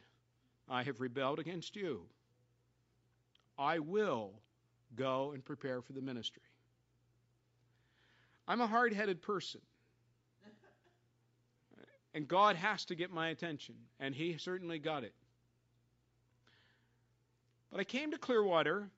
I 0.70 0.84
have 0.84 1.02
rebelled 1.02 1.40
against 1.40 1.76
you. 1.76 2.04
I 3.62 3.78
will 3.78 4.32
go 4.96 5.32
and 5.34 5.46
prepare 5.46 5.82
for 5.82 5.94
the 5.94 6.02
ministry. 6.02 6.42
I'm 8.48 8.60
a 8.60 8.68
hard 8.68 8.92
headed 8.92 9.22
person. 9.22 9.62
And 12.14 12.28
God 12.28 12.58
has 12.58 12.84
to 12.86 12.96
get 12.96 13.12
my 13.12 13.30
attention, 13.30 13.76
and 14.00 14.14
He 14.14 14.38
certainly 14.38 14.80
got 14.80 15.04
it. 15.04 15.14
But 17.72 17.80
I 17.80 17.84
came 17.86 18.12
to 18.12 18.18
Clearwater 18.18 18.90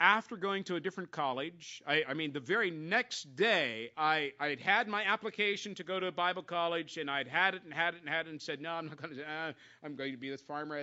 after 0.00 0.36
going 0.36 0.64
to 0.64 0.76
a 0.76 0.80
different 0.80 1.12
college. 1.12 1.80
I, 1.86 2.02
I 2.08 2.14
mean, 2.14 2.32
the 2.32 2.40
very 2.40 2.70
next 2.70 3.36
day, 3.36 3.90
I, 3.96 4.32
had 4.40 4.58
had 4.58 4.88
my 4.88 5.04
application 5.04 5.74
to 5.76 5.84
go 5.84 6.00
to 6.00 6.06
a 6.06 6.12
Bible 6.12 6.42
college, 6.42 6.96
and 6.96 7.08
I'd 7.08 7.28
had 7.28 7.54
it 7.54 7.62
and 7.62 7.72
had 7.72 7.94
it 7.94 8.00
and 8.00 8.08
had 8.08 8.26
it, 8.26 8.30
and 8.30 8.40
said, 8.40 8.60
No, 8.60 8.70
I'm 8.70 8.86
not 8.86 9.00
going 9.00 9.14
to. 9.14 9.22
Uh, 9.22 9.52
I'm 9.84 9.94
going 9.94 10.12
to 10.12 10.18
be 10.18 10.30
this 10.30 10.40
farmer. 10.40 10.78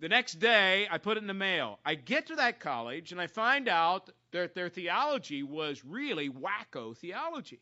The 0.00 0.08
next 0.08 0.38
day, 0.38 0.88
I 0.90 0.98
put 0.98 1.16
it 1.16 1.20
in 1.20 1.26
the 1.26 1.34
mail. 1.34 1.78
I 1.84 1.94
get 1.94 2.28
to 2.28 2.36
that 2.36 2.60
college, 2.60 3.12
and 3.12 3.20
I 3.20 3.26
find 3.26 3.68
out 3.68 4.10
that 4.32 4.54
their 4.54 4.68
theology 4.68 5.42
was 5.42 5.84
really 5.84 6.30
wacko 6.30 6.96
theology. 6.96 7.60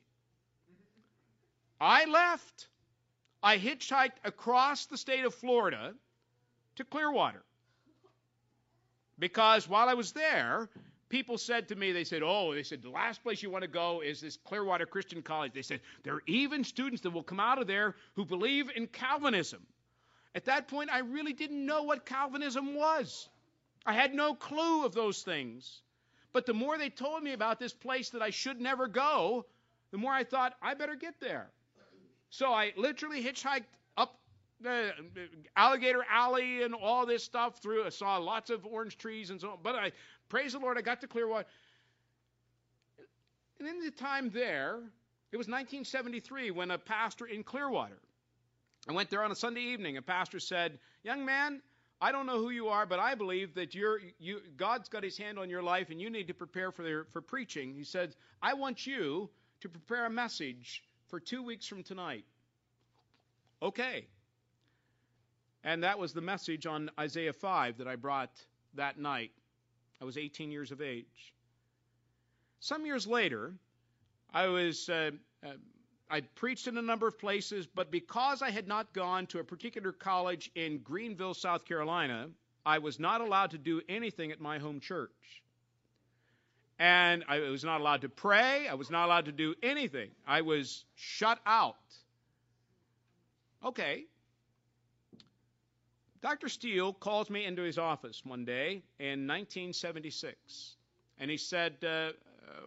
I 1.81 2.05
left. 2.07 2.69
I 3.43 3.59
hitchhiked 3.59 4.19
across 4.25 4.87
the 4.87 4.97
state 4.97 5.25
of 5.25 5.35
Florida 5.35 5.95
to 6.77 6.85
Clearwater. 6.85 7.43
Because 9.19 9.69
while 9.69 9.89
I 9.89 9.95
was 9.95 10.13
there, 10.13 10.69
people 11.09 11.39
said 11.39 11.69
to 11.69 11.77
me, 11.77 11.93
they 11.93 12.05
said, 12.05 12.23
Oh, 12.25 12.55
they 12.55 12.63
said, 12.63 12.83
the 12.83 12.91
last 12.91 13.23
place 13.23 13.43
you 13.43 13.51
want 13.51 13.63
to 13.63 13.69
go 13.69 14.01
is 14.01 14.21
this 14.21 14.37
Clearwater 14.45 14.87
Christian 14.87 15.23
College. 15.23 15.53
They 15.53 15.63
said, 15.63 15.81
There 16.05 16.15
are 16.15 16.23
even 16.27 16.63
students 16.63 17.03
that 17.03 17.11
will 17.11 17.23
come 17.23 17.41
out 17.41 17.61
of 17.61 17.67
there 17.67 17.97
who 18.15 18.25
believe 18.25 18.71
in 18.75 18.87
Calvinism. 18.87 19.67
At 20.35 20.45
that 20.45 20.69
point, 20.69 20.91
I 20.91 21.01
really 21.01 21.33
didn't 21.33 21.65
know 21.65 21.83
what 21.83 22.05
Calvinism 22.05 22.75
was. 22.75 23.29
I 23.87 23.93
had 23.93 24.15
no 24.15 24.35
clue 24.35 24.85
of 24.85 24.95
those 24.95 25.23
things. 25.23 25.81
But 26.33 26.47
the 26.47 26.55
more 26.55 26.77
they 26.77 26.91
told 26.91 27.23
me 27.23 27.33
about 27.33 27.59
this 27.59 27.73
place 27.73 28.11
that 28.11 28.23
I 28.23 28.31
should 28.31 28.61
never 28.61 28.87
go, 28.87 29.47
the 29.91 29.99
more 29.99 30.13
I 30.13 30.25
thought, 30.25 30.55
I 30.61 30.75
better 30.75 30.95
get 30.95 31.21
there. 31.21 31.51
So 32.31 32.53
I 32.53 32.73
literally 32.77 33.25
hitchhiked 33.25 33.65
up 33.97 34.19
the 34.61 34.93
alligator 35.57 36.05
alley 36.11 36.63
and 36.63 36.75
all 36.75 37.07
this 37.07 37.25
stuff 37.25 37.63
through. 37.63 37.87
I 37.87 37.89
saw 37.89 38.19
lots 38.19 38.51
of 38.51 38.67
orange 38.67 38.99
trees 38.99 39.31
and 39.31 39.41
so 39.41 39.53
on. 39.53 39.59
But 39.63 39.77
I 39.77 39.93
praise 40.29 40.53
the 40.53 40.59
Lord, 40.59 40.77
I 40.77 40.83
got 40.83 41.01
to 41.01 41.07
Clearwater. 41.07 41.47
And 43.59 43.67
in 43.67 43.81
the 43.81 43.91
time 43.91 44.31
there, 44.31 44.81
it 45.33 45.37
was 45.37 45.47
1973 45.47 46.51
when 46.51 46.71
a 46.71 46.79
pastor 46.79 47.27
in 47.27 47.43
Clearwater. 47.43 47.99
I 48.89 48.93
went 48.93 49.11
there 49.11 49.23
on 49.23 49.31
a 49.31 49.37
Sunday 49.37 49.61
evening. 49.61 49.97
A 49.97 50.03
pastor 50.03 50.41
said, 50.41 50.79
"Young 51.03 51.25
man, 51.25 51.61
I 52.01 52.13
don't 52.13 52.27
know 52.27 52.39
who 52.39 52.51
you 52.51 52.69
are, 52.69 52.87
but 52.87 52.99
I 52.99 53.15
believe 53.15 53.55
that 53.55 53.75
you're, 53.75 54.01
you, 54.19 54.41
God's 54.57 54.89
got 54.89 55.03
His 55.03 55.19
hand 55.19 55.39
on 55.39 55.51
your 55.51 55.63
life, 55.63 55.91
and 55.91 56.01
you 56.01 56.09
need 56.11 56.29
to 56.29 56.35
prepare 56.35 56.71
for 56.73 56.83
their, 56.83 57.05
for 57.05 57.21
preaching." 57.21 57.75
He 57.75 57.85
said, 57.85 58.15
"I 58.41 58.55
want 58.55 58.87
you 58.87 59.31
to 59.61 59.69
prepare 59.69 60.07
a 60.07 60.11
message 60.11 60.83
for 61.09 61.19
two 61.19 61.43
weeks 61.43 61.67
from 61.67 61.83
tonight. 61.83 62.25
Okay. 63.63 64.07
And 65.65 65.83
that 65.83 65.99
was 65.99 66.13
the 66.13 66.21
message 66.21 66.67
on 66.67 66.91
Isaiah 66.99 67.33
5 67.33 67.79
that 67.79 67.89
I 67.89 67.97
brought 67.97 68.31
that 68.75 68.99
night. 68.99 69.33
I 70.01 70.05
was 70.05 70.17
18 70.17 70.51
years 70.51 70.71
of 70.71 70.81
age. 70.81 71.35
Some 72.61 72.87
years 72.87 73.07
later, 73.07 73.55
I 74.33 74.47
was. 74.47 74.89
Uh, 74.89 75.11
uh, 75.45 75.51
I 76.11 76.21
preached 76.21 76.67
in 76.67 76.79
a 76.79 76.83
number 76.83 77.07
of 77.07 77.19
places, 77.19 77.67
but 77.67 77.91
because 77.91 78.41
I 78.43 78.51
had 78.51 78.67
not 78.67 78.93
gone 78.93 79.27
to 79.29 79.41
a 79.41 79.45
particular 79.45 79.93
college 79.93 80.51
in 80.55 80.79
Greenville, 80.79 81.35
South 81.35 81.65
Carolina, 81.65 82.31
I 82.65 82.79
was 82.79 82.99
not 82.99 83.21
allowed 83.21 83.51
to 83.51 83.59
do 83.59 83.83
anything 83.89 84.33
at 84.33 84.41
my 84.41 84.59
home 84.59 84.81
church 84.81 85.11
and 86.79 87.25
I 87.29 87.41
was 87.41 87.65
not 87.65 87.81
allowed 87.81 88.03
to 88.03 88.09
pray. 88.09 88.69
I 88.69 88.75
was 88.75 88.91
not 88.91 89.07
allowed 89.07 89.25
to 89.27 89.33
do 89.33 89.55
anything. 89.63 90.11
I 90.27 90.43
was 90.43 90.85
shut 90.95 91.39
out. 91.45 91.77
Okay. 93.65 94.05
Dr. 96.23 96.49
Steele 96.49 96.93
calls 96.93 97.31
me 97.31 97.45
into 97.45 97.63
his 97.63 97.79
office 97.79 98.23
one 98.25 98.45
day 98.45 98.83
in 98.99 99.27
1976, 99.27 100.77
and 101.19 101.31
he 101.31 101.37
said, 101.37 101.77
uh, 101.85 102.11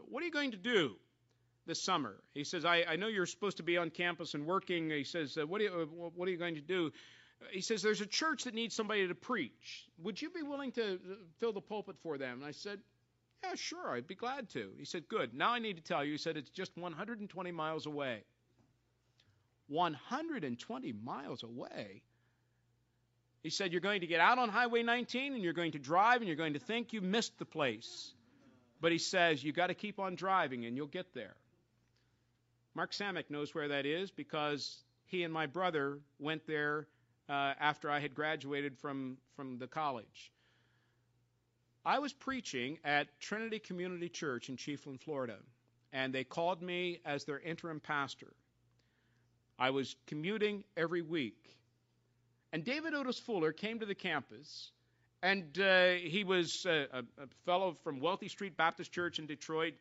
What 0.09 0.23
are 0.23 0.25
you 0.25 0.31
going 0.31 0.51
to 0.51 0.57
do 0.57 0.95
this 1.65 1.81
summer? 1.81 2.15
He 2.33 2.43
says, 2.43 2.65
I, 2.65 2.83
I, 2.87 2.95
know 2.95 3.07
you're 3.07 3.25
supposed 3.25 3.57
to 3.57 3.63
be 3.63 3.77
on 3.77 3.89
campus 3.89 4.33
and 4.33 4.45
working. 4.45 4.89
He 4.89 5.03
says, 5.03 5.37
what, 5.45 5.61
are 5.61 5.65
you, 5.65 6.11
what 6.15 6.27
are 6.27 6.31
you 6.31 6.37
going 6.37 6.55
to 6.55 6.61
do? 6.61 6.91
He 7.51 7.61
says, 7.61 7.81
There's 7.81 8.01
a 8.01 8.05
church 8.05 8.43
that 8.43 8.53
needs 8.53 8.75
somebody 8.75 9.07
to 9.07 9.15
preach. 9.15 9.89
Would 10.03 10.21
you 10.21 10.29
be 10.29 10.43
willing 10.43 10.71
to 10.73 10.93
uh, 10.93 10.97
fill 11.39 11.53
the 11.53 11.61
pulpit 11.61 11.95
for 12.03 12.17
them? 12.19 12.39
And 12.39 12.45
I 12.45 12.51
said, 12.51 12.79
yeah, 13.43 13.55
sure, 13.55 13.95
I'd 13.95 14.07
be 14.07 14.15
glad 14.15 14.49
to. 14.49 14.69
He 14.77 14.85
said, 14.85 15.07
Good. 15.07 15.33
Now 15.33 15.51
I 15.51 15.59
need 15.59 15.77
to 15.77 15.83
tell 15.83 16.03
you. 16.05 16.11
He 16.11 16.17
said, 16.17 16.37
It's 16.37 16.49
just 16.49 16.77
120 16.77 17.51
miles 17.51 17.85
away. 17.85 18.23
120 19.67 20.93
miles 21.03 21.43
away? 21.43 22.01
He 23.41 23.49
said, 23.49 23.71
You're 23.71 23.81
going 23.81 24.01
to 24.01 24.07
get 24.07 24.19
out 24.19 24.37
on 24.37 24.49
Highway 24.49 24.83
19 24.83 25.33
and 25.33 25.43
you're 25.43 25.53
going 25.53 25.71
to 25.71 25.79
drive 25.79 26.17
and 26.17 26.27
you're 26.27 26.37
going 26.37 26.53
to 26.53 26.59
think 26.59 26.93
you 26.93 27.01
missed 27.01 27.39
the 27.39 27.45
place. 27.45 28.13
But 28.79 28.91
he 28.91 28.99
says, 28.99 29.43
You 29.43 29.53
got 29.53 29.67
to 29.67 29.73
keep 29.73 29.99
on 29.99 30.15
driving 30.15 30.65
and 30.65 30.77
you'll 30.77 30.87
get 30.87 31.13
there. 31.13 31.35
Mark 32.75 32.91
Samick 32.91 33.29
knows 33.29 33.53
where 33.53 33.67
that 33.67 33.85
is 33.85 34.11
because 34.11 34.83
he 35.05 35.23
and 35.23 35.33
my 35.33 35.45
brother 35.45 35.99
went 36.19 36.47
there 36.47 36.87
uh, 37.29 37.53
after 37.59 37.89
I 37.89 37.99
had 37.99 38.15
graduated 38.15 38.77
from, 38.77 39.17
from 39.35 39.57
the 39.57 39.67
college. 39.67 40.31
I 41.83 41.99
was 41.99 42.13
preaching 42.13 42.77
at 42.83 43.07
Trinity 43.19 43.59
Community 43.59 44.07
Church 44.07 44.49
in 44.49 44.55
Chiefland, 44.55 45.01
Florida, 45.01 45.37
and 45.91 46.13
they 46.13 46.23
called 46.23 46.61
me 46.61 46.99
as 47.05 47.25
their 47.25 47.39
interim 47.39 47.79
pastor. 47.79 48.31
I 49.57 49.71
was 49.71 49.95
commuting 50.07 50.63
every 50.77 51.01
week. 51.01 51.57
And 52.53 52.63
David 52.63 52.93
Otis 52.93 53.19
Fuller 53.19 53.51
came 53.51 53.79
to 53.79 53.85
the 53.85 53.95
campus, 53.95 54.71
and 55.23 55.57
uh, 55.59 55.93
he 55.93 56.23
was 56.23 56.65
a, 56.65 56.87
a, 56.93 57.27
fellow 57.45 57.75
from 57.83 57.99
Wealthy 57.99 58.27
Street 58.27 58.57
Baptist 58.57 58.91
Church 58.91 59.19
in 59.19 59.25
Detroit. 59.25 59.73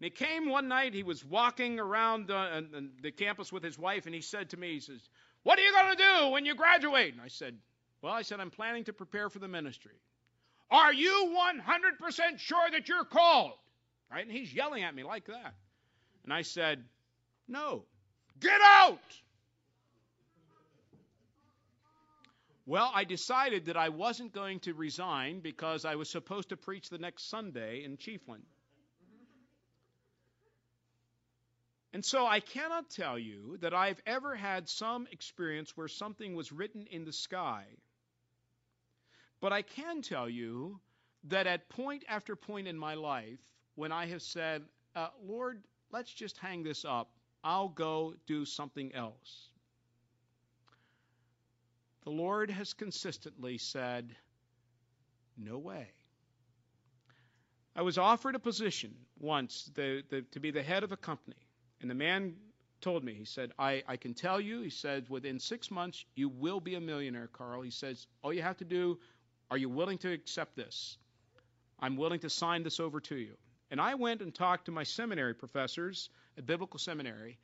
And 0.00 0.06
he 0.06 0.10
came 0.10 0.48
one 0.48 0.66
night, 0.66 0.94
he 0.94 1.02
was 1.02 1.22
walking 1.22 1.78
around 1.78 2.30
uh, 2.30 2.62
the 3.02 3.10
campus 3.10 3.52
with 3.52 3.62
his 3.62 3.78
wife, 3.78 4.06
and 4.06 4.14
he 4.14 4.22
said 4.22 4.48
to 4.50 4.56
me, 4.56 4.72
he 4.72 4.80
says, 4.80 5.08
What 5.42 5.58
are 5.58 5.62
you 5.62 5.72
going 5.72 5.94
to 5.94 6.02
do 6.02 6.28
when 6.28 6.46
you 6.46 6.54
graduate? 6.54 7.12
And 7.12 7.20
I 7.20 7.28
said, 7.28 7.58
Well, 8.00 8.12
I 8.12 8.22
said, 8.22 8.40
I'm 8.40 8.50
planning 8.50 8.84
to 8.84 8.94
prepare 8.94 9.28
for 9.28 9.40
the 9.40 9.48
ministry. 9.48 9.92
Are 10.70 10.92
you 10.92 11.36
100% 11.36 12.38
sure 12.38 12.70
that 12.70 12.88
you're 12.88 13.04
called? 13.04 13.52
Right? 14.10 14.26
And 14.26 14.34
he's 14.34 14.54
yelling 14.54 14.84
at 14.84 14.94
me 14.94 15.02
like 15.02 15.26
that. 15.26 15.54
And 16.24 16.32
I 16.32 16.42
said, 16.42 16.82
No. 17.46 17.84
Get 18.38 18.60
out! 18.64 18.98
Well, 22.64 22.90
I 22.94 23.04
decided 23.04 23.66
that 23.66 23.76
I 23.76 23.90
wasn't 23.90 24.32
going 24.32 24.60
to 24.60 24.72
resign 24.72 25.40
because 25.40 25.84
I 25.84 25.96
was 25.96 26.08
supposed 26.08 26.50
to 26.50 26.56
preach 26.56 26.88
the 26.88 26.98
next 26.98 27.28
Sunday 27.28 27.84
in 27.84 27.98
Chiefland. 27.98 28.44
And 31.92 32.04
so 32.04 32.26
I 32.26 32.40
cannot 32.40 32.90
tell 32.90 33.18
you 33.18 33.58
that 33.60 33.74
I've 33.74 34.00
ever 34.06 34.34
had 34.34 34.68
some 34.68 35.08
experience 35.10 35.76
where 35.76 35.88
something 35.88 36.34
was 36.34 36.52
written 36.52 36.86
in 36.90 37.04
the 37.04 37.12
sky 37.12 37.66
but 39.40 39.52
I 39.52 39.62
can 39.62 40.02
tell 40.02 40.28
you 40.28 40.80
that 41.24 41.46
at 41.46 41.68
point 41.68 42.04
after 42.08 42.36
point 42.36 42.68
in 42.68 42.78
my 42.78 42.94
life, 42.94 43.40
when 43.74 43.90
I 43.90 44.06
have 44.06 44.22
said, 44.22 44.62
uh, 44.94 45.08
Lord, 45.24 45.62
let's 45.90 46.12
just 46.12 46.36
hang 46.38 46.62
this 46.62 46.84
up, 46.84 47.10
I'll 47.42 47.68
go 47.68 48.14
do 48.26 48.44
something 48.44 48.94
else. 48.94 49.48
The 52.04 52.10
Lord 52.10 52.50
has 52.50 52.74
consistently 52.74 53.58
said, 53.58 54.14
No 55.36 55.58
way. 55.58 55.88
I 57.74 57.82
was 57.82 57.98
offered 57.98 58.34
a 58.34 58.38
position 58.38 58.94
once 59.18 59.70
the, 59.74 60.02
the, 60.10 60.22
to 60.32 60.40
be 60.40 60.50
the 60.50 60.62
head 60.62 60.82
of 60.82 60.92
a 60.92 60.96
company, 60.96 61.36
and 61.80 61.90
the 61.90 61.94
man 61.94 62.34
told 62.80 63.04
me, 63.04 63.14
he 63.14 63.24
said, 63.24 63.52
I, 63.58 63.82
I 63.86 63.96
can 63.96 64.14
tell 64.14 64.40
you, 64.40 64.62
he 64.62 64.70
said, 64.70 65.08
within 65.08 65.38
six 65.38 65.70
months, 65.70 66.04
you 66.14 66.28
will 66.28 66.60
be 66.60 66.74
a 66.74 66.80
millionaire, 66.80 67.28
Carl. 67.32 67.62
He 67.62 67.70
says, 67.70 68.06
all 68.22 68.32
you 68.32 68.42
have 68.42 68.56
to 68.58 68.64
do 68.64 68.98
are 69.50 69.58
you 69.58 69.68
willing 69.68 69.98
to 69.98 70.12
accept 70.12 70.54
this? 70.54 70.96
I'm 71.80 71.96
willing 71.96 72.20
to 72.20 72.30
sign 72.30 72.62
this 72.62 72.78
over 72.78 73.00
to 73.00 73.16
you. 73.16 73.36
And 73.70 73.80
I 73.80 73.94
went 73.94 74.20
and 74.20 74.34
talked 74.34 74.66
to 74.66 74.72
my 74.72 74.84
seminary 74.84 75.34
professors 75.34 76.08
at 76.38 76.46
Biblical 76.46 76.78
Seminary, 76.78 77.38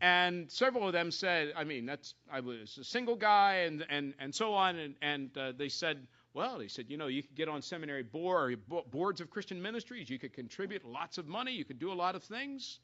and 0.00 0.50
several 0.50 0.86
of 0.86 0.92
them 0.92 1.10
said, 1.10 1.52
I 1.56 1.64
mean, 1.64 1.84
that's 1.84 2.14
I 2.30 2.40
was 2.40 2.78
a 2.78 2.84
single 2.84 3.16
guy, 3.16 3.64
and 3.66 3.84
and 3.90 4.14
and 4.18 4.34
so 4.34 4.54
on, 4.54 4.76
and 4.76 4.94
and 5.02 5.36
uh, 5.36 5.52
they 5.56 5.68
said, 5.68 6.06
Well, 6.32 6.58
he 6.60 6.68
said, 6.68 6.86
you 6.88 6.96
know, 6.96 7.06
you 7.06 7.22
could 7.22 7.34
get 7.34 7.48
on 7.48 7.60
seminary 7.60 8.02
board 8.02 8.60
boards 8.90 9.20
of 9.20 9.30
Christian 9.30 9.60
ministries. 9.60 10.08
You 10.08 10.18
could 10.18 10.32
contribute 10.32 10.84
lots 10.84 11.18
of 11.18 11.26
money. 11.26 11.52
You 11.52 11.64
could 11.64 11.78
do 11.78 11.92
a 11.92 11.94
lot 11.94 12.14
of 12.14 12.22
things. 12.22 12.78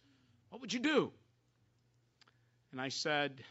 What 0.51 0.61
would 0.61 0.72
you 0.72 0.80
do? 0.80 1.12
And 2.72 2.80
I 2.80 2.88
said, 2.88 3.42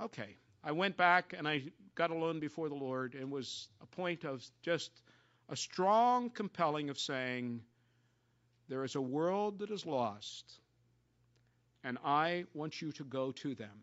okay. 0.00 0.36
I 0.62 0.72
went 0.72 0.96
back 0.96 1.34
and 1.36 1.46
I 1.46 1.64
got 1.94 2.10
alone 2.10 2.40
before 2.40 2.68
the 2.68 2.74
Lord 2.74 3.14
and 3.14 3.30
was 3.30 3.68
a 3.82 3.86
point 3.86 4.24
of 4.24 4.42
just 4.62 4.90
a 5.48 5.56
strong 5.56 6.30
compelling 6.30 6.88
of 6.88 6.98
saying, 6.98 7.60
there 8.68 8.82
is 8.84 8.94
a 8.94 9.00
world 9.00 9.58
that 9.58 9.70
is 9.70 9.84
lost, 9.84 10.54
and 11.84 11.98
I 12.02 12.46
want 12.54 12.80
you 12.80 12.92
to 12.92 13.04
go 13.04 13.30
to 13.32 13.54
them 13.54 13.82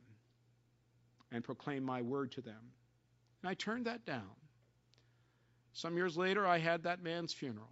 and 1.31 1.43
proclaim 1.43 1.83
my 1.83 2.01
word 2.01 2.31
to 2.31 2.41
them. 2.41 2.71
And 3.43 3.49
I 3.49 3.53
turned 3.53 3.85
that 3.85 4.05
down. 4.05 4.29
Some 5.73 5.97
years 5.97 6.17
later, 6.17 6.47
I 6.47 6.57
had 6.57 6.83
that 6.83 7.03
man's 7.03 7.31
funeral. 7.31 7.69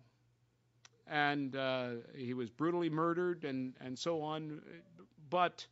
And 1.10 1.55
uh, 1.55 1.89
he 2.16 2.34
was 2.34 2.49
brutally 2.49 2.89
murdered 2.89 3.43
and, 3.43 3.74
and 3.82 3.97
so 3.97 4.22
on. 4.22 4.62
But 5.30 5.66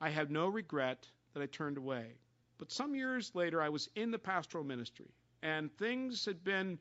I 0.00 0.10
have 0.10 0.30
no 0.30 0.48
regret 0.48 1.06
that 1.34 1.42
I 1.42 1.46
turned 1.46 1.76
away. 1.76 2.14
But 2.58 2.72
some 2.72 2.94
years 2.94 3.34
later, 3.34 3.60
I 3.60 3.68
was 3.68 3.88
in 3.94 4.10
the 4.10 4.18
pastoral 4.18 4.64
ministry, 4.64 5.10
and 5.42 5.74
things 5.78 6.24
had 6.24 6.44
been 6.44 6.78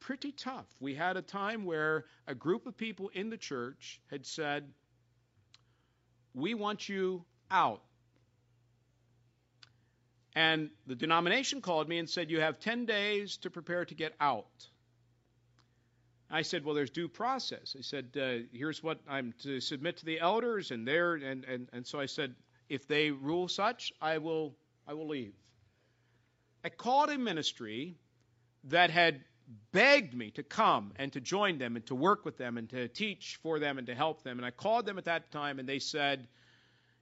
pretty 0.00 0.32
tough. 0.32 0.66
We 0.80 0.94
had 0.94 1.16
a 1.16 1.22
time 1.22 1.64
where 1.64 2.04
a 2.26 2.34
group 2.34 2.66
of 2.66 2.76
people 2.76 3.08
in 3.08 3.30
the 3.30 3.38
church 3.38 4.00
had 4.10 4.26
said, 4.26 4.70
We 6.34 6.54
want 6.54 6.88
you 6.88 7.24
out. 7.50 7.82
And 10.34 10.70
the 10.86 10.94
denomination 10.94 11.60
called 11.60 11.88
me 11.88 11.98
and 11.98 12.10
said, 12.10 12.30
You 12.30 12.40
have 12.40 12.58
10 12.58 12.86
days 12.86 13.38
to 13.38 13.50
prepare 13.50 13.84
to 13.84 13.94
get 13.94 14.14
out. 14.20 14.68
I 16.30 16.42
said, 16.42 16.64
Well, 16.64 16.74
there's 16.74 16.90
due 16.90 17.08
process. 17.08 17.76
I 17.78 17.82
said, 17.82 18.16
uh, 18.16 18.46
Here's 18.52 18.82
what 18.82 19.00
I'm 19.08 19.34
to 19.42 19.60
submit 19.60 19.96
to 19.98 20.04
the 20.04 20.20
elders, 20.20 20.70
and 20.70 20.86
there, 20.86 21.14
and, 21.14 21.44
and, 21.44 21.68
and 21.72 21.86
so 21.86 22.00
I 22.00 22.06
said, 22.06 22.34
If 22.68 22.86
they 22.86 23.10
rule 23.10 23.48
such, 23.48 23.92
I 24.00 24.18
will, 24.18 24.54
I 24.86 24.94
will 24.94 25.08
leave. 25.08 25.34
I 26.64 26.70
called 26.70 27.10
a 27.10 27.18
ministry 27.18 27.96
that 28.64 28.90
had 28.90 29.20
begged 29.72 30.14
me 30.14 30.30
to 30.30 30.42
come 30.42 30.92
and 30.96 31.12
to 31.12 31.20
join 31.20 31.58
them 31.58 31.76
and 31.76 31.84
to 31.86 31.94
work 31.94 32.24
with 32.24 32.38
them 32.38 32.56
and 32.56 32.68
to 32.70 32.88
teach 32.88 33.38
for 33.42 33.58
them 33.58 33.76
and 33.76 33.86
to 33.86 33.94
help 33.94 34.22
them. 34.22 34.38
And 34.38 34.46
I 34.46 34.50
called 34.50 34.86
them 34.86 34.96
at 34.96 35.04
that 35.04 35.30
time 35.30 35.58
and 35.58 35.68
they 35.68 35.78
said, 35.78 36.26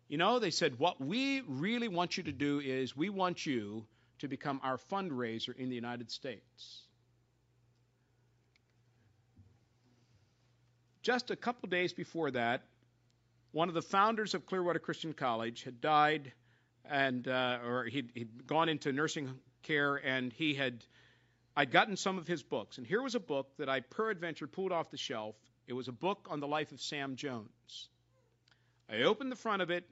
You 0.08 0.18
know, 0.18 0.38
they 0.38 0.50
said, 0.50 0.78
What 0.78 1.00
we 1.00 1.42
really 1.42 1.88
want 1.88 2.16
you 2.16 2.24
to 2.24 2.32
do 2.32 2.60
is 2.60 2.96
we 2.96 3.08
want 3.08 3.46
you 3.46 3.86
to 4.18 4.28
become 4.28 4.60
our 4.62 4.76
fundraiser 4.76 5.56
in 5.56 5.68
the 5.68 5.74
United 5.74 6.10
States. 6.10 6.82
Just 11.02 11.30
a 11.30 11.36
couple 11.36 11.68
days 11.68 11.92
before 11.92 12.30
that, 12.30 12.62
one 13.50 13.68
of 13.68 13.74
the 13.74 13.82
founders 13.82 14.34
of 14.34 14.46
Clearwater 14.46 14.78
Christian 14.78 15.12
College 15.12 15.64
had 15.64 15.80
died, 15.80 16.32
and 16.84 17.26
uh, 17.26 17.58
or 17.66 17.84
he'd, 17.84 18.10
he'd 18.14 18.46
gone 18.46 18.68
into 18.68 18.92
nursing 18.92 19.28
care, 19.62 19.96
and 19.96 20.32
he 20.32 20.54
had 20.54 20.84
I'd 21.56 21.70
gotten 21.70 21.96
some 21.96 22.18
of 22.18 22.26
his 22.26 22.42
books, 22.42 22.78
and 22.78 22.86
here 22.86 23.02
was 23.02 23.14
a 23.14 23.20
book 23.20 23.48
that 23.58 23.68
I 23.68 23.80
peradventure 23.80 24.46
pulled 24.46 24.72
off 24.72 24.90
the 24.90 24.96
shelf. 24.96 25.34
It 25.66 25.74
was 25.74 25.88
a 25.88 25.92
book 25.92 26.28
on 26.30 26.40
the 26.40 26.46
life 26.46 26.72
of 26.72 26.80
Sam 26.80 27.16
Jones. 27.16 27.88
I 28.88 29.02
opened 29.02 29.30
the 29.30 29.36
front 29.36 29.60
of 29.60 29.70
it, 29.70 29.84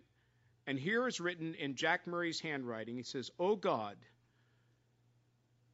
and 0.67 0.79
here 0.79 1.07
is 1.07 1.21
written 1.21 1.55
in 1.55 1.75
Jack 1.75 2.07
Murray's 2.07 2.41
handwriting. 2.41 2.97
He 2.97 3.03
says, 3.03 3.31
Oh 3.39 3.57
God, 3.57 3.97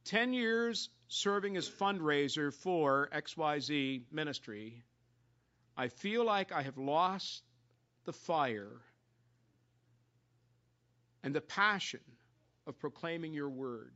10 0.05 0.33
years 0.33 0.89
serving 1.07 1.55
as 1.55 1.69
fundraiser 1.69 2.53
for 2.53 3.09
XYZ 3.13 4.03
ministry, 4.11 4.83
I 5.77 5.87
feel 5.87 6.25
like 6.25 6.51
I 6.51 6.63
have 6.63 6.77
lost 6.77 7.43
the 8.05 8.13
fire 8.13 8.81
and 11.23 11.35
the 11.35 11.41
passion 11.41 12.01
of 12.65 12.79
proclaiming 12.79 13.33
your 13.33 13.49
word. 13.49 13.93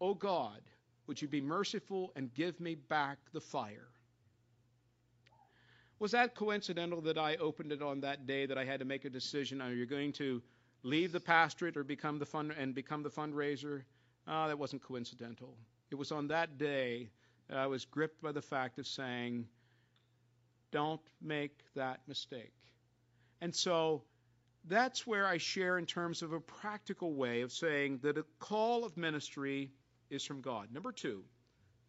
O 0.00 0.10
oh 0.10 0.14
God, 0.14 0.60
would 1.06 1.20
you 1.20 1.26
be 1.26 1.40
merciful 1.40 2.12
and 2.14 2.32
give 2.34 2.60
me 2.60 2.76
back 2.76 3.18
the 3.32 3.40
fire? 3.40 3.88
Was 5.98 6.12
that 6.12 6.34
coincidental 6.34 7.00
that 7.02 7.18
I 7.18 7.36
opened 7.36 7.72
it 7.72 7.82
on 7.82 8.00
that 8.00 8.26
day 8.26 8.46
that 8.46 8.58
I 8.58 8.64
had 8.64 8.80
to 8.80 8.84
make 8.84 9.04
a 9.04 9.10
decision? 9.10 9.60
Are 9.60 9.72
you 9.72 9.86
going 9.86 10.12
to 10.14 10.42
leave 10.82 11.12
the 11.12 11.20
pastorate 11.20 11.76
or 11.76 11.84
become 11.84 12.18
the 12.18 12.26
fund 12.26 12.52
and 12.58 12.74
become 12.74 13.02
the 13.02 13.10
fundraiser? 13.10 13.82
Oh, 14.28 14.46
that 14.46 14.58
wasn't 14.58 14.82
coincidental. 14.82 15.56
It 15.90 15.94
was 15.96 16.12
on 16.12 16.28
that 16.28 16.58
day 16.58 17.10
that 17.48 17.58
I 17.58 17.66
was 17.66 17.84
gripped 17.84 18.22
by 18.22 18.32
the 18.32 18.42
fact 18.42 18.78
of 18.78 18.86
saying, 18.86 19.46
don't 20.74 21.00
make 21.22 21.56
that 21.76 22.00
mistake. 22.08 22.52
And 23.40 23.54
so 23.54 24.02
that's 24.64 25.06
where 25.06 25.24
I 25.24 25.38
share 25.38 25.78
in 25.78 25.86
terms 25.86 26.20
of 26.20 26.32
a 26.32 26.40
practical 26.40 27.14
way 27.14 27.42
of 27.42 27.52
saying 27.52 28.00
that 28.02 28.18
a 28.18 28.24
call 28.40 28.84
of 28.84 28.96
ministry 28.96 29.70
is 30.10 30.24
from 30.24 30.40
God. 30.40 30.72
Number 30.72 30.90
two, 30.90 31.22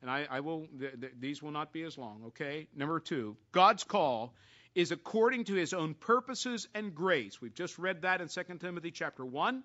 and 0.04 0.12
I, 0.12 0.28
I 0.30 0.40
will, 0.42 0.68
th- 0.80 1.02
th- 1.02 1.14
these 1.20 1.42
will 1.42 1.50
not 1.52 1.74
be 1.74 1.82
as 1.82 1.98
long, 1.98 2.26
okay? 2.28 2.68
Number 2.76 3.00
two, 3.00 3.36
God's 3.52 3.84
call 3.84 4.36
is 4.76 4.92
according 4.92 5.46
to 5.46 5.56
his 5.56 5.74
own 5.74 5.96
purposes 5.96 6.68
and 6.76 6.94
grace. 6.94 7.42
We've 7.42 7.56
just 7.56 7.80
read 7.80 8.04
that 8.04 8.22
in 8.22 8.28
2 8.28 8.44
Timothy 8.60 8.92
chapter 8.92 9.26
1. 9.26 9.64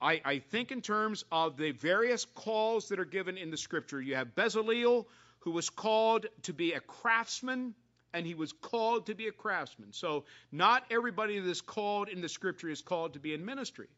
I, 0.00 0.20
I 0.24 0.38
think 0.38 0.70
in 0.70 0.82
terms 0.82 1.24
of 1.32 1.56
the 1.56 1.72
various 1.72 2.26
calls 2.26 2.90
that 2.90 3.00
are 3.00 3.04
given 3.04 3.36
in 3.36 3.50
the 3.50 3.56
scripture, 3.56 4.00
you 4.00 4.14
have 4.14 4.36
Bezaleel, 4.36 5.06
who 5.40 5.50
was 5.50 5.68
called 5.68 6.26
to 6.42 6.52
be 6.52 6.74
a 6.74 6.80
craftsman, 6.80 7.74
and 8.12 8.26
he 8.26 8.34
was 8.34 8.52
called 8.52 9.06
to 9.06 9.14
be 9.14 9.28
a 9.28 9.32
craftsman. 9.32 9.92
So 9.92 10.24
not 10.50 10.84
everybody 10.90 11.38
that 11.38 11.48
is 11.48 11.60
called 11.60 12.08
in 12.08 12.20
the 12.20 12.28
scripture 12.28 12.68
is 12.68 12.82
called 12.82 13.14
to 13.14 13.18
be 13.18 13.34
in 13.34 13.44
ministry. 13.44 13.88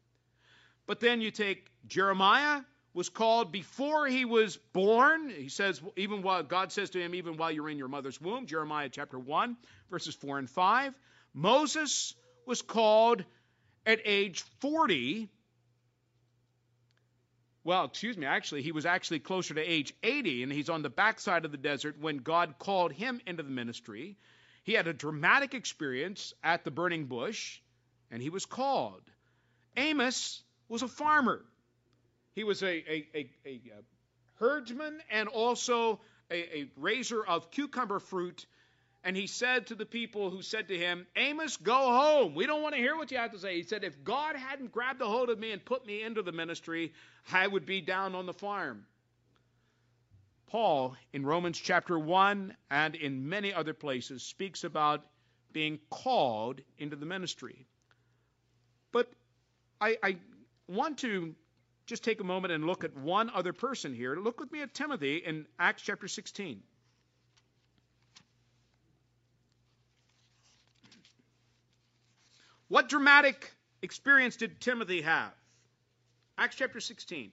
But 0.87 0.99
then 0.99 1.21
you 1.21 1.31
take 1.31 1.71
Jeremiah, 1.87 2.61
was 2.93 3.09
called 3.09 3.51
before 3.51 4.07
he 4.07 4.25
was 4.25 4.57
born. 4.73 5.29
He 5.29 5.49
says, 5.49 5.81
even 5.95 6.23
while 6.23 6.43
God 6.43 6.71
says 6.71 6.89
to 6.91 6.99
him, 6.99 7.15
even 7.15 7.37
while 7.37 7.51
you're 7.51 7.69
in 7.69 7.77
your 7.77 7.87
mother's 7.87 8.19
womb, 8.19 8.47
Jeremiah 8.47 8.89
chapter 8.89 9.17
1, 9.17 9.55
verses 9.89 10.15
4 10.15 10.39
and 10.39 10.49
5. 10.49 10.93
Moses 11.33 12.13
was 12.45 12.61
called 12.61 13.23
at 13.85 13.99
age 14.03 14.43
40. 14.59 15.29
Well, 17.63 17.85
excuse 17.85 18.17
me, 18.17 18.25
actually, 18.25 18.63
he 18.63 18.71
was 18.71 18.85
actually 18.87 19.19
closer 19.19 19.53
to 19.53 19.61
age 19.61 19.93
80, 20.01 20.43
and 20.43 20.51
he's 20.51 20.69
on 20.69 20.81
the 20.81 20.89
backside 20.89 21.45
of 21.45 21.51
the 21.51 21.57
desert 21.57 21.99
when 21.99 22.17
God 22.17 22.55
called 22.57 22.91
him 22.91 23.21
into 23.27 23.43
the 23.43 23.49
ministry. 23.49 24.17
He 24.63 24.73
had 24.73 24.87
a 24.87 24.93
dramatic 24.93 25.53
experience 25.53 26.33
at 26.43 26.63
the 26.63 26.71
burning 26.71 27.05
bush, 27.05 27.59
and 28.09 28.21
he 28.21 28.29
was 28.29 28.45
called. 28.45 29.03
Amos 29.77 30.41
was 30.69 30.81
a 30.81 30.87
farmer. 30.87 31.45
He 32.33 32.43
was 32.43 32.63
a, 32.63 32.67
a, 32.67 33.07
a, 33.13 33.29
a 33.45 33.61
uh, 33.77 33.81
herdsman 34.35 34.99
and 35.11 35.27
also 35.29 35.99
a, 36.31 36.59
a 36.61 36.71
raiser 36.77 37.23
of 37.23 37.51
cucumber 37.51 37.99
fruit. 37.99 38.45
And 39.03 39.17
he 39.17 39.25
said 39.25 39.67
to 39.67 39.75
the 39.75 39.85
people 39.85 40.29
who 40.29 40.43
said 40.43 40.67
to 40.67 40.77
him, 40.77 41.07
Amos, 41.15 41.57
go 41.57 41.73
home. 41.73 42.35
We 42.35 42.45
don't 42.45 42.61
want 42.61 42.75
to 42.75 42.81
hear 42.81 42.95
what 42.95 43.09
you 43.09 43.17
have 43.17 43.31
to 43.31 43.39
say. 43.39 43.55
He 43.55 43.63
said, 43.63 43.83
If 43.83 44.03
God 44.03 44.35
hadn't 44.35 44.71
grabbed 44.71 45.01
a 45.01 45.07
hold 45.07 45.29
of 45.29 45.39
me 45.39 45.51
and 45.51 45.63
put 45.63 45.87
me 45.87 46.03
into 46.03 46.21
the 46.21 46.31
ministry, 46.31 46.93
I 47.31 47.47
would 47.47 47.65
be 47.65 47.81
down 47.81 48.13
on 48.13 48.27
the 48.27 48.33
farm. 48.33 48.85
Paul, 50.47 50.95
in 51.13 51.25
Romans 51.25 51.57
chapter 51.57 51.97
1 51.97 52.55
and 52.69 52.95
in 52.95 53.29
many 53.29 53.53
other 53.53 53.73
places, 53.73 54.21
speaks 54.21 54.63
about 54.63 55.03
being 55.51 55.79
called 55.89 56.61
into 56.77 56.95
the 56.95 57.05
ministry. 57.05 57.65
But 58.91 59.09
I, 59.79 59.97
I 60.03 60.17
want 60.67 60.99
to 60.99 61.33
just 61.87 62.03
take 62.03 62.21
a 62.21 62.23
moment 62.23 62.53
and 62.53 62.65
look 62.65 62.83
at 62.83 62.95
one 62.95 63.29
other 63.29 63.53
person 63.53 63.95
here. 63.95 64.15
Look 64.15 64.39
with 64.39 64.51
me 64.51 64.61
at 64.61 64.73
Timothy 64.73 65.17
in 65.17 65.47
Acts 65.57 65.81
chapter 65.81 66.07
16. 66.07 66.61
What 72.71 72.87
dramatic 72.87 73.51
experience 73.81 74.37
did 74.37 74.61
Timothy 74.61 75.01
have? 75.01 75.33
Acts 76.37 76.55
chapter 76.55 76.79
16. 76.79 77.29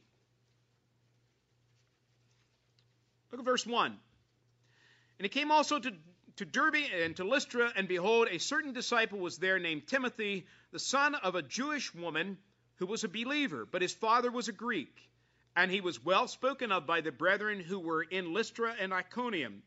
Look 3.31 3.39
at 3.39 3.45
verse 3.45 3.65
1. 3.65 3.87
And 3.93 5.25
he 5.25 5.29
came 5.29 5.53
also 5.53 5.79
to, 5.79 5.93
to 6.39 6.45
Derbe 6.45 6.83
and 7.05 7.15
to 7.19 7.25
Lystra, 7.25 7.73
and 7.77 7.87
behold, 7.87 8.27
a 8.29 8.39
certain 8.39 8.73
disciple 8.73 9.21
was 9.21 9.39
there 9.39 9.61
named 9.61 9.87
Timothy, 9.87 10.45
the 10.73 10.81
son 10.81 11.15
of 11.15 11.37
a 11.37 11.43
Jewish 11.43 11.95
woman 11.95 12.37
who 12.79 12.87
was 12.87 13.05
a 13.05 13.09
believer, 13.09 13.65
but 13.65 13.81
his 13.81 13.95
father 13.95 14.33
was 14.33 14.49
a 14.49 14.53
Greek. 14.53 15.09
And 15.55 15.71
he 15.71 15.81
was 15.81 16.05
well 16.05 16.27
spoken 16.27 16.73
of 16.73 16.85
by 16.85 17.01
the 17.01 17.13
brethren 17.13 17.61
who 17.61 17.79
were 17.79 18.03
in 18.03 18.35
Lystra 18.35 18.75
and 18.81 18.93
Iconium. 18.93 19.63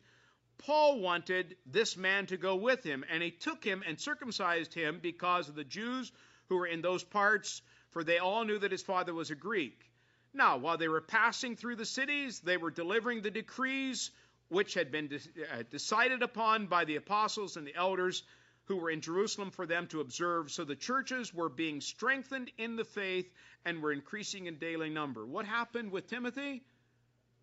Paul 0.66 0.99
wanted 0.99 1.57
this 1.66 1.97
man 1.97 2.28
to 2.28 2.38
go 2.38 2.55
with 2.55 2.84
him, 2.84 3.03
and 3.09 3.24
he 3.24 3.32
took 3.32 3.64
him 3.64 3.84
and 3.86 3.99
circumcised 3.99 4.74
him 4.74 4.99
because 5.01 5.49
of 5.49 5.55
the 5.55 5.64
Jews 5.64 6.12
who 6.49 6.57
were 6.57 6.68
in 6.68 6.82
those 6.82 7.03
parts, 7.03 7.62
for 7.89 8.03
they 8.03 8.20
all 8.20 8.45
knew 8.45 8.59
that 8.59 8.72
his 8.72 8.84
father 8.84 9.14
was 9.14 9.32
a 9.32 9.36
Greek. 9.36 9.89
Now, 10.34 10.57
while 10.57 10.78
they 10.78 10.88
were 10.88 11.01
passing 11.01 11.55
through 11.55 11.76
the 11.78 11.86
cities, 11.86 12.39
they 12.39 12.57
were 12.57 12.72
delivering 12.72 13.22
the 13.22 13.32
decrees 13.32 14.12
which 14.49 14.74
had 14.74 14.91
been 14.91 15.09
uh, 15.51 15.64
decided 15.70 16.22
upon 16.22 16.68
by 16.68 16.86
the 16.86 16.97
apostles 16.97 17.57
and 17.57 17.66
the 17.66 17.76
elders 17.76 18.24
who 18.66 18.78
were 18.78 18.89
in 18.89 19.01
Jerusalem 19.01 19.51
for 19.51 19.66
them 19.66 19.88
to 19.88 20.01
observe. 20.01 20.51
So 20.51 20.64
the 20.64 20.76
churches 20.76 21.34
were 21.34 21.49
being 21.49 21.82
strengthened 21.82 22.51
in 22.57 22.76
the 22.76 22.86
faith 22.86 23.32
and 23.66 23.82
were 23.82 23.91
increasing 23.91 24.45
in 24.45 24.57
daily 24.57 24.89
number. 24.89 25.26
What 25.26 25.45
happened 25.45 25.91
with 25.91 26.07
Timothy? 26.07 26.64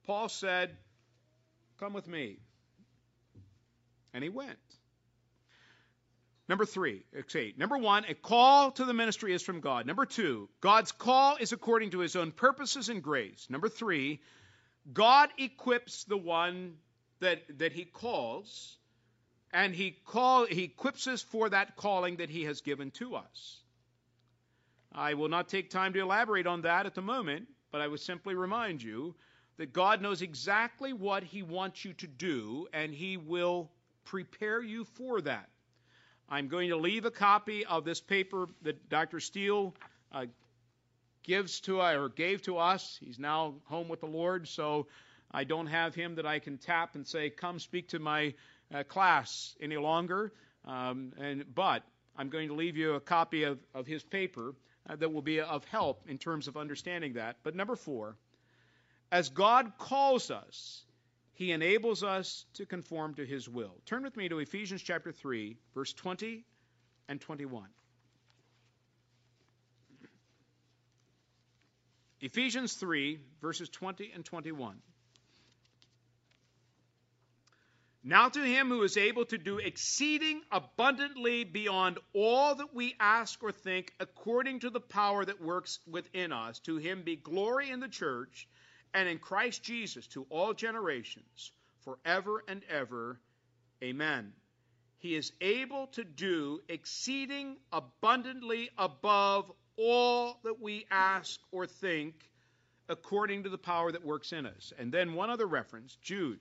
Paul 0.04 0.28
said, 0.28 0.76
Come 1.78 1.92
with 1.92 2.08
me. 2.08 2.38
And 4.14 4.24
he 4.24 4.30
went. 4.30 4.58
Number 6.48 6.64
three, 6.64 7.04
okay, 7.14 7.52
number 7.58 7.76
one, 7.76 8.06
a 8.06 8.14
call 8.14 8.70
to 8.72 8.86
the 8.86 8.94
ministry 8.94 9.34
is 9.34 9.42
from 9.42 9.60
God. 9.60 9.84
Number 9.84 10.06
two, 10.06 10.48
God's 10.62 10.92
call 10.92 11.36
is 11.36 11.52
according 11.52 11.90
to 11.90 11.98
his 11.98 12.16
own 12.16 12.32
purposes 12.32 12.88
and 12.88 13.02
grace. 13.02 13.48
Number 13.50 13.68
three, 13.68 14.22
God 14.90 15.28
equips 15.36 16.04
the 16.04 16.16
one 16.16 16.76
that, 17.20 17.42
that 17.58 17.72
he 17.72 17.84
calls, 17.84 18.78
and 19.52 19.74
he, 19.74 19.90
call, 20.06 20.46
he 20.46 20.64
equips 20.64 21.06
us 21.06 21.20
for 21.20 21.50
that 21.50 21.76
calling 21.76 22.16
that 22.16 22.30
he 22.30 22.44
has 22.44 22.62
given 22.62 22.92
to 22.92 23.16
us. 23.16 23.60
I 24.90 25.14
will 25.14 25.28
not 25.28 25.50
take 25.50 25.68
time 25.68 25.92
to 25.92 26.00
elaborate 26.00 26.46
on 26.46 26.62
that 26.62 26.86
at 26.86 26.94
the 26.94 27.02
moment, 27.02 27.46
but 27.70 27.82
I 27.82 27.88
would 27.88 28.00
simply 28.00 28.34
remind 28.34 28.82
you 28.82 29.14
that 29.58 29.74
God 29.74 30.00
knows 30.00 30.22
exactly 30.22 30.94
what 30.94 31.24
he 31.24 31.42
wants 31.42 31.84
you 31.84 31.92
to 31.94 32.06
do, 32.06 32.68
and 32.72 32.94
he 32.94 33.18
will 33.18 33.70
prepare 34.08 34.62
you 34.62 34.84
for 34.84 35.20
that. 35.20 35.48
I'm 36.28 36.48
going 36.48 36.70
to 36.70 36.76
leave 36.76 37.04
a 37.04 37.10
copy 37.10 37.64
of 37.64 37.84
this 37.84 38.00
paper 38.00 38.48
that 38.62 38.88
Dr. 38.88 39.20
Steele 39.20 39.74
uh, 40.12 40.26
gives 41.22 41.60
to 41.60 41.80
or 41.80 42.08
gave 42.08 42.42
to 42.42 42.58
us. 42.58 42.98
He's 43.02 43.18
now 43.18 43.54
home 43.64 43.88
with 43.88 44.00
the 44.00 44.06
Lord, 44.06 44.48
so 44.48 44.86
I 45.30 45.44
don't 45.44 45.66
have 45.66 45.94
him 45.94 46.16
that 46.16 46.26
I 46.26 46.38
can 46.38 46.58
tap 46.58 46.94
and 46.94 47.06
say, 47.06 47.30
"Come 47.30 47.58
speak 47.58 47.88
to 47.88 47.98
my 47.98 48.34
uh, 48.74 48.82
class" 48.82 49.54
any 49.60 49.76
longer. 49.76 50.32
Um, 50.64 51.12
and 51.18 51.44
but 51.54 51.82
I'm 52.16 52.30
going 52.30 52.48
to 52.48 52.54
leave 52.54 52.76
you 52.76 52.94
a 52.94 53.00
copy 53.00 53.44
of, 53.44 53.58
of 53.74 53.86
his 53.86 54.02
paper 54.02 54.54
uh, 54.88 54.96
that 54.96 55.12
will 55.12 55.22
be 55.22 55.40
of 55.40 55.64
help 55.66 56.02
in 56.08 56.18
terms 56.18 56.48
of 56.48 56.56
understanding 56.56 57.14
that. 57.14 57.36
But 57.42 57.54
number 57.54 57.76
four, 57.76 58.16
as 59.12 59.28
God 59.28 59.72
calls 59.78 60.30
us, 60.30 60.82
he 61.38 61.52
enables 61.52 62.02
us 62.02 62.44
to 62.54 62.66
conform 62.66 63.14
to 63.14 63.24
his 63.24 63.48
will. 63.48 63.76
Turn 63.86 64.02
with 64.02 64.16
me 64.16 64.28
to 64.28 64.40
Ephesians 64.40 64.82
chapter 64.82 65.12
3, 65.12 65.56
verse 65.72 65.92
20 65.92 66.44
and 67.08 67.20
21. 67.20 67.68
Ephesians 72.20 72.74
3, 72.74 73.20
verses 73.40 73.68
20 73.68 74.10
and 74.12 74.24
21. 74.24 74.78
Now 78.02 78.28
to 78.30 78.40
him 78.40 78.66
who 78.66 78.82
is 78.82 78.96
able 78.96 79.24
to 79.26 79.38
do 79.38 79.58
exceeding 79.58 80.40
abundantly 80.50 81.44
beyond 81.44 81.98
all 82.14 82.56
that 82.56 82.74
we 82.74 82.96
ask 82.98 83.40
or 83.44 83.52
think, 83.52 83.92
according 84.00 84.60
to 84.60 84.70
the 84.70 84.80
power 84.80 85.24
that 85.24 85.40
works 85.40 85.78
within 85.88 86.32
us, 86.32 86.58
to 86.60 86.78
him 86.78 87.02
be 87.02 87.14
glory 87.14 87.70
in 87.70 87.78
the 87.78 87.86
church 87.86 88.48
and 88.94 89.08
in 89.08 89.18
Christ 89.18 89.62
Jesus 89.62 90.06
to 90.08 90.26
all 90.30 90.54
generations, 90.54 91.52
forever 91.84 92.42
and 92.48 92.62
ever. 92.68 93.20
Amen. 93.82 94.32
He 94.98 95.14
is 95.14 95.32
able 95.40 95.86
to 95.88 96.04
do 96.04 96.60
exceeding 96.68 97.56
abundantly 97.72 98.70
above 98.76 99.50
all 99.76 100.38
that 100.42 100.60
we 100.60 100.86
ask 100.90 101.38
or 101.52 101.66
think, 101.66 102.14
according 102.88 103.44
to 103.44 103.48
the 103.48 103.58
power 103.58 103.92
that 103.92 104.04
works 104.04 104.32
in 104.32 104.46
us. 104.46 104.72
And 104.78 104.90
then 104.92 105.14
one 105.14 105.30
other 105.30 105.46
reference, 105.46 105.96
Jude, 106.02 106.40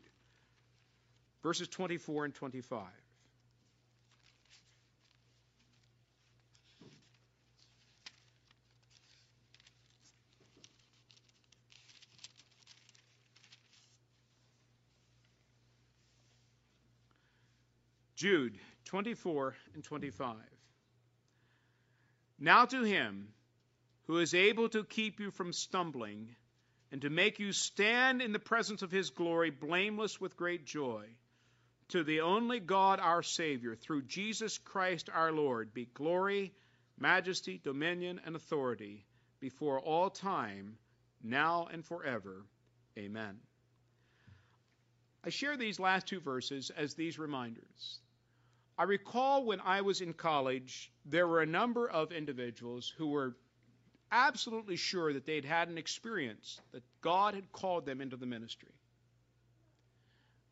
verses 1.44 1.68
24 1.68 2.26
and 2.26 2.34
25. 2.34 2.82
Jude 18.18 18.58
24 18.86 19.56
and 19.76 19.84
25. 19.84 20.38
Now 22.40 22.66
to 22.66 22.82
him 22.82 23.28
who 24.08 24.18
is 24.18 24.34
able 24.34 24.70
to 24.70 24.84
keep 24.84 25.20
you 25.20 25.30
from 25.30 25.54
stumbling 25.54 26.36
and 26.92 27.02
to 27.02 27.12
make 27.12 27.38
you 27.38 27.52
stand 27.52 28.24
in 28.24 28.32
the 28.32 28.40
presence 28.40 28.82
of 28.82 28.90
his 28.90 29.12
glory 29.12 29.52
blameless 29.52 30.20
with 30.20 30.36
great 30.36 30.66
joy, 30.66 31.06
to 31.90 32.04
the 32.04 32.22
only 32.22 32.60
God 32.60 33.00
our 33.00 33.22
Savior, 33.22 33.76
through 33.76 34.02
Jesus 34.02 34.58
Christ 34.58 35.12
our 35.14 35.32
Lord, 35.32 35.72
be 35.72 35.86
glory, 35.86 36.54
majesty, 36.98 37.62
dominion, 37.64 38.20
and 38.26 38.36
authority 38.36 39.06
before 39.40 39.80
all 39.80 40.10
time, 40.10 40.80
now 41.22 41.68
and 41.72 41.86
forever. 41.86 42.48
Amen. 42.98 43.38
I 45.24 45.30
share 45.30 45.56
these 45.56 45.80
last 45.80 46.08
two 46.08 46.20
verses 46.20 46.72
as 46.76 46.96
these 46.96 47.20
reminders 47.20 48.00
I 48.78 48.84
recall 48.84 49.44
when 49.44 49.60
I 49.62 49.82
was 49.82 50.02
in 50.02 50.14
college, 50.14 50.92
there 51.06 51.28
were 51.28 51.42
a 51.42 51.48
number 51.48 51.90
of 51.90 52.12
individuals 52.12 52.94
who 52.96 53.08
were 53.08 53.36
absolutely 54.12 54.76
sure 54.76 55.14
that 55.14 55.26
they'd 55.26 55.46
had 55.46 55.68
an 55.68 55.78
experience 55.78 56.62
that 56.72 56.84
God 57.02 57.34
had 57.34 57.52
called 57.52 57.86
them 57.86 58.02
into 58.02 58.18
the 58.18 58.26
ministry. 58.26 58.74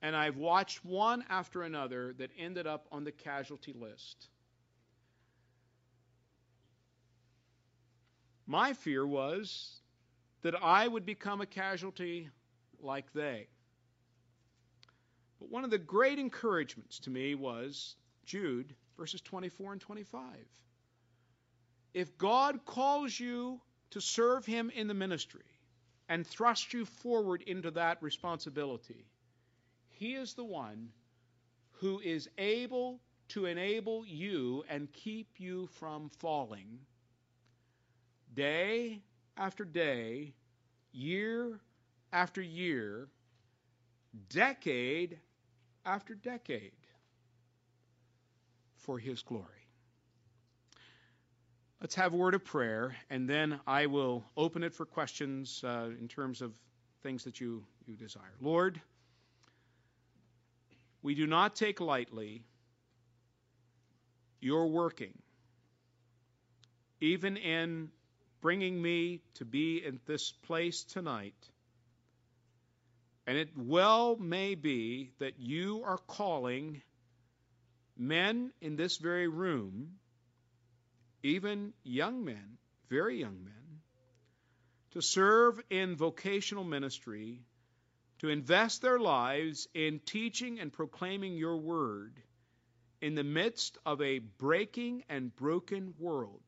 And 0.02 0.16
I've 0.16 0.38
watched 0.38 0.84
one 0.84 1.24
after 1.30 1.62
another 1.62 2.14
that 2.18 2.32
ended 2.38 2.68
up 2.68 2.88
on 2.92 3.04
the 3.04 3.12
casualty 3.12 3.74
list. 3.74 4.28
My 8.48 8.74
fear 8.74 9.06
was 9.06 9.82
that 10.42 10.56
I 10.62 10.88
would 10.88 11.06
become 11.06 11.42
a 11.42 11.46
casualty 11.46 12.30
like 12.80 13.12
they. 13.14 13.48
But 15.40 15.50
one 15.50 15.64
of 15.64 15.72
the 15.72 15.78
great 15.78 16.20
encouragements 16.20 17.00
to 17.00 17.10
me 17.10 17.34
was 17.36 17.96
Jude, 18.26 18.76
verses 18.98 19.22
24 19.22 19.74
and 19.74 19.82
25. 19.82 20.22
If 21.94 22.18
God 22.18 22.66
calls 22.66 23.20
you 23.20 23.62
to 23.92 24.02
serve 24.02 24.46
Him 24.46 24.72
in 24.76 24.88
the 24.88 24.94
ministry 24.94 25.46
and 26.10 26.26
thrust 26.26 26.74
you 26.74 26.86
forward 26.86 27.42
into 27.44 27.72
that 27.72 28.02
responsibility, 28.02 29.06
He 29.90 30.16
is 30.16 30.34
the 30.34 30.44
one 30.44 30.90
who 31.72 32.00
is 32.00 32.30
able 32.38 33.00
to 33.30 33.46
enable 33.46 34.06
you 34.06 34.64
and 34.70 34.92
keep 34.92 35.28
you 35.38 35.68
from 35.68 36.10
falling 36.10 36.80
day 38.34 39.02
after 39.38 39.64
day, 39.64 40.34
year 40.92 41.60
after 42.12 42.42
year, 42.42 43.08
decade 44.30 45.18
after 45.86 46.14
decade 46.16 46.85
for 48.86 49.00
his 49.00 49.22
glory. 49.24 49.68
Let's 51.82 51.96
have 51.96 52.14
a 52.14 52.18
word 52.18 52.36
of 52.36 52.46
prayer, 52.46 52.96
and 53.10 53.30
then 53.30 53.60
I 53.68 53.88
will 53.88 54.24
open 54.38 54.64
it 54.64 54.74
for 54.74 54.86
questions 54.86 55.62
uh, 55.64 55.90
in 56.00 56.08
terms 56.08 56.42
of 56.42 56.54
things 57.04 57.26
that 57.26 57.42
you, 57.42 57.64
you 57.86 57.96
desire. 57.96 58.34
Lord, 58.40 58.80
we 61.02 61.16
do 61.16 61.28
not 61.28 61.56
take 61.56 61.82
lightly 61.82 62.44
your 64.40 64.68
working, 64.68 65.14
even 67.02 67.38
in 67.38 67.90
bringing 68.42 68.82
me 68.82 69.22
to 69.36 69.46
be 69.46 69.84
in 69.86 70.00
this 70.06 70.32
place 70.32 70.84
tonight. 70.84 71.36
And 73.28 73.38
it 73.38 73.50
well 73.58 74.16
may 74.18 74.56
be 74.56 75.12
that 75.20 75.40
you 75.40 75.84
are 75.86 75.98
calling 75.98 76.82
men 77.98 78.52
in 78.62 78.76
this 78.76 78.98
very 78.98 79.28
room, 79.28 79.96
even 81.24 81.74
young 81.84 82.24
men, 82.24 82.58
very 82.90 83.20
young 83.20 83.44
men, 83.44 83.82
to 84.92 85.02
serve 85.02 85.60
in 85.70 85.96
vocational 85.96 86.64
ministry, 86.64 87.42
to 88.20 88.30
invest 88.30 88.82
their 88.82 89.00
lives 89.00 89.68
in 89.74 90.00
teaching 90.00 90.60
and 90.60 90.72
proclaiming 90.72 91.36
your 91.36 91.58
word 91.58 92.22
in 93.02 93.16
the 93.16 93.24
midst 93.24 93.78
of 93.86 94.02
a 94.02 94.20
breaking 94.20 95.04
and 95.10 95.36
broken 95.36 95.94
world. 96.00 96.42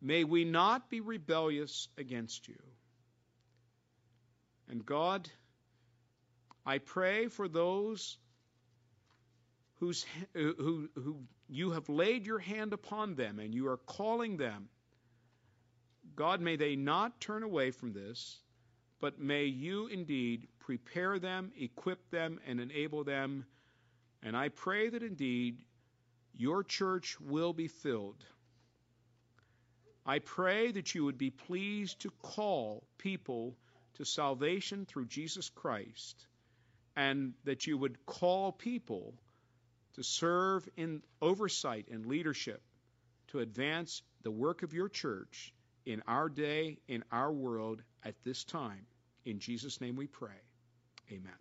May 0.00 0.24
we 0.24 0.44
not 0.44 0.90
be 0.90 1.00
rebellious 1.00 1.88
against 1.96 2.48
you. 2.48 2.58
And 4.68 4.84
God, 4.84 5.30
I 6.66 6.78
pray 6.78 7.28
for 7.28 7.46
those 7.46 8.18
who, 10.34 10.88
who 10.94 11.16
you 11.48 11.72
have 11.72 11.88
laid 11.88 12.26
your 12.26 12.38
hand 12.38 12.72
upon 12.72 13.14
them 13.14 13.38
and 13.38 13.52
you 13.52 13.68
are 13.68 13.76
calling 13.76 14.36
them, 14.36 14.68
God, 16.14 16.40
may 16.40 16.56
they 16.56 16.76
not 16.76 17.20
turn 17.20 17.42
away 17.42 17.70
from 17.70 17.92
this, 17.92 18.38
but 19.00 19.18
may 19.18 19.44
you 19.44 19.88
indeed 19.88 20.46
prepare 20.60 21.18
them, 21.18 21.52
equip 21.58 22.10
them, 22.10 22.38
and 22.46 22.60
enable 22.60 23.02
them. 23.04 23.44
And 24.22 24.36
I 24.36 24.48
pray 24.48 24.88
that 24.88 25.02
indeed 25.02 25.58
your 26.34 26.62
church 26.62 27.16
will 27.20 27.52
be 27.52 27.68
filled. 27.68 28.24
I 30.06 30.18
pray 30.18 30.70
that 30.72 30.94
you 30.94 31.04
would 31.04 31.18
be 31.18 31.30
pleased 31.30 32.00
to 32.00 32.10
call 32.22 32.84
people 32.98 33.56
to 33.94 34.04
salvation 34.04 34.86
through 34.86 35.06
Jesus 35.06 35.48
Christ, 35.48 36.26
and 36.96 37.34
that 37.44 37.66
you 37.66 37.78
would 37.78 38.04
call 38.06 38.52
people 38.52 39.14
to 39.94 40.02
serve 40.02 40.68
in 40.76 41.02
oversight 41.20 41.88
and 41.90 42.06
leadership 42.06 42.62
to 43.28 43.40
advance 43.40 44.02
the 44.22 44.30
work 44.30 44.62
of 44.62 44.72
your 44.72 44.88
church 44.88 45.52
in 45.84 46.02
our 46.06 46.28
day, 46.28 46.78
in 46.88 47.02
our 47.10 47.32
world, 47.32 47.82
at 48.04 48.14
this 48.22 48.44
time. 48.44 48.86
In 49.24 49.38
Jesus' 49.38 49.80
name 49.80 49.96
we 49.96 50.06
pray. 50.06 50.40
Amen. 51.10 51.32